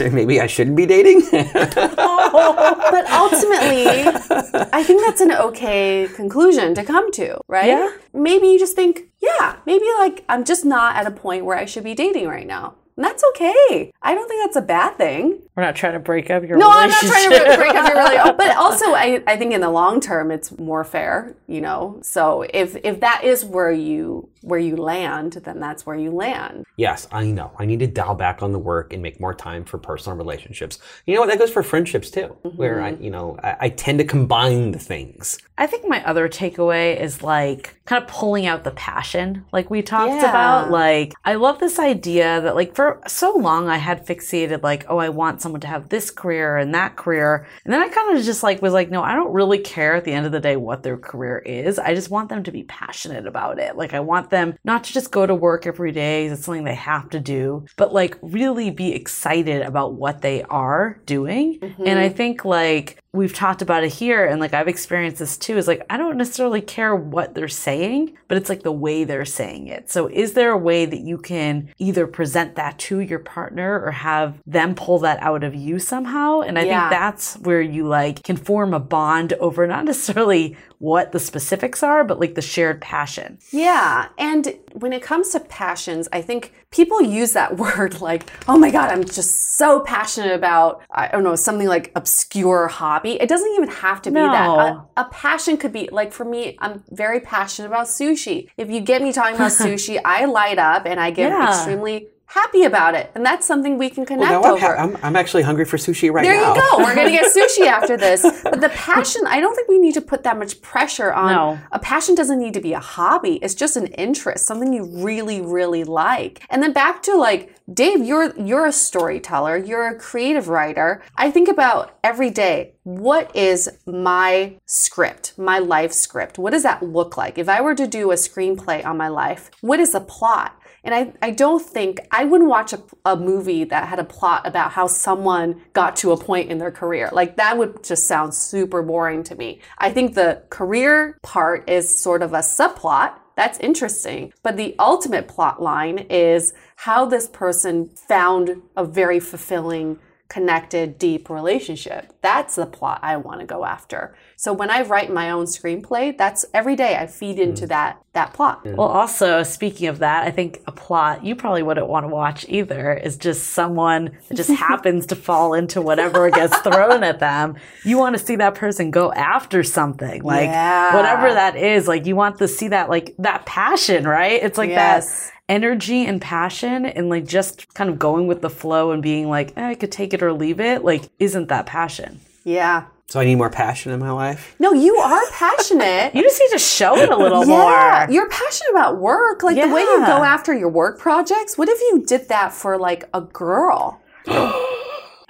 maybe 0.00 0.40
I 0.40 0.46
shouldn't 0.46 0.76
be 0.76 0.86
dating. 0.86 1.22
but 1.32 3.04
ultimately, 3.10 3.88
I 4.72 4.84
think 4.84 5.04
that's 5.04 5.20
an 5.20 5.32
okay 5.32 6.08
conclusion 6.14 6.72
to 6.76 6.84
come 6.84 7.10
to, 7.12 7.40
right? 7.48 7.66
Yeah. 7.66 7.90
Maybe 8.14 8.46
you 8.46 8.60
just 8.60 8.76
think, 8.76 9.10
yeah, 9.20 9.56
maybe 9.66 9.86
like 9.98 10.24
I'm 10.28 10.44
just 10.44 10.64
not 10.64 10.94
at 10.94 11.04
a 11.04 11.10
point 11.10 11.44
where 11.44 11.58
I 11.58 11.64
should 11.64 11.82
be 11.82 11.96
dating 11.96 12.28
right 12.28 12.46
now. 12.46 12.76
And 12.96 13.04
that's 13.04 13.24
okay. 13.30 13.92
I 14.02 14.14
don't 14.14 14.28
think 14.28 14.42
that's 14.44 14.56
a 14.56 14.66
bad 14.66 14.96
thing. 14.96 15.40
We're 15.56 15.62
not 15.62 15.76
trying 15.76 15.94
to 15.94 16.00
break 16.00 16.30
up 16.30 16.42
your 16.44 16.58
No, 16.58 16.70
I'm 16.70 16.90
not 16.90 17.02
trying 17.02 17.30
to 17.30 17.56
break 17.56 17.74
up 17.74 17.88
your 17.88 17.96
relationship. 17.96 18.36
But 18.36 18.56
also, 18.56 18.86
I, 18.86 19.22
I 19.26 19.36
think 19.36 19.52
in 19.52 19.60
the 19.60 19.70
long 19.70 20.00
term, 20.00 20.30
it's 20.30 20.56
more 20.58 20.84
fair, 20.84 21.34
you 21.46 21.60
know. 21.60 21.98
So 22.02 22.42
if 22.54 22.76
if 22.84 23.00
that 23.00 23.22
is 23.24 23.44
where 23.44 23.72
you 23.72 24.28
where 24.42 24.58
you 24.58 24.76
land, 24.76 25.32
then 25.44 25.60
that's 25.60 25.84
where 25.84 25.96
you 25.96 26.10
land. 26.10 26.64
yes, 26.76 27.06
I 27.12 27.24
know. 27.26 27.52
I 27.58 27.66
need 27.66 27.80
to 27.80 27.86
dial 27.86 28.14
back 28.14 28.42
on 28.42 28.52
the 28.52 28.58
work 28.58 28.92
and 28.94 29.02
make 29.02 29.20
more 29.20 29.34
time 29.34 29.64
for 29.64 29.76
personal 29.76 30.16
relationships. 30.16 30.78
You 31.06 31.14
know 31.14 31.20
what? 31.20 31.28
That 31.28 31.38
goes 31.38 31.50
for 31.50 31.62
friendships 31.62 32.10
too, 32.10 32.36
where 32.56 32.80
I, 32.80 32.92
mm-hmm. 32.92 33.04
you 33.04 33.10
know, 33.10 33.38
I, 33.42 33.56
I 33.60 33.68
tend 33.68 33.98
to 33.98 34.04
combine 34.04 34.72
the 34.72 34.78
things. 34.78 35.36
I 35.58 35.66
think 35.66 35.86
my 35.86 36.02
other 36.06 36.26
takeaway 36.28 36.98
is 36.98 37.22
like 37.22 37.78
kind 37.84 38.02
of 38.02 38.08
pulling 38.08 38.46
out 38.46 38.64
the 38.64 38.70
passion, 38.70 39.44
like 39.52 39.68
we 39.68 39.82
talked 39.82 40.22
Yeah. 40.22 40.30
about. 40.30 40.70
Like, 40.70 41.12
I 41.24 41.34
love 41.34 41.58
this 41.58 41.78
idea 41.78 42.40
that, 42.40 42.54
like, 42.54 42.74
for 42.80 43.02
so 43.06 43.36
long 43.36 43.68
I 43.68 43.76
had 43.76 44.06
fixated, 44.06 44.62
like, 44.62 44.86
oh, 44.88 44.96
I 44.96 45.10
want 45.10 45.42
someone 45.42 45.60
to 45.60 45.66
have 45.66 45.90
this 45.90 46.10
career 46.10 46.56
and 46.56 46.74
that 46.74 46.96
career. 46.96 47.46
And 47.62 47.74
then 47.74 47.82
I 47.82 47.90
kind 47.90 48.16
of 48.16 48.24
just 48.24 48.42
like 48.42 48.62
was 48.62 48.72
like, 48.72 48.88
no, 48.88 49.02
I 49.02 49.14
don't 49.14 49.34
really 49.34 49.58
care 49.58 49.96
at 49.96 50.04
the 50.04 50.12
end 50.12 50.24
of 50.24 50.32
the 50.32 50.40
day 50.40 50.56
what 50.56 50.82
their 50.82 50.96
career 50.96 51.40
is. 51.40 51.78
I 51.78 51.94
just 51.94 52.08
want 52.08 52.30
them 52.30 52.42
to 52.42 52.50
be 52.50 52.62
passionate 52.62 53.26
about 53.26 53.58
it. 53.58 53.76
Like, 53.76 53.92
I 53.92 54.00
want 54.00 54.30
them 54.30 54.54
not 54.64 54.84
to 54.84 54.94
just 54.94 55.10
go 55.10 55.26
to 55.26 55.34
work 55.34 55.66
every 55.66 55.92
day, 55.92 56.28
it's 56.28 56.46
something 56.46 56.64
they 56.64 56.74
have 56.74 57.10
to 57.10 57.20
do, 57.20 57.66
but 57.76 57.92
like 57.92 58.16
really 58.22 58.70
be 58.70 58.94
excited 58.94 59.60
about 59.60 59.92
what 59.92 60.22
they 60.22 60.42
are 60.44 61.02
doing. 61.04 61.60
Mm-hmm. 61.60 61.86
And 61.86 61.98
I 61.98 62.08
think, 62.08 62.46
like, 62.46 62.96
we've 63.12 63.34
talked 63.34 63.60
about 63.60 63.82
it 63.82 63.92
here 63.92 64.24
and 64.24 64.40
like 64.40 64.54
I've 64.54 64.68
experienced 64.68 65.18
this 65.18 65.36
too 65.36 65.56
is 65.56 65.66
like 65.66 65.84
I 65.90 65.96
don't 65.96 66.16
necessarily 66.16 66.60
care 66.60 66.94
what 66.94 67.34
they're 67.34 67.48
saying, 67.48 68.16
but 68.28 68.36
it's 68.36 68.48
like 68.48 68.62
the 68.62 68.70
way 68.72 69.02
they're 69.04 69.24
saying 69.24 69.66
it. 69.66 69.90
So 69.90 70.06
is 70.06 70.34
there 70.34 70.52
a 70.52 70.56
way 70.58 70.86
that 70.86 71.00
you 71.00 71.18
can 71.18 71.70
either 71.78 72.06
present 72.06 72.54
that 72.54 72.78
to 72.80 73.00
your 73.00 73.18
partner 73.18 73.80
or 73.84 73.90
have 73.90 74.38
them 74.46 74.74
pull 74.76 75.00
that 75.00 75.20
out 75.22 75.42
of 75.42 75.54
you 75.54 75.78
somehow? 75.80 76.40
And 76.40 76.58
I 76.58 76.62
Yeah. 76.64 76.88
think 76.88 77.00
that's 77.00 77.34
where 77.38 77.60
you 77.60 77.88
like 77.88 78.22
can 78.22 78.36
form 78.36 78.72
a 78.72 78.80
bond 78.80 79.32
over 79.34 79.66
not 79.66 79.84
necessarily 79.84 80.56
what 80.78 81.12
the 81.12 81.18
specifics 81.20 81.82
are, 81.82 82.04
but 82.04 82.20
like 82.20 82.36
the 82.36 82.42
shared 82.42 82.80
passion. 82.80 83.38
Yeah. 83.50 84.06
And 84.18 84.54
when 84.72 84.92
it 84.92 85.02
comes 85.02 85.30
to 85.30 85.40
passions, 85.40 86.08
I 86.12 86.22
think 86.22 86.52
people 86.70 87.02
use 87.02 87.32
that 87.32 87.56
word 87.64 88.00
like, 88.00 88.30
oh 88.48 88.56
my 88.58 88.70
God, 88.70 88.90
I'm 88.90 89.04
just 89.04 89.58
so 89.58 89.80
passionate 89.80 90.32
about, 90.32 90.82
I 90.90 91.08
don't 91.08 91.24
know, 91.24 91.34
something 91.36 91.68
like 91.68 91.92
obscure 91.94 92.68
hobby. 92.68 93.20
It 93.20 93.28
doesn't 93.28 93.52
even 93.54 93.68
have 93.68 94.00
to 94.02 94.10
be 94.10 94.20
that. 94.20 94.48
A, 94.96 95.00
a 95.00 95.04
passion 95.10 95.56
could 95.56 95.72
be, 95.72 95.88
like 95.92 96.12
for 96.12 96.24
me, 96.24 96.56
I'm 96.60 96.82
very 96.90 97.20
passionate 97.20 97.68
about 97.68 97.86
sushi. 97.86 98.48
If 98.56 98.70
you 98.70 98.80
get 98.80 99.02
me 99.02 99.12
talking 99.12 99.34
about 99.36 99.50
sushi, 99.64 100.00
I 100.04 100.24
light 100.26 100.58
up 100.58 100.86
and 100.86 101.00
I 101.00 101.10
get 101.10 101.30
Yeah. 101.30 101.48
extremely 101.48 102.08
happy 102.30 102.62
about 102.62 102.94
it. 102.94 103.10
And 103.14 103.26
that's 103.26 103.44
something 103.46 103.76
we 103.76 103.90
can 103.90 104.06
connect 104.06 104.30
Well, 104.30 104.40
now 104.42 104.48
I'm, 104.48 104.54
over. 104.54 104.76
ha- 104.76 104.82
I'm, 104.82 104.96
I'm 105.02 105.16
actually 105.16 105.42
hungry 105.42 105.64
for 105.64 105.76
sushi 105.76 106.12
right 106.12 106.22
There 106.22 106.34
now. 106.34 106.54
There 106.54 106.62
you 106.64 106.70
go. 106.70 106.78
We're 106.78 106.94
going 106.94 107.08
to 107.08 107.12
get 107.12 107.32
sushi 107.36 107.66
after 107.66 107.96
this. 107.96 108.22
But 108.44 108.60
the 108.60 108.68
passion, 108.70 109.22
I 109.26 109.40
don't 109.40 109.54
think 109.56 109.68
we 109.68 109.78
need 109.78 109.94
to 109.94 110.00
put 110.00 110.22
that 110.22 110.38
much 110.38 110.62
pressure 110.62 111.12
on. 111.12 111.32
No. 111.32 111.58
A 111.72 111.78
passion 111.80 112.14
doesn't 112.14 112.38
need 112.38 112.54
to 112.54 112.60
be 112.60 112.72
a 112.72 112.78
hobby. 112.80 113.34
It's 113.42 113.54
just 113.54 113.76
an 113.76 113.88
interest, 113.88 114.46
something 114.46 114.72
you 114.72 114.84
really, 115.04 115.40
really 115.40 115.82
like. 115.84 116.42
And 116.50 116.62
then 116.62 116.72
back 116.72 117.02
to 117.04 117.16
like, 117.16 117.56
Dave, 117.72 118.04
you're 118.04 118.36
you're 118.36 118.66
a 118.66 118.72
storyteller, 118.72 119.56
you're 119.56 119.86
a 119.86 119.94
creative 119.96 120.48
writer. 120.48 121.02
I 121.16 121.30
think 121.30 121.48
about 121.48 121.98
every 122.02 122.30
day, 122.30 122.74
what 122.82 123.34
is 123.36 123.68
my 123.86 124.56
script, 124.66 125.38
my 125.38 125.60
life 125.60 125.92
script? 125.92 126.36
What 126.36 126.50
does 126.50 126.64
that 126.64 126.82
look 126.82 127.16
like? 127.16 127.38
If 127.38 127.48
I 127.48 127.60
were 127.60 127.76
to 127.76 127.86
do 127.86 128.10
a 128.10 128.14
screenplay 128.16 128.84
on 128.84 128.96
my 128.96 129.06
life, 129.06 129.52
what 129.60 129.78
is 129.78 129.92
the 129.92 130.00
plot? 130.00 130.59
And 130.84 130.94
I, 130.94 131.12
I 131.20 131.30
don't 131.30 131.62
think 131.62 132.00
I 132.10 132.24
wouldn't 132.24 132.48
watch 132.48 132.72
a, 132.72 132.82
a 133.04 133.16
movie 133.16 133.64
that 133.64 133.88
had 133.88 133.98
a 133.98 134.04
plot 134.04 134.46
about 134.46 134.72
how 134.72 134.86
someone 134.86 135.60
got 135.72 135.96
to 135.96 136.12
a 136.12 136.16
point 136.16 136.50
in 136.50 136.58
their 136.58 136.70
career. 136.70 137.10
Like 137.12 137.36
that 137.36 137.58
would 137.58 137.84
just 137.84 138.06
sound 138.06 138.34
super 138.34 138.82
boring 138.82 139.22
to 139.24 139.34
me. 139.34 139.60
I 139.78 139.90
think 139.90 140.14
the 140.14 140.42
career 140.50 141.18
part 141.22 141.68
is 141.68 141.96
sort 141.96 142.22
of 142.22 142.32
a 142.32 142.38
subplot. 142.38 143.14
That's 143.36 143.58
interesting. 143.60 144.32
But 144.42 144.56
the 144.56 144.74
ultimate 144.78 145.28
plot 145.28 145.62
line 145.62 145.98
is 146.10 146.52
how 146.76 147.06
this 147.06 147.28
person 147.28 147.88
found 147.88 148.62
a 148.76 148.84
very 148.84 149.20
fulfilling, 149.20 149.98
connected, 150.30 150.96
deep 150.96 151.28
relationship. 151.28 152.12
That's 152.22 152.54
the 152.54 152.64
plot 152.64 153.00
I 153.02 153.16
want 153.16 153.40
to 153.40 153.46
go 153.46 153.64
after. 153.64 154.14
So 154.36 154.52
when 154.52 154.70
I 154.70 154.82
write 154.82 155.12
my 155.12 155.30
own 155.30 155.44
screenplay, 155.44 156.16
that's 156.16 156.46
every 156.54 156.76
day 156.76 156.96
I 156.96 157.06
feed 157.08 157.36
hmm. 157.36 157.42
into 157.42 157.66
that 157.66 158.00
that 158.12 158.32
plot. 158.32 158.60
Hmm. 158.62 158.76
Well, 158.76 158.88
also 158.88 159.42
speaking 159.42 159.88
of 159.88 159.98
that, 159.98 160.26
I 160.26 160.30
think 160.30 160.60
a 160.66 160.72
plot 160.72 161.24
you 161.24 161.36
probably 161.36 161.62
wouldn't 161.62 161.88
want 161.88 162.04
to 162.04 162.08
watch 162.08 162.46
either 162.48 162.94
is 162.94 163.16
just 163.16 163.48
someone 163.48 164.16
that 164.28 164.36
just 164.36 164.50
happens 164.68 165.06
to 165.06 165.16
fall 165.16 165.52
into 165.54 165.82
whatever 165.82 166.30
gets 166.30 166.56
thrown 166.62 167.02
at 167.02 167.18
them. 167.18 167.56
You 167.84 167.98
want 167.98 168.16
to 168.16 168.24
see 168.24 168.36
that 168.36 168.54
person 168.54 168.90
go 168.90 169.12
after 169.12 169.62
something, 169.62 170.22
like 170.22 170.48
Yeah. 170.48 170.94
whatever 170.96 171.34
that 171.34 171.56
is. 171.56 171.88
Like 171.88 172.06
you 172.06 172.14
want 172.16 172.38
to 172.38 172.48
see 172.48 172.68
that, 172.68 172.88
like 172.88 173.14
that 173.18 173.46
passion, 173.46 174.06
right? 174.06 174.42
It's 174.42 174.58
like 174.58 174.70
Yes. 174.70 175.26
that 175.26 175.32
energy 175.50 176.06
and 176.06 176.22
passion, 176.22 176.86
and 176.86 177.10
like 177.10 177.26
just 177.26 177.74
kind 177.74 177.90
of 177.90 177.98
going 177.98 178.26
with 178.26 178.40
the 178.40 178.48
flow 178.48 178.92
and 178.92 179.02
being 179.02 179.28
like, 179.28 179.52
eh, 179.56 179.68
I 179.70 179.74
could 179.74 179.92
take 179.92 180.14
it 180.14 180.22
or 180.22 180.32
leave 180.32 180.60
it. 180.60 180.84
Like, 180.84 181.10
isn't 181.18 181.48
that 181.48 181.66
passion? 181.66 182.20
Yeah. 182.44 182.86
So 183.08 183.18
I 183.18 183.24
need 183.24 183.34
more 183.34 183.50
passion 183.50 183.90
in 183.90 183.98
my 183.98 184.12
life. 184.12 184.54
No, 184.60 184.72
you 184.72 184.94
are 184.96 185.30
passionate. 185.32 186.14
You 186.14 186.22
just 186.22 186.40
need 186.40 186.52
to 186.52 186.60
show 186.60 186.96
it 186.96 187.08
a 187.08 187.16
little 187.16 187.44
yeah, 187.44 188.04
more. 188.06 188.14
you're 188.14 188.28
passionate 188.28 188.70
about 188.70 188.98
work. 188.98 189.42
Like 189.42 189.56
the 189.56 189.74
way 189.74 189.82
you 189.82 190.06
go 190.06 190.22
after 190.22 190.56
your 190.56 190.68
work 190.68 191.00
projects. 191.00 191.58
What 191.58 191.68
if 191.68 191.80
you 191.80 192.04
did 192.06 192.28
that 192.28 192.52
for 192.52 192.78
like 192.78 193.08
a 193.12 193.20
girl? 193.20 194.00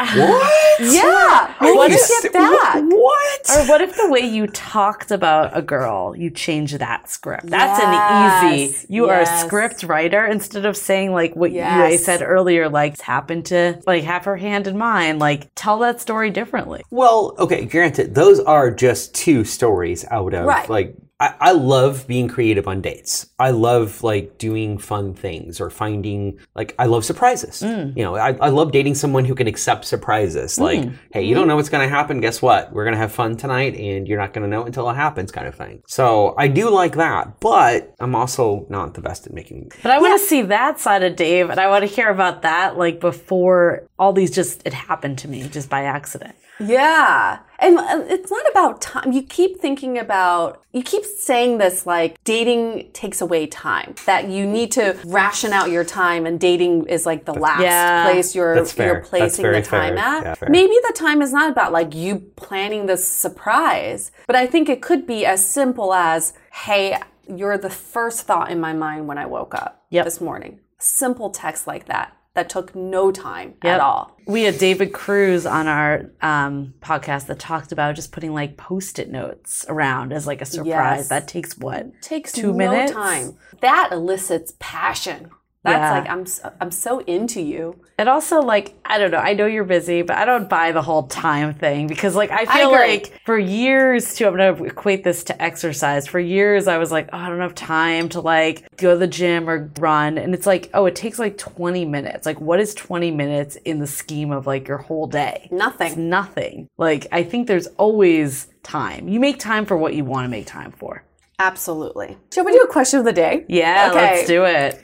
What? 0.01 0.81
Yeah. 0.81 1.55
Are 1.61 1.75
What 1.77 1.91
if 1.91 2.01
se- 2.01 2.23
get 2.25 2.33
back? 2.33 2.83
What? 2.83 3.51
Or 3.51 3.67
what 3.69 3.81
if 3.81 3.97
the 3.97 4.09
way 4.11 4.21
you 4.21 4.47
talked 4.47 5.11
about 5.11 5.57
a 5.57 5.63
girl, 5.63 6.15
you 6.17 6.31
change 6.31 6.73
that 6.73 7.09
script? 7.11 7.47
That's 7.47 7.81
an 7.83 8.55
easy. 8.57 8.87
You 8.89 9.09
are 9.09 9.21
a 9.21 9.27
script 9.27 9.83
writer 9.83 10.25
instead 10.27 10.65
of 10.65 10.77
saying 10.77 11.13
like 11.13 11.37
what 11.37 11.51
you 11.51 11.59
Yes. 11.59 12.05
said 12.05 12.23
earlier, 12.23 12.69
like 12.69 13.01
happened 13.01 13.47
to 13.47 13.81
like 13.87 14.05
have 14.05 14.25
her 14.25 14.37
hand 14.37 14.67
in 14.67 14.77
mine. 14.79 15.19
Like 15.19 15.51
tell 15.55 15.79
that 15.81 16.01
story 16.01 16.31
differently. 16.31 16.83
Well, 16.91 17.35
okay, 17.39 17.67
granted, 17.67 18.15
those 18.15 18.41
are 18.41 18.71
just 18.71 19.15
two 19.15 19.45
stories 19.45 20.05
out 20.11 20.33
of 20.35 20.47
Right. 20.47 20.69
like 20.71 20.95
I, 21.21 21.35
I 21.41 21.53
love 21.53 22.07
being 22.07 22.29
creative 22.29 22.67
on 22.67 22.81
dates. 22.81 23.27
I 23.39 23.51
love 23.51 24.03
like 24.03 24.39
doing 24.39 24.79
fun 24.79 25.15
things 25.15 25.61
or 25.61 25.69
finding 25.69 26.39
like 26.55 26.75
I 26.79 26.87
love 26.87 27.05
surprises. 27.05 27.61
Mm. 27.61 27.97
You 27.97 28.03
know, 28.03 28.17
I, 28.17 28.33
I 28.41 28.49
love 28.49 28.73
dating 28.73 28.95
someone 28.95 29.27
who 29.27 29.35
can 29.35 29.47
accept 29.47 29.85
surprises. 29.85 30.59
Like, 30.59 30.89
hey, 31.13 31.23
you 31.23 31.35
don't 31.35 31.47
know 31.47 31.57
what's 31.57 31.69
gonna 31.69 31.89
happen. 31.89 32.21
Guess 32.21 32.41
what? 32.41 32.73
We're 32.73 32.85
gonna 32.85 32.97
have 32.97 33.13
fun 33.13 33.37
tonight 33.37 33.77
and 33.77 34.09
you're 34.09 34.19
not 34.19 34.33
gonna 34.33 34.49
know 34.49 34.65
until 34.65 34.89
it 34.89 34.95
happens 34.95 35.31
kind 35.31 35.47
of 35.47 35.55
thing. 35.55 35.83
So 35.87 36.35
I 36.39 36.49
do 36.49 36.71
like 36.71 36.97
that, 36.97 37.39
but 37.41 37.95
I'm 38.01 38.15
also 38.15 38.67
not 38.71 38.95
the 38.95 39.03
best 39.03 39.27
at 39.27 39.35
making 39.35 39.71
But 39.83 39.93
I 39.93 39.99
want 39.99 40.19
to 40.19 40.27
see 40.27 40.43
that 40.43 40.81
side 40.81 41.03
of 41.03 41.17
Dave, 41.17 41.51
and 41.51 41.61
I 41.61 41.69
want 41.69 41.87
to 41.87 41.95
hear 41.95 42.09
about 42.09 42.43
that 42.43 42.79
like 42.79 43.01
before 43.01 43.87
all 43.99 44.13
these 44.13 44.31
just 44.31 44.67
it 44.67 44.73
happened 44.73 45.19
to 45.19 45.29
me 45.29 45.49
just 45.49 45.69
by 45.69 45.83
accident. 45.85 46.35
Yeah. 46.61 47.41
And 47.59 47.79
uh, 47.79 48.05
it's 48.09 48.31
not 48.31 48.49
about 48.51 48.81
time. 48.81 49.13
You 49.13 49.23
keep 49.23 49.61
thinking 49.61 49.99
about, 49.99 50.63
you 50.73 50.83
keep 50.83 51.05
saying 51.05 51.59
this 51.59 51.87
like 51.87 52.23
dating 52.25 52.91
takes 52.93 53.21
away 53.21 53.47
time, 53.47 53.95
that 54.07 54.29
you 54.29 54.47
need 54.47 54.73
to 54.73 54.97
ration 55.05 55.53
out 55.53 55.71
your 55.71 55.85
time 55.85 56.25
and 56.27 56.41
dating 56.41 56.87
is 56.87 57.05
like 57.07 57.25
the 57.27 57.35
last 57.35 57.63
Yeah. 57.63 58.05
place 58.11 58.35
you're, 58.35 58.55
you're 58.57 59.01
placing 59.01 59.45
the 59.53 59.63
time 59.63 59.97
fair. 59.97 59.99
at. 59.99 60.39
Yeah. 60.43 60.49
Maybe 60.49 60.75
the 60.89 60.95
time 60.95 61.21
is 61.23 61.33
not 61.33 61.51
about 61.51 61.73
like 61.73 61.95
you 61.95 62.19
planning 62.37 62.87
this 62.87 63.07
surprise, 63.07 64.11
but 64.27 64.37
I 64.37 64.47
think 64.47 64.69
it 64.69 64.81
could 64.81 65.07
be 65.07 65.27
as 65.27 65.47
simple 65.47 65.93
as, 65.93 66.33
hey, 66.53 66.99
you're 67.29 67.59
the 67.59 67.71
first 67.71 68.23
thought 68.23 68.51
in 68.51 68.59
my 68.61 68.73
mind 68.73 69.07
when 69.07 69.19
I 69.19 69.27
woke 69.27 69.55
up 69.55 69.85
Yep. 69.91 70.05
this 70.05 70.21
morning. 70.21 70.61
Simple 70.79 71.29
text 71.31 71.67
like 71.67 71.87
that, 71.87 72.17
that 72.35 72.49
took 72.49 72.75
no 72.77 73.11
time 73.11 73.55
Yep. 73.65 73.75
at 73.75 73.81
all. 73.81 74.17
We 74.27 74.45
had 74.45 74.59
David 74.59 74.93
Cruz 74.93 75.47
on 75.47 75.67
our 75.67 76.13
um, 76.23 76.75
podcast 76.81 77.27
that 77.27 77.41
talked 77.41 77.73
about 77.73 77.97
just 77.97 78.13
putting 78.13 78.33
like 78.33 78.57
post-it 78.57 79.11
notes 79.11 79.65
around 79.69 80.13
as 80.13 80.27
like 80.27 80.41
a 80.41 80.45
surprise. 80.45 80.67
Yes. 81.01 81.09
That 81.09 81.27
takes 81.27 81.59
what? 81.59 82.01
takes 82.03 82.31
Two 82.33 82.53
no 82.53 82.59
minutes? 82.59 82.93
time. 82.93 83.37
That 83.61 83.89
elicits 83.91 84.53
passion. 84.61 85.31
That's 85.63 85.77
Yeah. 85.79 85.99
like 86.01 86.09
I'm 86.11 86.21
s- 86.23 86.41
I'm 86.59 86.71
so 86.71 87.01
into 87.01 87.43
you. 87.43 87.77
And 87.99 88.09
also 88.09 88.41
like 88.41 88.75
I 88.85 88.97
don't 88.97 89.11
know. 89.11 89.19
I 89.19 89.35
know 89.35 89.45
you're 89.45 89.65
busy, 89.65 90.01
but 90.01 90.17
I 90.17 90.25
don't 90.25 90.49
buy 90.49 90.73
the 90.73 90.81
whole 90.81 91.03
time 91.03 91.53
thing 91.53 91.87
because 91.87 92.17
like 92.17 92.31
I 92.31 92.47
feel 92.47 92.69
agree. 92.75 92.89
like 92.89 93.21
for 93.27 93.39
years 93.39 94.15
too. 94.15 94.27
I'm 94.27 94.37
gonna 94.39 94.65
equate 94.65 95.05
this 95.05 95.23
to 95.25 95.43
exercise. 95.43 96.07
For 96.07 96.19
years, 96.19 96.67
I 96.67 96.79
was 96.79 96.91
like, 96.91 97.11
oh, 97.13 97.19
I 97.19 97.29
don't 97.29 97.41
have 97.41 97.55
time 97.55 98.09
to 98.11 98.21
like 98.23 98.65
go 98.79 98.93
to 98.95 98.99
the 98.99 99.07
gym 99.07 99.51
or 99.51 99.71
run, 99.79 100.17
and 100.17 100.33
it's 100.33 100.47
like, 100.47 100.71
oh, 100.73 100.87
it 100.87 100.97
takes 100.97 101.19
like 101.19 101.37
20 101.37 101.85
minutes. 101.85 102.25
Like, 102.25 102.41
what 102.41 102.59
is 102.59 102.73
20 102.75 103.11
minutes 103.11 103.57
in 103.57 103.81
the 103.81 103.87
scheme 103.87 104.31
of 104.31 104.47
like 104.47 104.67
your 104.67 104.79
whole 104.79 105.07
day? 105.09 105.41
It's 105.45 105.53
Nothing. 105.53 106.09
nothing. 106.09 106.69
Like 106.79 107.07
I 107.13 107.23
think 107.23 107.49
there's 107.49 107.67
always 107.77 108.47
time. 108.63 109.09
You 109.09 109.21
make 109.21 109.39
time 109.39 109.67
for 109.67 109.77
what 109.77 109.93
you 109.93 110.07
want 110.07 110.25
to 110.25 110.31
make 110.31 110.47
time 110.47 110.73
for. 110.73 111.05
Absolutely. 111.39 112.17
Shall 112.33 112.45
we 112.47 112.53
do 112.53 112.61
a 112.63 112.67
question 112.69 112.99
of 112.99 113.05
the 113.05 113.13
day? 113.13 113.45
Yeah, 113.49 113.89
Okay. 113.91 114.01
let's 114.17 114.27
do 114.27 114.45
it. 114.45 114.81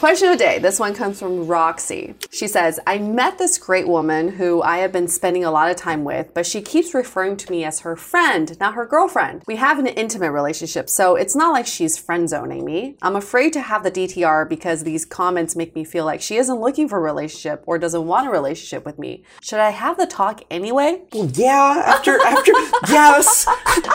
Question 0.00 0.30
of 0.30 0.38
the 0.38 0.42
day. 0.42 0.58
This 0.58 0.80
one 0.80 0.94
comes 0.94 1.18
from 1.18 1.46
Roxy. 1.46 2.14
She 2.30 2.48
says, 2.48 2.80
I 2.86 2.96
met 2.96 3.36
this 3.36 3.58
great 3.58 3.86
woman 3.86 4.28
who 4.28 4.62
I 4.62 4.78
have 4.78 4.92
been 4.92 5.08
spending 5.08 5.44
a 5.44 5.50
lot 5.50 5.70
of 5.70 5.76
time 5.76 6.04
with, 6.04 6.32
but 6.32 6.46
she 6.46 6.62
keeps 6.62 6.94
referring 6.94 7.36
to 7.36 7.50
me 7.50 7.64
as 7.64 7.80
her 7.80 7.96
friend, 7.96 8.58
not 8.58 8.72
her 8.72 8.86
girlfriend. 8.86 9.42
We 9.46 9.56
have 9.56 9.78
an 9.78 9.86
intimate 9.86 10.30
relationship, 10.30 10.88
so 10.88 11.16
it's 11.16 11.36
not 11.36 11.52
like 11.52 11.66
she's 11.66 11.98
friend 11.98 12.30
zoning 12.30 12.64
me. 12.64 12.96
I'm 13.02 13.14
afraid 13.14 13.52
to 13.52 13.60
have 13.60 13.82
the 13.82 13.90
DTR 13.90 14.48
because 14.48 14.84
these 14.84 15.04
comments 15.04 15.54
make 15.54 15.74
me 15.74 15.84
feel 15.84 16.06
like 16.06 16.22
she 16.22 16.38
isn't 16.38 16.58
looking 16.58 16.88
for 16.88 16.96
a 16.96 17.02
relationship 17.02 17.62
or 17.66 17.78
doesn't 17.78 18.06
want 18.06 18.26
a 18.26 18.30
relationship 18.30 18.86
with 18.86 18.98
me. 18.98 19.22
Should 19.42 19.60
I 19.60 19.68
have 19.68 19.98
the 19.98 20.06
talk 20.06 20.40
anyway? 20.50 21.02
Well, 21.12 21.30
yeah, 21.34 21.82
after 21.84 22.18
after 22.22 22.52
yes, 22.88 23.46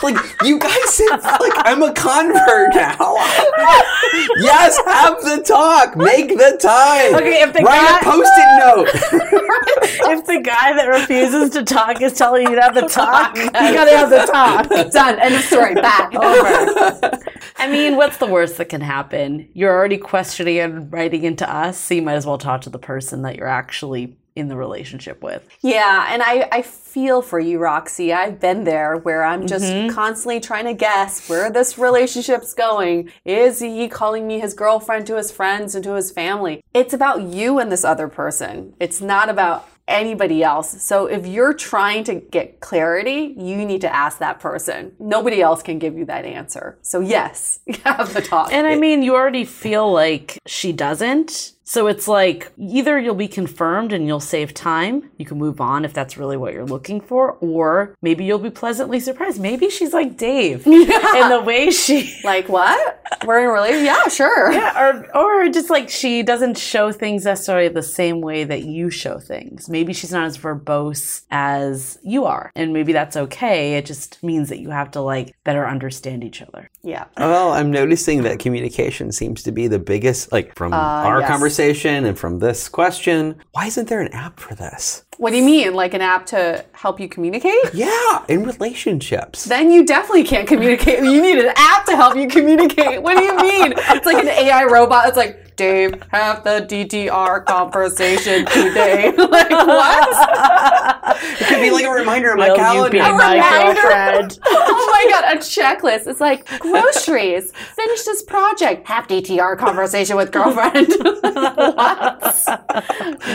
like 0.04 0.18
you 0.44 0.60
guys 0.60 0.94
said, 0.94 1.18
like 1.18 1.54
I'm 1.66 1.82
a 1.82 1.92
convert 1.94 2.76
now. 2.76 3.16
yes, 4.38 4.80
have 4.86 5.20
the 5.22 5.44
talk, 5.44 5.95
make 5.96 6.30
the 6.30 6.58
time. 6.62 7.16
Okay, 7.16 7.42
if 7.42 7.54
the 7.54 7.62
write 7.64 7.80
guy- 7.80 8.00
a 8.00 8.04
post-it 8.04 8.60
note. 8.60 8.88
if 10.12 10.26
the 10.26 10.42
guy 10.42 10.74
that 10.74 10.86
refuses 10.88 11.50
to 11.52 11.64
talk 11.64 12.02
is 12.02 12.14
telling 12.14 12.44
you 12.48 12.56
to 12.56 12.62
have 12.62 12.76
the 12.76 12.82
talk, 12.88 13.36
you 13.38 13.50
gotta 13.52 13.96
have 13.98 14.10
the 14.10 14.26
talk. 14.32 14.70
Done. 14.92 15.20
End 15.20 15.36
of 15.36 15.42
story. 15.42 15.76
Back. 15.76 16.14
Over. 16.16 17.20
I 17.58 17.70
mean, 17.70 17.96
what's 17.96 18.18
the 18.18 18.28
worst 18.28 18.58
that 18.58 18.70
can 18.70 18.82
happen? 18.82 19.50
You're 19.54 19.72
already 19.74 19.98
questioning 19.98 20.60
and 20.60 20.92
writing 20.92 21.24
into 21.24 21.50
us, 21.52 21.78
so 21.78 21.94
you 21.94 22.02
might 22.02 22.14
as 22.16 22.26
well 22.26 22.38
talk 22.38 22.62
to 22.62 22.70
the 22.70 22.80
person 22.80 23.22
that 23.24 23.36
you're 23.36 23.48
actually 23.48 24.18
in 24.36 24.50
the 24.50 24.58
relationship 24.58 25.24
with. 25.24 25.48
Yeah, 25.62 26.08
and 26.10 26.22
I, 26.22 26.48
I 26.52 26.62
feel 26.62 27.22
for 27.22 27.40
you, 27.40 27.58
Roxy. 27.60 28.14
I've 28.14 28.40
been 28.40 28.66
there 28.66 28.98
where 28.98 29.24
I'm 29.24 29.48
just 29.48 29.66
mm-hmm. 29.66 29.94
constantly 29.94 30.40
trying 30.40 30.66
to 30.66 30.74
guess 30.74 31.30
where 31.30 31.50
this 31.50 31.78
relationship's 31.78 32.54
going. 32.54 33.12
Is 33.24 33.60
he 33.60 33.88
calling 33.88 34.28
me 34.28 34.40
his 34.40 34.54
girlfriend 34.54 35.08
to 35.08 35.16
his 35.16 35.32
friends 35.32 35.74
and 35.74 35.84
to 35.86 35.94
his 35.94 36.12
family? 36.12 36.64
It's 36.74 36.94
about 36.94 37.22
you 37.24 37.60
and 37.60 37.72
this 37.72 37.86
other 37.86 38.08
person. 38.08 38.74
It's 38.80 39.02
not 39.02 39.30
about 39.30 39.70
anybody 39.88 40.44
else. 40.44 40.82
So 40.82 41.06
if 41.06 41.26
you're 41.28 41.54
trying 41.54 42.04
to 42.06 42.16
get 42.16 42.60
clarity, 42.60 43.36
you 43.38 43.66
need 43.66 43.82
to 43.82 43.96
ask 43.96 44.18
that 44.20 44.40
person. 44.40 44.94
Nobody 45.00 45.42
else 45.42 45.62
can 45.62 45.80
give 45.80 45.98
you 45.98 46.06
that 46.06 46.26
answer. 46.26 46.78
So 46.82 47.00
yes, 47.00 47.60
have 47.84 48.14
the 48.14 48.22
talk. 48.22 48.52
And 48.52 48.66
I 48.68 48.76
mean, 48.76 49.04
you 49.04 49.16
already 49.16 49.46
feel 49.46 49.92
like 49.92 50.40
she 50.46 50.72
doesn't. 50.72 51.54
So 51.68 51.88
it's 51.88 52.08
like 52.08 52.52
either 52.60 53.00
you'll 53.00 53.16
be 53.16 53.28
confirmed 53.28 53.92
and 53.92 54.06
you'll 54.06 54.20
save 54.20 54.54
time, 54.54 55.10
you 55.18 55.26
can 55.26 55.40
move 55.40 55.60
on 55.60 55.84
if 55.84 55.94
that's 55.94 56.16
really 56.16 56.38
what 56.38 56.54
you're 56.54 56.64
looking 56.64 57.02
for, 57.02 57.32
or 57.42 57.96
maybe 58.04 58.24
you'll 58.24 58.38
be 58.38 58.52
pleasantly 58.52 59.00
surprised. 59.00 59.42
Maybe 59.42 59.72
she's 59.72 59.92
like 59.92 60.16
Dave 60.16 60.68
in 60.68 60.88
the 61.30 61.42
way 61.44 61.72
she 61.72 62.16
like 62.24 62.50
what? 62.50 63.02
We're 63.26 63.40
in 63.40 63.46
a 63.46 63.52
relationship? 63.52 63.86
Yeah, 63.86 64.08
sure. 64.10 64.52
Yeah, 64.56 64.80
or 64.80 65.18
or 65.18 65.50
just 65.50 65.72
like 65.72 65.90
she 65.90 66.22
doesn't 66.22 66.58
show 66.58 66.92
things 66.92 67.26
necessarily 67.26 67.68
the 67.68 67.82
same 67.82 68.22
way 68.22 68.44
that 68.44 68.64
you 68.64 68.92
show 68.92 69.18
things. 69.18 69.68
Maybe 69.68 69.92
she's 69.92 70.12
not 70.12 70.26
as 70.26 70.38
verbose 70.38 71.24
as 71.32 71.98
you 72.04 72.26
are, 72.26 72.52
and 72.56 72.74
maybe 72.74 72.94
that's 72.94 73.18
okay. 73.18 73.74
It 73.76 73.88
just 73.88 74.22
means 74.24 74.50
that 74.50 74.60
you 74.60 74.70
have 74.70 74.92
to 74.92 75.02
like 75.02 75.36
better 75.44 75.68
understand 75.68 76.24
each 76.24 76.44
other. 76.44 76.70
Yeah. 76.84 77.06
Well, 77.18 77.54
I'm 77.54 77.72
noticing 77.72 78.22
that 78.22 78.38
communication 78.38 79.12
seems 79.12 79.42
to 79.44 79.52
be 79.52 79.68
the 79.68 79.80
biggest, 79.80 80.32
like 80.32 80.56
from 80.56 80.72
uh, 80.72 80.78
our 80.78 81.22
yes. 81.22 81.30
conversation 81.30 81.55
and 81.60 82.20
from 82.20 82.40
this 82.40 82.68
question. 82.68 83.38
Why 83.52 83.68
isn't 83.68 83.88
there 83.88 84.02
an 84.02 84.12
app 84.14 84.40
for 84.40 84.56
this? 84.56 85.05
What 85.18 85.32
do 85.32 85.38
you 85.38 85.44
mean? 85.44 85.74
Like 85.74 85.94
an 85.94 86.02
app 86.02 86.26
to 86.28 86.66
help 86.74 87.00
you 87.00 87.08
communicate? 87.08 87.74
Yeah, 87.74 88.26
in 88.28 88.44
relationships. 88.44 89.46
then 89.46 89.72
you 89.72 89.86
definitely 89.86 90.24
can't 90.26 90.48
communicate. 90.48 91.04
You 91.04 91.22
need 91.22 91.40
an 91.40 91.54
app 91.56 91.86
to 91.86 91.96
help 91.96 92.16
you 92.16 92.28
communicate. 92.28 93.02
What 93.02 93.18
do 93.18 93.24
you 93.24 93.36
mean? 93.38 93.74
It's 93.78 94.06
like 94.06 94.18
an 94.24 94.28
AI 94.28 94.66
robot. 94.66 95.08
It's 95.08 95.18
like, 95.18 95.42
Dave, 95.56 96.04
have 96.12 96.44
the 96.44 96.66
DTR 96.70 97.46
conversation 97.46 98.46
today. 98.46 99.14
like, 99.18 99.50
what? 99.50 101.16
It 101.40 101.48
could 101.48 101.62
be 101.62 101.72
like 101.72 101.86
a 101.86 101.90
reminder 101.92 102.32
on 102.32 102.40
my 102.40 102.50
Will 102.50 102.56
you 102.58 102.62
calendar. 102.62 102.92
be 102.92 103.00
my 103.00 103.36
reminder? 103.36 103.82
girlfriend? 103.82 104.40
oh 104.46 104.90
my 104.92 105.12
God, 105.12 105.38
a 105.38 105.40
checklist. 105.40 106.08
It's 106.08 106.20
like 106.20 106.46
groceries. 106.60 107.54
Finish 107.54 108.04
this 108.04 108.22
project. 108.24 108.86
Have 108.88 109.08
DTR 109.08 109.58
conversation 109.58 110.18
with 110.18 110.32
girlfriend. 110.34 110.88
what? 111.22 112.36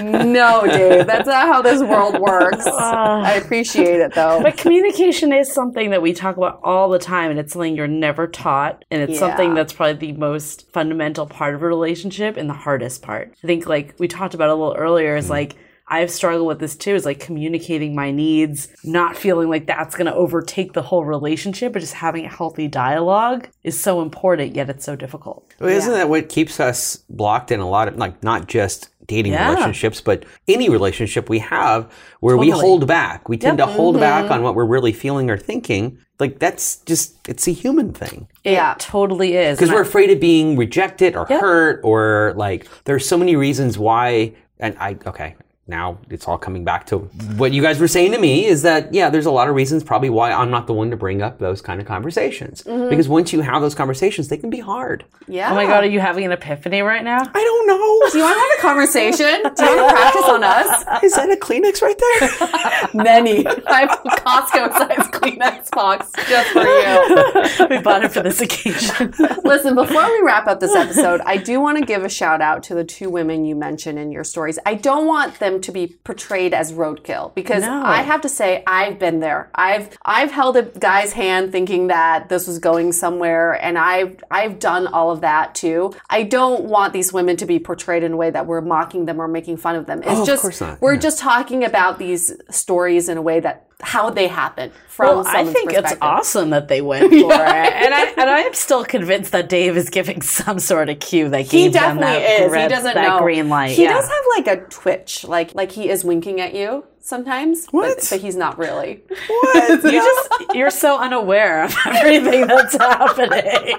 No, 0.03 0.67
Dave. 0.67 1.07
That's 1.07 1.27
not 1.27 1.47
how 1.47 1.63
this 1.63 1.70
world 1.79 2.19
works. 2.19 2.67
Ah. 2.83 3.23
I 3.23 3.35
appreciate 3.35 4.01
it 4.01 4.15
though. 4.15 4.43
But 4.43 4.57
communication 4.57 5.33
is 5.33 5.53
something 5.53 5.91
that 5.91 6.01
we 6.01 6.13
talk 6.13 6.37
about 6.37 6.61
all 6.63 6.89
the 6.89 6.99
time, 6.99 7.31
and 7.31 7.39
it's 7.39 7.53
something 7.53 7.77
you're 7.77 7.87
never 7.87 8.27
taught, 8.27 8.85
and 8.91 9.03
it's 9.03 9.19
something 9.19 9.55
that's 9.55 9.73
probably 9.73 10.13
the 10.13 10.19
most 10.19 10.71
fundamental 10.73 11.27
part 11.27 11.55
of 11.55 11.63
a 11.63 11.67
relationship 11.67 12.37
and 12.37 12.49
the 12.49 12.55
hardest 12.55 13.03
part. 13.03 13.35
I 13.45 13.47
think, 13.47 13.67
like 13.67 13.95
we 13.99 14.09
talked 14.09 14.35
about 14.35 14.49
a 14.49 14.55
little 14.55 14.77
earlier, 14.77 15.17
is 15.17 15.27
mm. 15.27 15.31
like 15.31 15.57
I've 15.91 16.11
struggled 16.11 16.47
with 16.47 16.61
this 16.61 16.77
too, 16.77 16.95
is 16.95 17.05
like 17.05 17.19
communicating 17.19 17.97
my 17.97 18.13
needs, 18.13 18.69
not 18.85 19.17
feeling 19.17 19.49
like 19.51 19.67
that's 19.67 19.97
going 19.97 20.07
to 20.07 20.15
overtake 20.15 20.73
the 20.73 20.83
whole 20.83 21.05
relationship, 21.05 21.73
but 21.73 21.81
just 21.81 21.95
having 21.95 22.25
a 22.25 22.29
healthy 22.29 22.69
dialogue 22.69 23.49
is 23.65 23.79
so 23.79 24.01
important, 24.01 24.55
yet 24.55 24.71
it's 24.71 24.85
so 24.85 24.95
difficult. 24.95 25.53
Well, 25.59 25.69
isn't 25.69 25.93
that 25.93 26.09
what 26.09 26.29
keeps 26.29 26.61
us 26.61 26.99
blocked 27.11 27.51
in 27.51 27.59
a 27.59 27.69
lot 27.69 27.89
of 27.89 27.97
like 27.97 28.23
not 28.23 28.47
just 28.47 28.89
dating 29.15 29.33
Yeah. 29.33 29.51
relationships, 29.51 30.01
but 30.01 30.25
any 30.49 30.69
relationship 30.69 31.29
we 31.29 31.41
have 31.41 31.91
where 32.21 32.37
we 32.37 32.51
hold 32.51 32.87
back. 32.87 33.29
We 33.29 33.37
tend 33.37 33.59
to 33.59 33.67
hold 33.67 33.99
back 33.99 34.25
Mm-hmm. 34.25 34.33
on 34.35 34.43
what 34.45 34.55
we're 34.55 34.65
really 34.77 34.93
feeling 34.93 35.29
or 35.31 35.37
thinking. 35.37 35.99
Like 36.19 36.39
that's 36.39 36.67
just 36.91 37.17
it's 37.29 37.47
a 37.49 37.53
human 37.53 37.93
thing. 37.93 38.29
Yeah. 38.45 38.75
Totally 38.79 39.37
is. 39.37 39.59
Because 39.59 39.73
we're 39.73 39.85
I- 39.85 39.89
afraid 39.91 40.11
of 40.11 40.21
being 40.21 40.57
rejected 40.57 41.17
or 41.17 41.27
hurt 41.27 41.81
or 41.83 42.35
like 42.37 42.67
there's 42.85 43.07
so 43.07 43.17
many 43.19 43.35
reasons 43.37 43.77
why 43.79 44.33
and 44.59 44.77
I 44.79 44.97
okay. 45.07 45.35
Now 45.71 45.99
it's 46.11 46.27
all 46.27 46.37
coming 46.37 46.65
back 46.65 46.87
to 46.87 46.99
what 47.39 47.53
you 47.53 47.63
guys 47.63 47.79
were 47.79 47.89
saying 47.89 48.13
to 48.13 48.19
me 48.19 48.45
is 48.45 48.63
that 48.63 48.93
yeah, 48.93 49.09
there's 49.09 49.27
a 49.27 49.31
lot 49.31 49.49
of 49.49 49.55
reasons 49.55 49.85
probably 49.85 50.11
why 50.11 50.33
I'm 50.33 50.51
not 50.51 50.67
the 50.67 50.75
one 50.75 50.91
to 50.91 50.97
bring 50.97 51.23
up 51.23 51.39
those 51.39 51.63
kind 51.63 51.81
of 51.81 51.87
conversations 51.87 52.63
mm-hmm. 52.63 52.91
because 52.91 53.09
once 53.09 53.33
you 53.33 53.41
have 53.41 53.63
those 53.63 53.75
conversations, 53.75 54.29
they 54.29 54.37
can 54.37 54.51
be 54.51 54.59
hard. 54.61 55.05
Yeah. 55.29 55.53
Oh 55.53 55.55
my 55.55 55.65
god, 55.65 55.85
are 55.85 55.87
you 55.89 56.01
having 56.01 56.25
an 56.25 56.33
epiphany 56.33 56.83
right 56.83 57.05
now? 57.05 57.21
I 57.21 57.45
don't 57.45 57.67
know. 57.67 58.11
Do 58.11 58.19
you 58.19 58.25
want 58.25 58.37
to 58.37 58.41
have 58.41 58.59
a 58.59 58.63
conversation? 58.63 59.43
Do 59.57 59.65
you 59.65 59.77
want 59.77 59.91
to 59.91 59.95
practice 59.95 60.25
on 60.25 60.45
us? 60.45 61.03
Is 61.05 61.15
that 61.15 61.31
a 61.31 61.37
Kleenex 61.37 61.81
right 61.81 61.99
there? 61.99 62.89
Many. 63.05 63.47
I 63.47 63.81
have 63.81 64.01
a 64.05 64.09
Costco 64.11 64.73
sized 64.73 65.13
Kleenex 65.13 65.71
box 65.71 66.11
just 66.29 66.51
for 66.51 66.63
you. 66.63 67.69
we 67.69 67.83
bought 67.83 68.05
it 68.05 68.13
for 68.13 68.23
this 68.23 68.41
occasion. 68.41 69.15
Listen, 69.45 69.77
before 69.77 70.05
we 70.07 70.23
wrap 70.23 70.49
up 70.49 70.59
this 70.59 70.75
episode, 70.75 71.21
I 71.25 71.37
do 71.37 71.61
want 71.61 71.79
to 71.79 71.85
give 71.85 72.05
a 72.05 72.09
shout 72.09 72.41
out 72.41 72.65
to 72.65 72.75
the 72.75 72.85
two 72.85 73.09
women 73.09 73.45
you 73.45 73.55
mentioned 73.55 73.99
in 73.99 74.11
your 74.11 74.25
stories. 74.25 74.59
I 74.67 74.75
don't 74.75 75.07
want 75.07 75.39
them 75.39 75.60
to 75.63 75.73
be 75.73 75.87
portrayed 76.05 76.53
as 76.55 76.73
roadkill 76.73 77.35
because 77.35 77.63
No. 77.63 77.83
I 77.85 78.03
have 78.03 78.21
to 78.23 78.29
say 78.29 78.63
I've 78.67 78.99
been 78.99 79.21
there. 79.21 79.51
I've 79.55 79.97
I've 80.05 80.31
held 80.31 80.57
a 80.57 80.63
guy's 80.63 81.13
hand 81.13 81.53
thinking 81.53 81.89
that 81.89 82.29
this 82.29 82.47
was 82.47 82.59
going 82.59 82.93
somewhere 82.93 83.53
and 83.63 83.79
I've 83.79 84.23
I've 84.31 84.59
done 84.59 84.87
all 84.87 85.11
of 85.11 85.21
that 85.23 85.55
too. 85.55 85.95
I 86.09 86.23
don't 86.23 86.65
want 86.65 86.93
these 86.93 87.13
women 87.13 87.37
to 87.39 87.47
be 87.47 87.59
portrayed 87.59 88.03
in 88.03 88.13
a 88.13 88.17
way 88.17 88.31
that 88.31 88.47
we're 88.47 88.61
mocking 88.61 89.07
them 89.07 89.21
or 89.21 89.29
making 89.29 89.57
fun 89.59 89.77
of 89.77 89.87
them. 89.87 90.01
It's 90.03 90.09
Oh, 90.11 90.21
of 90.23 90.27
just 90.27 90.43
course 90.43 90.61
not. 90.61 90.81
we're 90.81 90.95
Yeah. 90.95 91.01
just 91.01 91.19
talking 91.19 91.65
about 91.65 91.99
these 91.99 92.33
stories 92.51 93.09
in 93.09 93.17
a 93.19 93.23
way 93.23 93.41
that 93.41 93.67
how 93.83 94.11
they 94.11 94.27
happen 94.29 94.71
from 94.89 95.07
Well, 95.19 95.25
I 95.27 95.45
think 95.45 95.73
it's 95.73 95.95
awesome 96.01 96.51
that 96.51 96.69
they 96.69 96.81
went 96.81 97.05
for 97.11 97.33
it, 97.33 97.73
and 97.73 97.95
I 97.95 98.15
and 98.17 98.29
I 98.31 98.41
am 98.41 98.55
still 98.55 98.85
convinced 98.85 99.33
that 99.33 99.49
Dave 99.49 99.77
is 99.77 99.91
giving 99.91 100.23
some 100.41 100.59
sort 100.59 100.89
of 100.89 101.01
cue 101.01 101.29
that 101.31 101.43
He 101.43 101.69
definitely 101.71 102.07
that, 102.07 102.43
is. 102.43 102.53
red- 102.53 102.71
he 102.71 102.77
doesn't 102.77 102.95
that 102.95 103.09
know. 103.09 103.19
green 103.21 103.49
light. 103.49 103.73
He 103.73 103.85
yeah. 103.85 103.95
does 103.95 104.09
have 104.09 104.25
like 104.37 104.47
a 104.47 104.65
twitch, 104.67 105.25
like 105.25 105.55
like 105.55 105.73
he 105.73 105.89
is 105.89 106.05
winking 106.05 106.41
at 106.41 106.55
you 106.55 106.85
sometimes. 107.01 107.67
What? 107.69 107.97
But, 107.99 108.07
but 108.11 108.21
he's 108.21 108.37
not 108.37 108.59
really. 108.59 109.03
What? 109.29 109.85
You 109.91 109.91
just 110.03 110.31
you're 110.55 110.71
so 110.71 110.99
unaware 110.99 111.65
of 111.65 111.75
everything 111.87 112.47
that's 112.47 112.77
happening. 112.77 113.75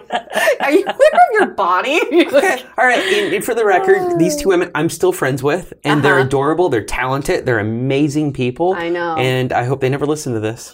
Are 0.60 0.72
you 0.72 0.82
aware 0.84 0.94
of 0.94 1.32
your 1.34 1.46
body? 1.48 2.00
All 2.78 2.86
right, 2.86 3.00
and, 3.00 3.34
and 3.34 3.44
for 3.44 3.54
the 3.54 3.66
record, 3.66 4.18
these 4.20 4.36
two 4.36 4.50
women 4.50 4.72
I'm 4.76 4.90
still 4.90 5.12
friends 5.12 5.42
with, 5.44 5.74
and 5.84 6.04
they're 6.04 6.16
Uh-huh. 6.16 6.26
adorable. 6.28 6.70
They're 6.70 6.84
talented. 6.84 7.46
They're 7.46 7.60
amazing 7.60 8.34
people. 8.34 8.74
I 8.74 8.90
know. 8.90 9.16
And 9.16 9.52
I 9.54 9.64
hope 9.66 9.82
they 9.82 9.90
never 9.90 10.06
listen 10.06 10.34
to 10.34 10.40
this. 10.40 10.74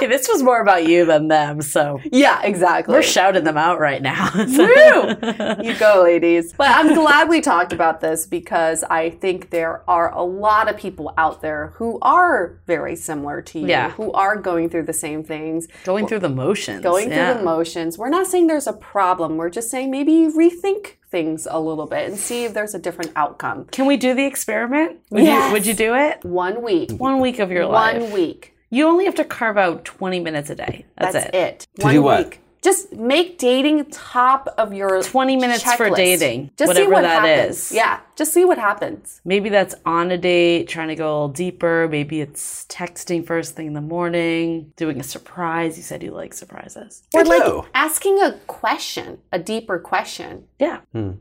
Hey, 0.00 0.06
this 0.06 0.28
was 0.28 0.42
more 0.42 0.60
about 0.60 0.86
you 0.88 1.04
than 1.04 1.28
them, 1.28 1.62
so 1.62 2.00
yeah, 2.10 2.42
exactly. 2.42 2.92
we're 2.92 3.02
shouting 3.02 3.44
them 3.44 3.56
out 3.56 3.78
right 3.78 4.02
now. 4.02 4.28
Woo! 4.34 5.62
you 5.64 5.74
go, 5.78 6.02
ladies. 6.02 6.52
But 6.52 6.70
I'm 6.70 6.94
glad 7.00 7.28
we 7.28 7.40
talked 7.40 7.72
about 7.72 8.00
this 8.00 8.26
because 8.26 8.82
I 8.84 9.10
think 9.10 9.50
there 9.50 9.82
are 9.88 10.12
a 10.12 10.22
lot 10.22 10.68
of 10.68 10.76
people 10.76 11.14
out 11.16 11.42
there 11.42 11.68
who 11.76 11.98
are 12.02 12.58
very 12.66 12.96
similar 12.96 13.40
to 13.42 13.60
you, 13.60 13.68
Yeah. 13.68 13.90
who 13.92 14.12
are 14.12 14.36
going 14.36 14.68
through 14.68 14.82
the 14.84 14.92
same 14.92 15.22
things, 15.22 15.68
Going 15.84 16.06
through 16.08 16.20
the 16.20 16.28
motions. 16.28 16.82
going 16.82 17.08
yeah. 17.10 17.32
through 17.32 17.38
the 17.38 17.44
motions. 17.44 17.96
We're 17.96 18.08
not 18.10 18.26
saying 18.26 18.48
there's 18.48 18.66
a 18.66 18.72
problem. 18.72 19.36
We're 19.36 19.50
just 19.50 19.70
saying 19.70 19.90
maybe 19.90 20.26
rethink 20.28 20.94
things 21.08 21.46
a 21.48 21.60
little 21.60 21.86
bit 21.86 22.08
and 22.08 22.18
see 22.18 22.44
if 22.44 22.52
there's 22.52 22.74
a 22.74 22.78
different 22.80 23.12
outcome. 23.14 23.66
Can 23.66 23.86
we 23.86 23.96
do 23.96 24.12
the 24.14 24.24
experiment? 24.26 24.98
Would 25.10 25.22
Yes. 25.22 25.46
you 25.48 25.52
would 25.52 25.66
you 25.66 25.74
do 25.74 25.94
it? 25.94 26.24
One 26.24 26.62
week. 26.62 26.90
One 26.92 27.20
week 27.20 27.38
of 27.38 27.52
your 27.52 27.62
One 27.68 27.72
life. 27.72 28.02
One 28.02 28.10
week. 28.12 28.50
You 28.74 28.88
only 28.88 29.04
have 29.04 29.14
to 29.16 29.24
carve 29.24 29.56
out 29.56 29.84
20 29.84 30.18
minutes 30.18 30.50
a 30.50 30.56
day. 30.56 30.84
That's, 30.98 31.12
That's, 31.12 31.26
it. 31.28 31.34
it. 31.34 31.66
To 31.78 31.84
One 31.84 31.94
do 31.94 32.02
what? 32.02 32.24
week. 32.24 32.40
Just 32.60 32.92
make 32.92 33.38
dating 33.38 33.84
top 33.90 34.52
of 34.58 34.72
your 34.72 35.00
20 35.00 35.36
minutes 35.36 35.62
for 35.74 35.90
dating, 35.90 36.50
Just 36.56 36.72
see 36.74 36.78
whatever 36.86 36.90
what 36.92 37.02
that 37.02 37.22
happens. 37.26 37.56
is. 37.58 37.72
Yeah, 37.72 38.00
just 38.16 38.32
see 38.32 38.44
what 38.44 38.56
happens. 38.58 39.20
Maybe 39.24 39.48
that's 39.50 39.74
on 39.86 40.10
a 40.10 40.18
date, 40.18 40.66
trying 40.66 40.88
to 40.88 40.96
go 40.96 41.04
a 41.04 41.12
little 41.12 41.28
deeper. 41.28 41.86
Maybe 41.88 42.20
it's 42.22 42.64
texting 42.64 43.24
first 43.24 43.54
thing 43.54 43.66
in 43.66 43.74
the 43.74 43.82
morning, 43.82 44.72
doing 44.76 44.98
a 44.98 45.04
surprise. 45.04 45.76
You 45.76 45.82
said 45.84 46.02
you 46.02 46.10
like 46.10 46.32
surprises. 46.32 47.02
Or 47.14 47.20
I 47.20 47.22
like 47.24 47.44
do. 47.44 47.66
asking 47.74 48.20
a 48.22 48.32
question, 48.48 49.18
a 49.30 49.38
deeper 49.38 49.78
question. 49.78 50.46
Yeah. 50.58 50.80
Hmm. 50.92 51.12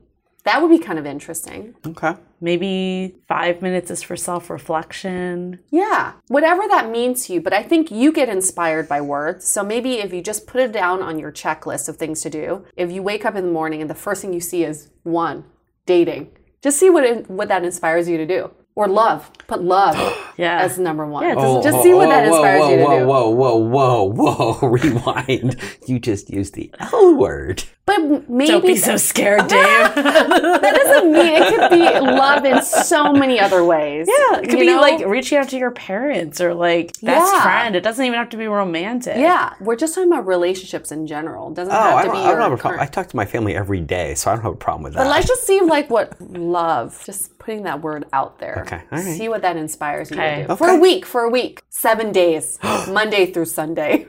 That 0.45 0.61
would 0.61 0.69
be 0.69 0.79
kind 0.79 0.97
of 0.97 1.05
interesting. 1.05 1.75
Okay. 1.85 2.15
Maybe 2.43 3.15
five 3.25 3.61
minutes 3.61 3.89
is 3.89 4.03
for 4.03 4.17
self 4.17 4.49
reflection. 4.49 5.59
Yeah, 5.71 6.11
whatever 6.27 6.67
that 6.67 6.89
means 6.89 7.25
to 7.25 7.33
you, 7.35 7.41
but 7.41 7.53
I 7.53 7.63
think 7.63 7.89
you 7.89 8.11
get 8.11 8.27
inspired 8.27 8.89
by 8.89 8.99
words. 8.99 9.47
So 9.47 9.63
maybe 9.63 9.99
if 9.99 10.11
you 10.11 10.21
just 10.21 10.45
put 10.45 10.59
it 10.59 10.73
down 10.73 11.01
on 11.01 11.17
your 11.17 11.31
checklist 11.31 11.87
of 11.87 11.95
things 11.95 12.19
to 12.19 12.29
do, 12.29 12.65
if 12.75 12.91
you 12.91 13.01
wake 13.01 13.23
up 13.23 13.35
in 13.35 13.45
the 13.45 13.51
morning 13.51 13.79
and 13.79 13.89
the 13.89 13.95
first 13.95 14.21
thing 14.21 14.33
you 14.33 14.41
see 14.41 14.65
is 14.65 14.89
one, 15.03 15.45
dating, 15.85 16.35
just 16.61 16.77
see 16.77 16.89
what 16.89 17.05
it, 17.05 17.29
what 17.29 17.47
that 17.47 17.63
inspires 17.63 18.09
you 18.09 18.17
to 18.17 18.25
do. 18.25 18.51
Or 18.75 18.87
love. 18.87 19.29
Put 19.47 19.61
love 19.61 19.95
Yeah. 20.37 20.61
as 20.61 20.79
number 20.79 21.05
one. 21.05 21.23
Yeah, 21.25 21.35
Oh, 21.37 21.61
just 21.61 21.83
see 21.83 21.93
what 21.93 22.07
oh, 22.07 22.09
that 22.09 22.23
oh, 22.23 22.33
inspires 22.35 22.59
whoa, 22.61 22.69
you 22.71 22.77
to 22.77 22.83
whoa, 22.83 22.99
do. 22.99 23.05
Whoa, 23.05 23.29
whoa, 23.29 23.55
whoa, 23.57 24.03
whoa, 24.03 24.55
whoa! 24.59 24.67
Rewind. 24.67 25.57
you 25.87 25.99
just 25.99 26.29
used 26.31 26.55
the 26.55 26.71
L 26.79 27.15
word. 27.15 27.63
But 27.85 27.95
m- 27.99 28.25
maybe 28.29 28.47
Don't 28.51 28.65
be 28.65 28.77
so 28.77 28.95
scared, 28.97 29.41
Dave. 29.47 29.49
that 29.95 30.73
doesn't 30.75 31.11
mean 31.11 31.33
it 31.43 31.49
could 31.49 31.69
be 31.69 31.83
love 31.83 32.45
in 32.45 32.63
so 32.63 33.11
many 33.11 33.39
other 33.41 33.63
ways. 33.63 34.07
yeah, 34.09 34.39
it 34.39 34.49
could 34.49 34.57
be 34.59 34.67
know? 34.67 34.79
like 34.79 35.05
reaching 35.05 35.37
out 35.37 35.49
to 35.49 35.57
your 35.57 35.71
parents 35.71 36.39
or 36.41 36.53
like 36.53 36.93
best 37.01 37.33
Yeah. 37.33 37.43
friend. 37.43 37.75
It 37.75 37.81
doesn't 37.83 38.03
even 38.03 38.17
have 38.17 38.29
to 38.29 38.37
be 38.37 38.47
romantic. 38.47 39.17
Yeah, 39.17 39.53
we're 39.59 39.75
just 39.75 39.93
talking 39.95 40.11
about 40.11 40.25
relationships 40.25 40.91
in 40.93 41.05
general. 41.07 41.49
It 41.49 41.55
doesn't 41.55 41.73
Oh, 41.73 41.77
have 41.77 41.93
I 41.95 42.01
to 42.03 42.07
don't, 42.07 42.15
be 42.15 42.19
I 42.21 42.23
don't 42.23 42.31
your 42.31 42.41
have 42.41 42.51
a 42.53 42.57
problem. 42.57 42.81
I 42.81 42.85
talk 42.85 43.07
to 43.09 43.15
my 43.17 43.25
family 43.25 43.53
every 43.55 43.81
day, 43.81 44.15
so 44.15 44.31
I 44.31 44.35
don't 44.35 44.43
have 44.43 44.53
a 44.53 44.55
problem 44.55 44.83
with 44.83 44.93
that. 44.93 45.03
But 45.03 45.09
let's 45.09 45.27
just 45.27 45.45
see 45.45 45.59
like 45.61 45.89
what 45.89 46.19
love, 46.21 47.03
just 47.05 47.32
putting 47.43 47.63
that 47.63 47.81
word 47.81 48.05
out 48.13 48.39
there. 48.39 48.63
Okay, 48.65 48.81
all 48.91 48.97
right. 48.99 49.17
See 49.17 49.27
what 49.27 49.41
that 49.41 49.57
inspires 49.57 50.09
you 50.09 50.17
Okay. 50.17 50.43
to 50.43 50.47
do. 50.47 50.55
For 50.55 50.69
a 50.69 50.77
week, 50.77 51.05
for 51.05 51.21
a 51.23 51.29
week. 51.29 51.61
Seven 51.69 52.11
days. 52.11 52.57
Monday 52.89 53.31
through 53.31 53.45
Sunday. 53.45 54.07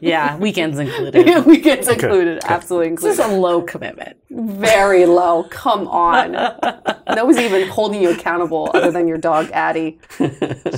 Yeah, 0.00 0.36
weekends 0.46 0.78
included. 0.78 1.26
yeah, 1.26 1.40
Weekends 1.44 1.88
included. 1.88 2.42
Absolutely 2.44 2.88
included. 2.88 3.18
This 3.18 3.24
is 3.26 3.32
a 3.32 3.36
low 3.36 3.60
commitment. 3.62 4.16
Very 4.30 5.04
low. 5.06 5.44
Come 5.50 5.86
on. 5.88 6.32
no 7.14 7.24
one's 7.24 7.38
even 7.38 7.68
holding 7.68 8.00
you 8.00 8.10
accountable 8.10 8.70
other 8.74 8.90
than 8.90 9.06
your 9.06 9.18
dog 9.18 9.50
Addie. 9.52 9.98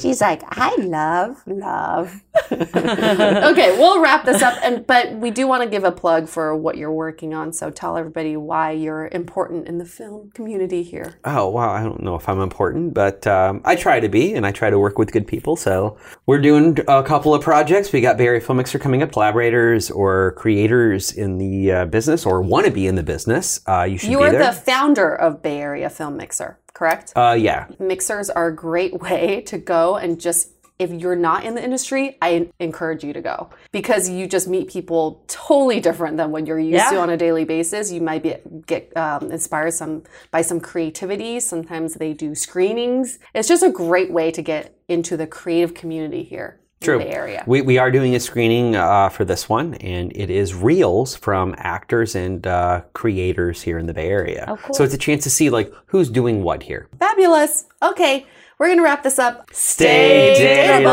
She's 0.00 0.20
like, 0.20 0.42
I 0.58 0.74
love, 0.76 1.42
love. 1.46 2.22
okay, 2.50 3.76
we'll 3.78 4.00
wrap 4.00 4.24
this 4.24 4.42
up. 4.42 4.58
And 4.62 4.86
but 4.86 5.12
we 5.14 5.30
do 5.30 5.46
want 5.46 5.62
to 5.62 5.68
give 5.68 5.84
a 5.84 5.92
plug 5.92 6.28
for 6.28 6.56
what 6.56 6.76
you're 6.76 6.92
working 6.92 7.32
on. 7.34 7.52
So 7.52 7.70
tell 7.70 7.96
everybody 7.96 8.36
why 8.36 8.72
you're 8.72 9.08
important 9.08 9.68
in 9.68 9.78
the 9.78 9.84
film 9.86 10.30
community 10.34 10.82
here. 10.82 11.14
Oh 11.24 11.48
wow, 11.48 11.70
I 11.70 11.82
don't 11.92 12.02
know 12.02 12.14
if 12.16 12.28
I'm 12.28 12.40
important, 12.40 12.94
but 12.94 13.26
um, 13.26 13.60
I 13.64 13.76
try 13.76 14.00
to 14.00 14.08
be, 14.08 14.34
and 14.34 14.46
I 14.46 14.52
try 14.52 14.70
to 14.70 14.78
work 14.78 14.98
with 14.98 15.12
good 15.12 15.26
people. 15.26 15.56
So 15.56 15.96
we're 16.26 16.40
doing 16.40 16.78
a 16.88 17.02
couple 17.02 17.34
of 17.34 17.42
projects. 17.42 17.92
We 17.92 18.00
got 18.00 18.16
Bay 18.16 18.26
Area 18.26 18.40
Film 18.40 18.56
Mixer 18.58 18.78
coming 18.78 19.02
up. 19.02 19.12
Collaborators 19.12 19.90
or 19.90 20.32
creators 20.32 21.12
in 21.12 21.38
the 21.38 21.72
uh, 21.72 21.84
business 21.86 22.24
or 22.24 22.40
want 22.42 22.66
to 22.66 22.72
be 22.72 22.86
in 22.86 22.94
the 22.94 23.02
business, 23.02 23.60
uh, 23.68 23.82
you 23.82 23.98
should 23.98 24.10
You 24.10 24.18
be 24.18 24.24
are 24.24 24.30
there. 24.30 24.46
the 24.46 24.52
founder 24.52 25.14
of 25.14 25.42
Bay 25.42 25.58
Area 25.60 25.90
Film 25.90 26.16
Mixer, 26.16 26.58
correct? 26.72 27.12
uh, 27.14 27.36
yeah, 27.38 27.66
Mixers 27.78 28.30
are 28.30 28.48
a 28.48 28.54
great 28.54 29.00
way 29.00 29.42
to 29.42 29.58
go 29.58 29.96
and 29.96 30.20
just 30.20 30.48
if 30.82 30.90
you're 30.90 31.16
not 31.16 31.44
in 31.44 31.54
the 31.54 31.62
industry, 31.62 32.18
I 32.20 32.48
encourage 32.58 33.04
you 33.04 33.12
to 33.12 33.20
go 33.20 33.50
because 33.70 34.08
you 34.08 34.26
just 34.26 34.48
meet 34.48 34.68
people 34.68 35.24
totally 35.28 35.80
different 35.80 36.16
than 36.16 36.32
what 36.32 36.46
you're 36.46 36.58
used 36.58 36.88
to 36.88 36.98
on 36.98 37.10
a 37.10 37.16
daily 37.16 37.44
basis. 37.44 37.92
You 37.92 38.00
might 38.00 38.22
be, 38.22 38.34
get 38.66 38.94
um, 38.96 39.30
inspired 39.30 39.74
some 39.74 40.02
by 40.30 40.42
some 40.42 40.60
creativity. 40.60 41.38
Sometimes 41.38 41.94
they 41.94 42.12
do 42.12 42.34
screenings. 42.34 43.18
It's 43.34 43.48
just 43.48 43.62
a 43.62 43.70
great 43.70 44.10
way 44.10 44.30
to 44.32 44.42
get 44.42 44.76
into 44.88 45.16
the 45.16 45.26
creative 45.26 45.72
community 45.72 46.24
here 46.24 46.58
True. 46.82 46.98
the 46.98 47.08
Area. 47.08 47.44
We, 47.46 47.62
we 47.62 47.78
are 47.78 47.90
doing 47.90 48.14
a 48.14 48.20
screening 48.20 48.76
uh, 48.76 49.08
for 49.08 49.24
this 49.24 49.48
one, 49.48 49.74
and 49.74 50.12
it 50.16 50.30
is 50.30 50.54
reels 50.54 51.14
from 51.14 51.54
actors 51.58 52.14
and 52.14 52.44
uh, 52.46 52.82
creators 52.92 53.62
here 53.62 53.78
in 53.78 53.86
the 53.86 53.94
Bay 53.94 54.08
Area. 54.08 54.46
Oh, 54.48 54.56
cool. 54.56 54.74
So 54.74 54.84
it's 54.84 54.94
a 54.94 54.98
chance 54.98 55.22
to 55.24 55.30
see 55.30 55.48
like 55.48 55.72
who's 55.86 56.10
doing 56.10 56.42
what 56.42 56.64
here. 56.64 56.88
Fabulous. 56.98 57.66
Okay, 57.82 58.26
we're 58.62 58.68
gonna 58.68 58.82
wrap 58.84 59.02
this 59.02 59.18
up. 59.18 59.50
Stay 59.52 60.36
dateable. 60.78 60.92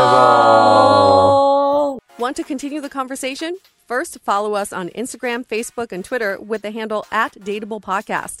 Want 2.18 2.36
to 2.36 2.42
continue 2.42 2.80
the 2.80 2.88
conversation? 2.88 3.58
First, 3.86 4.18
follow 4.22 4.54
us 4.54 4.72
on 4.72 4.88
Instagram, 4.88 5.46
Facebook, 5.46 5.92
and 5.92 6.04
Twitter 6.04 6.36
with 6.40 6.62
the 6.62 6.72
handle 6.72 7.06
at 7.12 7.34
Dateable 7.34 7.80
Podcast. 7.80 8.40